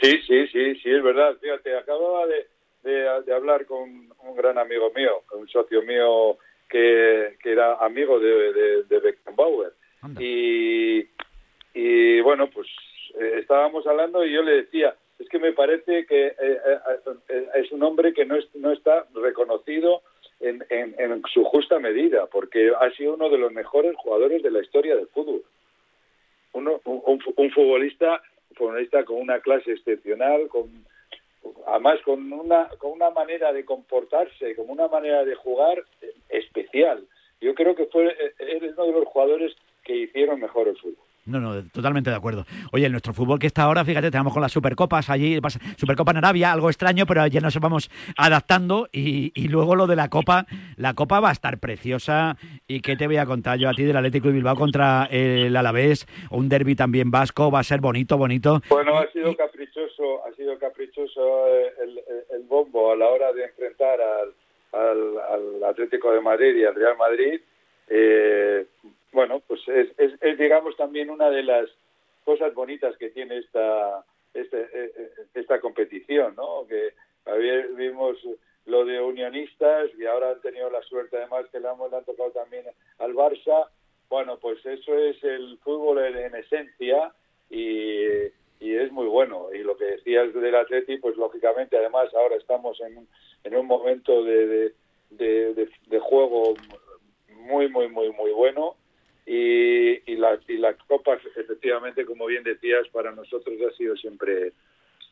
Sí, 0.00 0.18
sí, 0.26 0.46
sí, 0.48 0.74
sí, 0.76 0.90
es 0.90 1.02
verdad. 1.02 1.36
Fíjate, 1.40 1.76
acababa 1.76 2.26
de, 2.26 3.32
hablar 3.34 3.66
con 3.66 3.82
un 3.82 4.36
gran 4.36 4.56
amigo 4.56 4.90
mío, 4.96 5.22
un 5.38 5.46
socio 5.48 5.82
mío 5.82 6.38
que, 6.68 7.36
era 7.44 7.74
amigo 7.84 8.18
de, 8.18 8.84
de 8.88 9.00
Beckenbauer. 9.00 9.74
Y 10.18 11.06
y 11.74 12.20
bueno, 12.20 12.48
pues 12.48 12.68
eh, 13.18 13.38
estábamos 13.40 13.86
hablando 13.86 14.24
y 14.24 14.32
yo 14.32 14.42
le 14.42 14.62
decía, 14.62 14.94
es 15.18 15.28
que 15.28 15.40
me 15.40 15.52
parece 15.52 16.06
que 16.06 16.28
eh, 16.28 16.34
eh, 17.28 17.48
es 17.56 17.72
un 17.72 17.82
hombre 17.82 18.14
que 18.14 18.24
no, 18.24 18.36
no 18.54 18.72
está 18.72 19.06
reconocido 19.12 20.02
en, 20.40 20.64
en, 20.70 21.22
su 21.32 21.44
justa 21.44 21.78
medida, 21.78 22.26
porque 22.26 22.72
ha 22.80 22.90
sido 22.92 23.14
uno 23.14 23.28
de 23.28 23.38
los 23.38 23.52
mejores 23.52 23.96
jugadores 23.96 24.42
de 24.42 24.50
la 24.50 24.60
historia 24.60 24.94
del 24.94 25.08
fútbol. 25.08 25.42
Uno, 26.52 26.80
un, 26.84 27.50
futbolista, 27.50 28.22
futbolista 28.54 29.04
con 29.04 29.16
una 29.16 29.40
clase 29.40 29.72
excepcional, 29.72 30.48
con 30.48 30.84
además 31.66 32.00
con 32.04 32.32
una, 32.32 32.68
con 32.78 32.92
una 32.92 33.10
manera 33.10 33.52
de 33.52 33.64
comportarse, 33.64 34.54
con 34.54 34.70
una 34.70 34.88
manera 34.88 35.24
de 35.24 35.34
jugar 35.34 35.82
especial. 36.28 37.04
Yo 37.40 37.54
creo 37.54 37.74
que 37.74 37.86
fue 37.86 38.14
uno 38.76 38.86
de 38.86 38.92
los 38.92 39.06
jugadores 39.06 39.54
que 39.82 39.96
hicieron 39.96 40.40
mejor 40.40 40.68
el 40.68 40.76
fútbol. 40.76 41.03
No, 41.26 41.40
no, 41.40 41.62
totalmente 41.70 42.10
de 42.10 42.16
acuerdo. 42.16 42.44
Oye, 42.72 42.84
en 42.84 42.92
nuestro 42.92 43.14
fútbol 43.14 43.38
que 43.38 43.46
está 43.46 43.62
ahora, 43.62 43.82
fíjate, 43.82 44.10
tenemos 44.10 44.32
con 44.34 44.42
las 44.42 44.52
Supercopas 44.52 45.08
allí, 45.08 45.40
Supercopa 45.76 46.10
en 46.10 46.18
Arabia, 46.18 46.52
algo 46.52 46.68
extraño, 46.68 47.06
pero 47.06 47.26
ya 47.26 47.40
nos 47.40 47.58
vamos 47.58 47.90
adaptando 48.18 48.88
y, 48.92 49.32
luego 49.48 49.74
lo 49.74 49.86
de 49.86 49.96
la 49.96 50.10
Copa, 50.10 50.46
la 50.76 50.92
Copa 50.92 51.20
va 51.20 51.30
a 51.30 51.32
estar 51.32 51.58
preciosa 51.58 52.36
y 52.68 52.80
qué 52.80 52.96
te 52.96 53.06
voy 53.06 53.16
a 53.16 53.24
contar 53.24 53.58
yo 53.58 53.70
a 53.70 53.72
ti 53.72 53.84
del 53.84 53.96
Atlético 53.96 54.28
de 54.28 54.34
Bilbao 54.34 54.54
contra 54.54 55.08
el 55.10 55.56
Alavés, 55.56 56.06
un 56.30 56.50
derby 56.50 56.74
también 56.74 57.10
vasco, 57.10 57.50
va 57.50 57.60
a 57.60 57.64
ser 57.64 57.80
bonito, 57.80 58.18
bonito. 58.18 58.60
Bueno, 58.68 58.98
ha 58.98 59.10
sido 59.10 59.34
caprichoso, 59.34 60.26
ha 60.26 60.32
sido 60.34 60.58
caprichoso 60.58 61.48
eh, 61.48 61.72
el, 62.34 62.42
bombo 62.42 62.92
a 62.92 62.96
la 62.96 63.08
hora 63.08 63.32
de 63.32 63.44
enfrentar 63.44 63.98
al, 64.72 65.18
al 65.18 65.64
Atlético 65.64 66.12
de 66.12 66.20
Madrid 66.20 66.54
y 66.56 66.64
al 66.64 66.74
Real 66.74 66.96
Madrid. 66.98 67.40
Eh, 67.88 68.66
bueno, 69.14 69.40
pues 69.46 69.60
es, 69.68 69.88
es, 69.96 70.38
digamos 70.38 70.76
también 70.76 71.08
una 71.08 71.30
de 71.30 71.44
las 71.44 71.70
cosas 72.24 72.52
bonitas 72.52 72.96
que 72.96 73.10
tiene 73.10 73.38
esta 73.38 74.04
este, 74.34 74.62
eh, 74.62 74.92
eh, 74.96 75.10
esta 75.34 75.60
competición, 75.60 76.34
¿no? 76.34 76.66
Que 76.66 76.92
vimos 77.76 78.18
lo 78.66 78.84
de 78.84 79.00
unionistas 79.00 79.90
y 79.96 80.04
ahora 80.04 80.32
han 80.32 80.40
tenido 80.40 80.68
la 80.68 80.82
suerte 80.82 81.16
además 81.16 81.46
que 81.52 81.60
le, 81.60 81.68
han, 81.68 81.78
le 81.78 81.96
han 81.96 82.04
tocado 82.04 82.32
también 82.32 82.64
al 82.98 83.14
Barça. 83.14 83.68
Bueno, 84.08 84.38
pues 84.38 84.58
eso 84.66 84.98
es 84.98 85.22
el 85.22 85.58
fútbol 85.58 85.98
en, 86.04 86.34
esencia 86.34 87.12
y, 87.48 88.04
y, 88.58 88.74
es 88.74 88.90
muy 88.90 89.06
bueno. 89.06 89.48
Y 89.54 89.58
lo 89.58 89.76
que 89.76 89.84
decías 89.84 90.34
del 90.34 90.56
Atleti, 90.56 90.98
pues 90.98 91.16
lógicamente 91.16 91.78
además 91.78 92.12
ahora 92.14 92.34
estamos 92.34 92.80
en, 92.80 93.06
en 93.44 93.56
un 93.56 93.66
momento 93.66 94.24
de, 94.24 94.74
de, 95.10 95.68
de 95.86 95.98
juego 96.00 96.54
muy, 97.28 97.68
muy, 97.68 97.88
muy, 97.88 98.10
muy 98.10 98.32
bueno 98.32 98.76
y, 99.26 100.12
y, 100.12 100.16
la, 100.16 100.38
y 100.48 100.56
la 100.58 100.74
Copa, 100.74 101.18
efectivamente, 101.36 102.04
como 102.04 102.26
bien 102.26 102.42
decías, 102.42 102.86
para 102.88 103.12
nosotros 103.12 103.56
ha 103.68 103.76
sido 103.76 103.96
siempre 103.96 104.52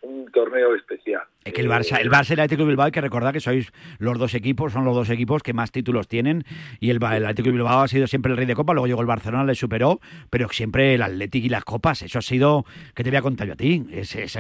un 0.03 0.31
torneo 0.33 0.75
especial. 0.75 1.23
Es 1.45 1.53
que 1.53 1.61
el 1.61 1.69
Barça, 1.69 2.01
el 2.01 2.11
Barça 2.11 2.31
y 2.31 2.33
el 2.35 2.41
Atlético 2.41 2.63
de 2.63 2.69
Bilbao 2.69 2.87
hay 2.87 2.93
que 2.93 3.01
recordar 3.01 3.33
que 3.33 3.41
sois 3.41 3.73
los 3.99 4.19
dos 4.19 4.35
equipos, 4.35 4.73
son 4.73 4.85
los 4.85 4.95
dos 4.95 5.11
equipos 5.11 5.43
que 5.43 5.53
más 5.53 5.71
títulos 5.71 6.09
tienen 6.09 6.45
y 6.81 6.91
el, 6.91 6.97
el 6.97 7.25
Atlético 7.25 7.47
de 7.47 7.53
Bilbao 7.53 7.83
ha 7.83 7.89
sido 7.89 8.07
siempre 8.07 8.33
el 8.33 8.37
rey 8.37 8.47
de 8.47 8.55
copa, 8.55 8.75
luego 8.75 8.87
llegó 8.89 9.01
el 9.01 9.07
Barcelona, 9.07 9.45
le 9.45 9.55
superó, 9.55 10.01
pero 10.29 10.49
siempre 10.49 10.95
el 10.95 11.03
Atlético 11.03 11.47
y 11.47 11.51
las 11.51 11.65
copas, 11.65 12.03
eso 12.03 12.19
ha 12.19 12.23
sido, 12.23 12.65
¿qué 12.95 13.05
te 13.05 13.11
voy 13.11 13.19
a 13.19 13.23
contar 13.23 13.47
yo 13.47 13.53
a 13.53 13.57
ti? 13.57 13.85
Es, 13.93 14.15
es, 14.17 14.37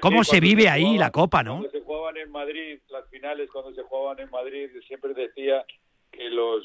¿Cómo 0.00 0.24
se 0.24 0.40
vive 0.40 0.68
ahí 0.68 0.96
la 0.96 1.10
copa, 1.10 1.42
no? 1.42 1.58
Cuando 1.58 1.70
se 1.70 1.80
jugaban 1.80 2.16
en 2.16 2.30
Madrid, 2.30 2.78
las 2.90 3.06
finales 3.10 3.50
cuando 3.50 3.74
se 3.74 3.82
jugaban 3.82 4.18
en 4.20 4.30
Madrid, 4.30 4.70
siempre 4.86 5.12
decía 5.12 5.64
que 6.10 6.30
los 6.30 6.64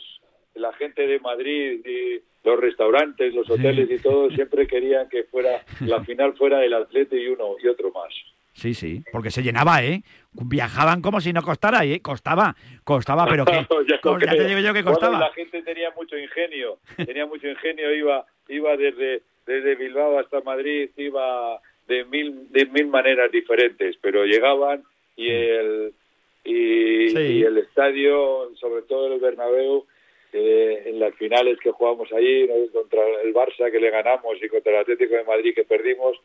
la 0.55 0.73
gente 0.73 1.05
de 1.07 1.19
Madrid 1.19 1.85
y 1.85 2.21
los 2.47 2.59
restaurantes, 2.59 3.33
los 3.33 3.49
hoteles 3.49 3.89
y 3.89 3.99
todo 3.99 4.29
siempre 4.35 4.67
querían 4.67 5.09
que 5.09 5.23
fuera 5.23 5.63
la 5.81 6.03
final 6.03 6.33
fuera 6.35 6.63
el 6.63 6.73
atleta 6.73 7.15
y 7.15 7.27
uno 7.27 7.55
y 7.61 7.67
otro 7.67 7.91
más. 7.91 8.13
Sí, 8.53 8.73
sí, 8.73 9.03
porque 9.11 9.31
se 9.31 9.43
llenaba, 9.43 9.83
¿eh? 9.83 10.01
Viajaban 10.31 11.01
como 11.01 11.19
si 11.19 11.33
no 11.33 11.41
costara, 11.41 11.83
¿eh? 11.83 11.99
Costaba, 12.01 12.55
costaba, 12.85 13.27
pero 13.27 13.43
que, 13.45 13.67
ya, 13.87 14.31
te 14.31 14.45
digo 14.45 14.59
yo 14.61 14.73
que 14.73 14.83
costaba. 14.83 15.19
la 15.19 15.33
gente 15.33 15.61
tenía 15.61 15.91
mucho 15.91 16.17
ingenio, 16.17 16.79
tenía 16.95 17.25
mucho 17.25 17.47
ingenio, 17.49 17.93
iba 17.93 18.25
iba 18.47 18.77
desde 18.77 19.23
desde 19.45 19.75
Bilbao 19.75 20.19
hasta 20.19 20.39
Madrid, 20.41 20.89
iba 20.95 21.59
de 21.87 22.05
mil 22.05 22.49
de 22.51 22.65
mil 22.67 22.87
maneras 22.87 23.29
diferentes, 23.29 23.97
pero 24.01 24.23
llegaban 24.23 24.83
y 25.17 25.29
el 25.29 25.93
y, 26.45 27.43
el 27.43 27.57
estadio, 27.57 28.51
sobre 28.59 28.83
todo 28.83 29.13
el 29.13 29.19
Bernabéu, 29.19 29.85
eh, 30.37 30.83
en 30.87 30.99
las 30.99 31.15
finales 31.15 31.57
que 31.59 31.71
jugamos 31.71 32.11
allí, 32.11 32.45
contra 32.73 33.01
el 33.23 33.33
Barça 33.33 33.71
que 33.71 33.79
le 33.79 33.89
ganamos 33.89 34.35
y 34.41 34.49
contra 34.49 34.73
el 34.73 34.79
Atlético 34.79 35.15
de 35.15 35.23
Madrid 35.23 35.55
que 35.55 35.63
perdimos, 35.63 36.17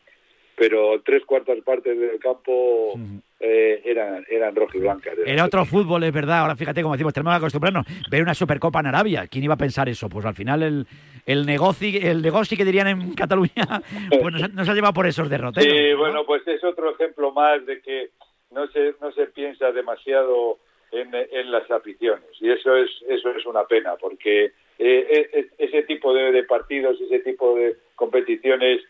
pero 0.57 1.01
tres 1.03 1.25
cuartas 1.25 1.59
partes 1.65 1.97
del 1.97 2.19
campo 2.19 2.95
eh, 3.39 3.81
eran, 3.85 4.27
eran 4.29 4.57
rojo 4.57 4.77
y 4.77 4.81
blancas. 4.81 5.15
Era 5.25 5.45
otro 5.45 5.65
fútbol, 5.65 6.03
es 6.03 6.13
verdad. 6.13 6.41
Ahora 6.41 6.57
fíjate, 6.57 6.83
como 6.83 6.95
decimos, 6.95 7.15
tenemos 7.15 7.35
que 7.35 7.39
acostumbrarnos 7.39 7.87
ver 8.11 8.23
una 8.23 8.35
Supercopa 8.35 8.81
en 8.81 8.87
Arabia. 8.87 9.29
¿Quién 9.31 9.45
iba 9.45 9.55
a 9.55 9.59
pensar 9.59 9.89
eso? 9.89 10.09
Pues 10.09 10.27
al 10.27 10.35
final 10.35 10.65
el, 10.65 10.87
el 11.25 11.47
negocio, 11.47 11.89
el 12.03 12.21
negocio 12.21 12.57
que 12.57 12.65
dirían 12.65 12.89
en 12.89 13.15
Cataluña, 13.15 13.81
pues 14.21 14.53
nos, 14.53 14.69
ha 14.69 14.75
llevado 14.75 14.93
por 14.93 15.07
esos 15.07 15.31
derroteros. 15.31 15.73
Sí, 15.73 15.95
bueno, 15.95 16.25
pues 16.27 16.47
es 16.49 16.65
otro 16.65 16.93
ejemplo 16.93 17.31
más 17.33 17.65
de 17.65 17.81
que 17.81 18.11
no 18.51 18.67
se, 18.73 18.95
no 19.01 19.13
se 19.13 19.27
piensa 19.29 19.71
demasiado 19.71 20.59
en, 20.93 21.51
las 21.51 21.71
aficiones. 21.71 22.31
Y 22.41 22.51
eso 22.51 22.77
es, 22.77 22.91
eso 23.09 23.31
es 23.31 23.47
una 23.47 23.65
pena, 23.65 23.97
porque 23.97 24.53
eh, 24.79 25.49
ese 25.59 25.83
tipo 25.85 26.13
de, 26.15 26.43
partidos, 26.45 27.01
ese 27.01 27.21
tipo 27.21 27.55
de 27.57 27.77
competiciones 27.95 28.83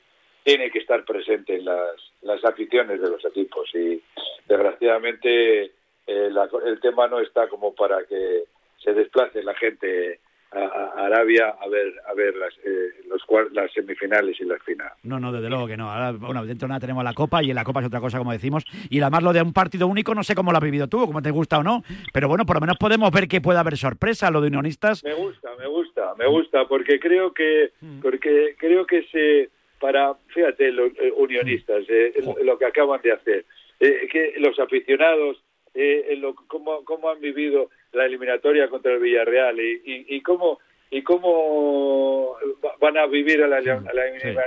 tiene 0.42 0.70
que 0.70 0.78
estar 0.78 1.04
presente 1.04 1.56
en 1.56 1.64
las, 1.64 1.96
las 2.22 2.44
aficiones 2.44 3.00
de 3.00 3.10
los 3.10 3.24
equipos 3.24 3.68
y 3.74 4.02
desgraciadamente 4.46 5.64
eh, 5.64 6.30
el 6.64 6.80
tema 6.80 7.08
no 7.08 7.20
está 7.20 7.48
como 7.48 7.74
para 7.74 8.04
que 8.04 8.44
se 8.82 8.94
desplace 8.94 9.42
la 9.42 9.54
gente 9.54 10.20
a, 10.52 11.06
Arabia 11.06 11.54
a 11.60 11.68
ver 11.68 11.92
a 12.06 12.14
ver 12.14 12.34
las, 12.36 12.52
eh, 12.64 12.90
los, 13.08 13.22
las 13.52 13.72
semifinales 13.72 14.40
y 14.40 14.44
las 14.44 14.62
finales. 14.62 14.92
No, 15.02 15.20
no, 15.20 15.32
desde 15.32 15.48
luego 15.48 15.66
que 15.66 15.76
no. 15.76 15.90
Ahora, 15.90 16.12
bueno, 16.12 16.44
dentro 16.44 16.66
de 16.66 16.70
nada 16.70 16.80
tenemos 16.80 17.04
la 17.04 17.14
Copa 17.14 17.42
y 17.42 17.50
en 17.50 17.56
la 17.56 17.64
Copa 17.64 17.80
es 17.80 17.86
otra 17.86 18.00
cosa, 18.00 18.18
como 18.18 18.32
decimos. 18.32 18.64
Y 18.88 19.00
además 19.00 19.22
lo 19.22 19.32
de 19.32 19.42
un 19.42 19.52
partido 19.52 19.86
único, 19.86 20.14
no 20.14 20.22
sé 20.22 20.34
cómo 20.34 20.50
lo 20.50 20.58
has 20.58 20.64
vivido 20.64 20.88
tú, 20.88 21.06
cómo 21.06 21.22
te 21.22 21.30
gusta 21.30 21.58
o 21.58 21.62
no. 21.62 21.82
Pero 22.12 22.28
bueno, 22.28 22.44
por 22.46 22.56
lo 22.56 22.60
menos 22.60 22.76
podemos 22.78 23.10
ver 23.10 23.28
que 23.28 23.40
puede 23.40 23.58
haber 23.58 23.76
sorpresa 23.76 24.30
lo 24.30 24.40
de 24.40 24.48
unionistas. 24.48 25.04
Me 25.04 25.14
gusta, 25.14 25.50
me 25.58 25.66
gusta, 25.66 26.14
me 26.18 26.26
gusta, 26.26 26.66
porque 26.66 26.98
creo 26.98 27.32
que, 27.32 27.72
mm. 27.80 28.00
porque 28.00 28.56
creo 28.58 28.86
que 28.86 29.04
se 29.04 29.50
para, 29.80 30.14
fíjate, 30.28 30.70
los 30.70 30.92
eh, 30.98 31.12
unionistas, 31.16 31.84
eh, 31.88 32.12
lo 32.44 32.58
que 32.58 32.66
acaban 32.66 33.00
de 33.02 33.12
hacer, 33.12 33.44
eh, 33.80 34.08
que 34.12 34.34
los 34.38 34.58
aficionados, 34.58 35.42
lo, 35.74 36.34
cómo, 36.34 36.84
cómo, 36.84 37.10
han 37.10 37.20
vivido 37.20 37.70
la 37.92 38.06
eliminatoria 38.06 38.68
contra 38.68 38.92
el 38.92 39.00
Villarreal 39.00 39.60
y, 39.60 39.80
y, 39.84 40.20
cómo 40.22 40.58
y 40.90 41.02
cómo 41.02 42.36
van 42.80 42.98
a 42.98 43.06
vivir 43.06 43.42
a 43.42 43.46
la, 43.46 43.58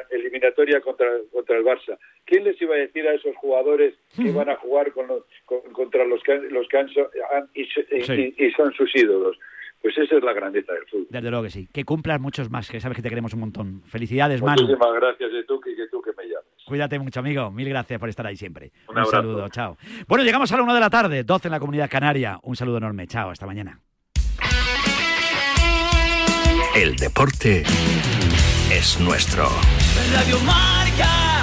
eliminatoria 0.09 0.81
contra, 0.81 1.07
contra 1.31 1.57
el 1.57 1.63
Barça. 1.63 1.97
¿Quién 2.25 2.43
les 2.43 2.61
iba 2.61 2.75
a 2.75 2.79
decir 2.79 3.07
a 3.07 3.13
esos 3.13 3.35
jugadores 3.37 3.95
que 4.15 4.31
van 4.31 4.49
a 4.49 4.55
jugar 4.57 4.91
con 4.91 5.07
contra 5.71 6.05
los 6.05 6.21
que, 6.23 6.35
los 6.49 6.67
que 6.67 6.77
han, 6.77 6.89
y, 7.53 8.51
son 8.51 8.73
sus 8.73 8.93
ídolos? 8.95 9.37
Pues 9.81 9.97
esa 9.97 10.15
es 10.15 10.23
la 10.23 10.31
grandeza 10.31 10.71
del 10.71 10.85
fútbol. 10.85 11.07
Desde 11.09 11.29
luego 11.29 11.43
que 11.43 11.49
sí. 11.49 11.67
Que 11.73 11.83
cumplas 11.83 12.19
muchos 12.19 12.49
más, 12.49 12.71
que 12.71 12.79
sabes 12.79 12.95
que 12.95 13.01
te 13.01 13.09
queremos 13.09 13.33
un 13.33 13.41
montón. 13.41 13.81
Felicidades, 13.81 14.41
Manu. 14.41 14.61
Muchísimas 14.61 14.93
gracias 14.93 15.31
de 15.33 15.43
tú, 15.43 15.59
que, 15.59 15.75
tú 15.91 16.01
que 16.01 16.11
me 16.11 16.12
llames. 16.12 16.12
Cuídate 16.65 16.99
mucho, 16.99 17.19
amigo. 17.19 17.51
Mil 17.51 17.67
gracias 17.69 17.99
por 17.99 18.09
estar 18.09 18.25
ahí 18.25 18.37
siempre. 18.37 18.71
Un, 18.87 19.05
saludo, 19.05 19.49
chao. 19.49 19.77
Bueno, 20.07 20.23
llegamos 20.23 20.51
a 20.51 20.57
la 20.57 20.63
una 20.63 20.73
de 20.73 20.79
la 20.79 20.89
tarde, 20.89 21.23
12 21.23 21.47
en 21.47 21.51
la 21.51 21.59
Comunidad 21.59 21.89
Canaria. 21.89 22.39
Un 22.43 22.55
saludo 22.55 22.77
enorme. 22.77 23.07
Chao, 23.07 23.29
hasta 23.29 23.45
mañana. 23.45 23.79
El 26.75 26.95
deporte 26.95 27.63
es 28.71 28.99
nuestro. 28.99 29.47
Radio 30.13 30.39
Marca. 30.39 31.42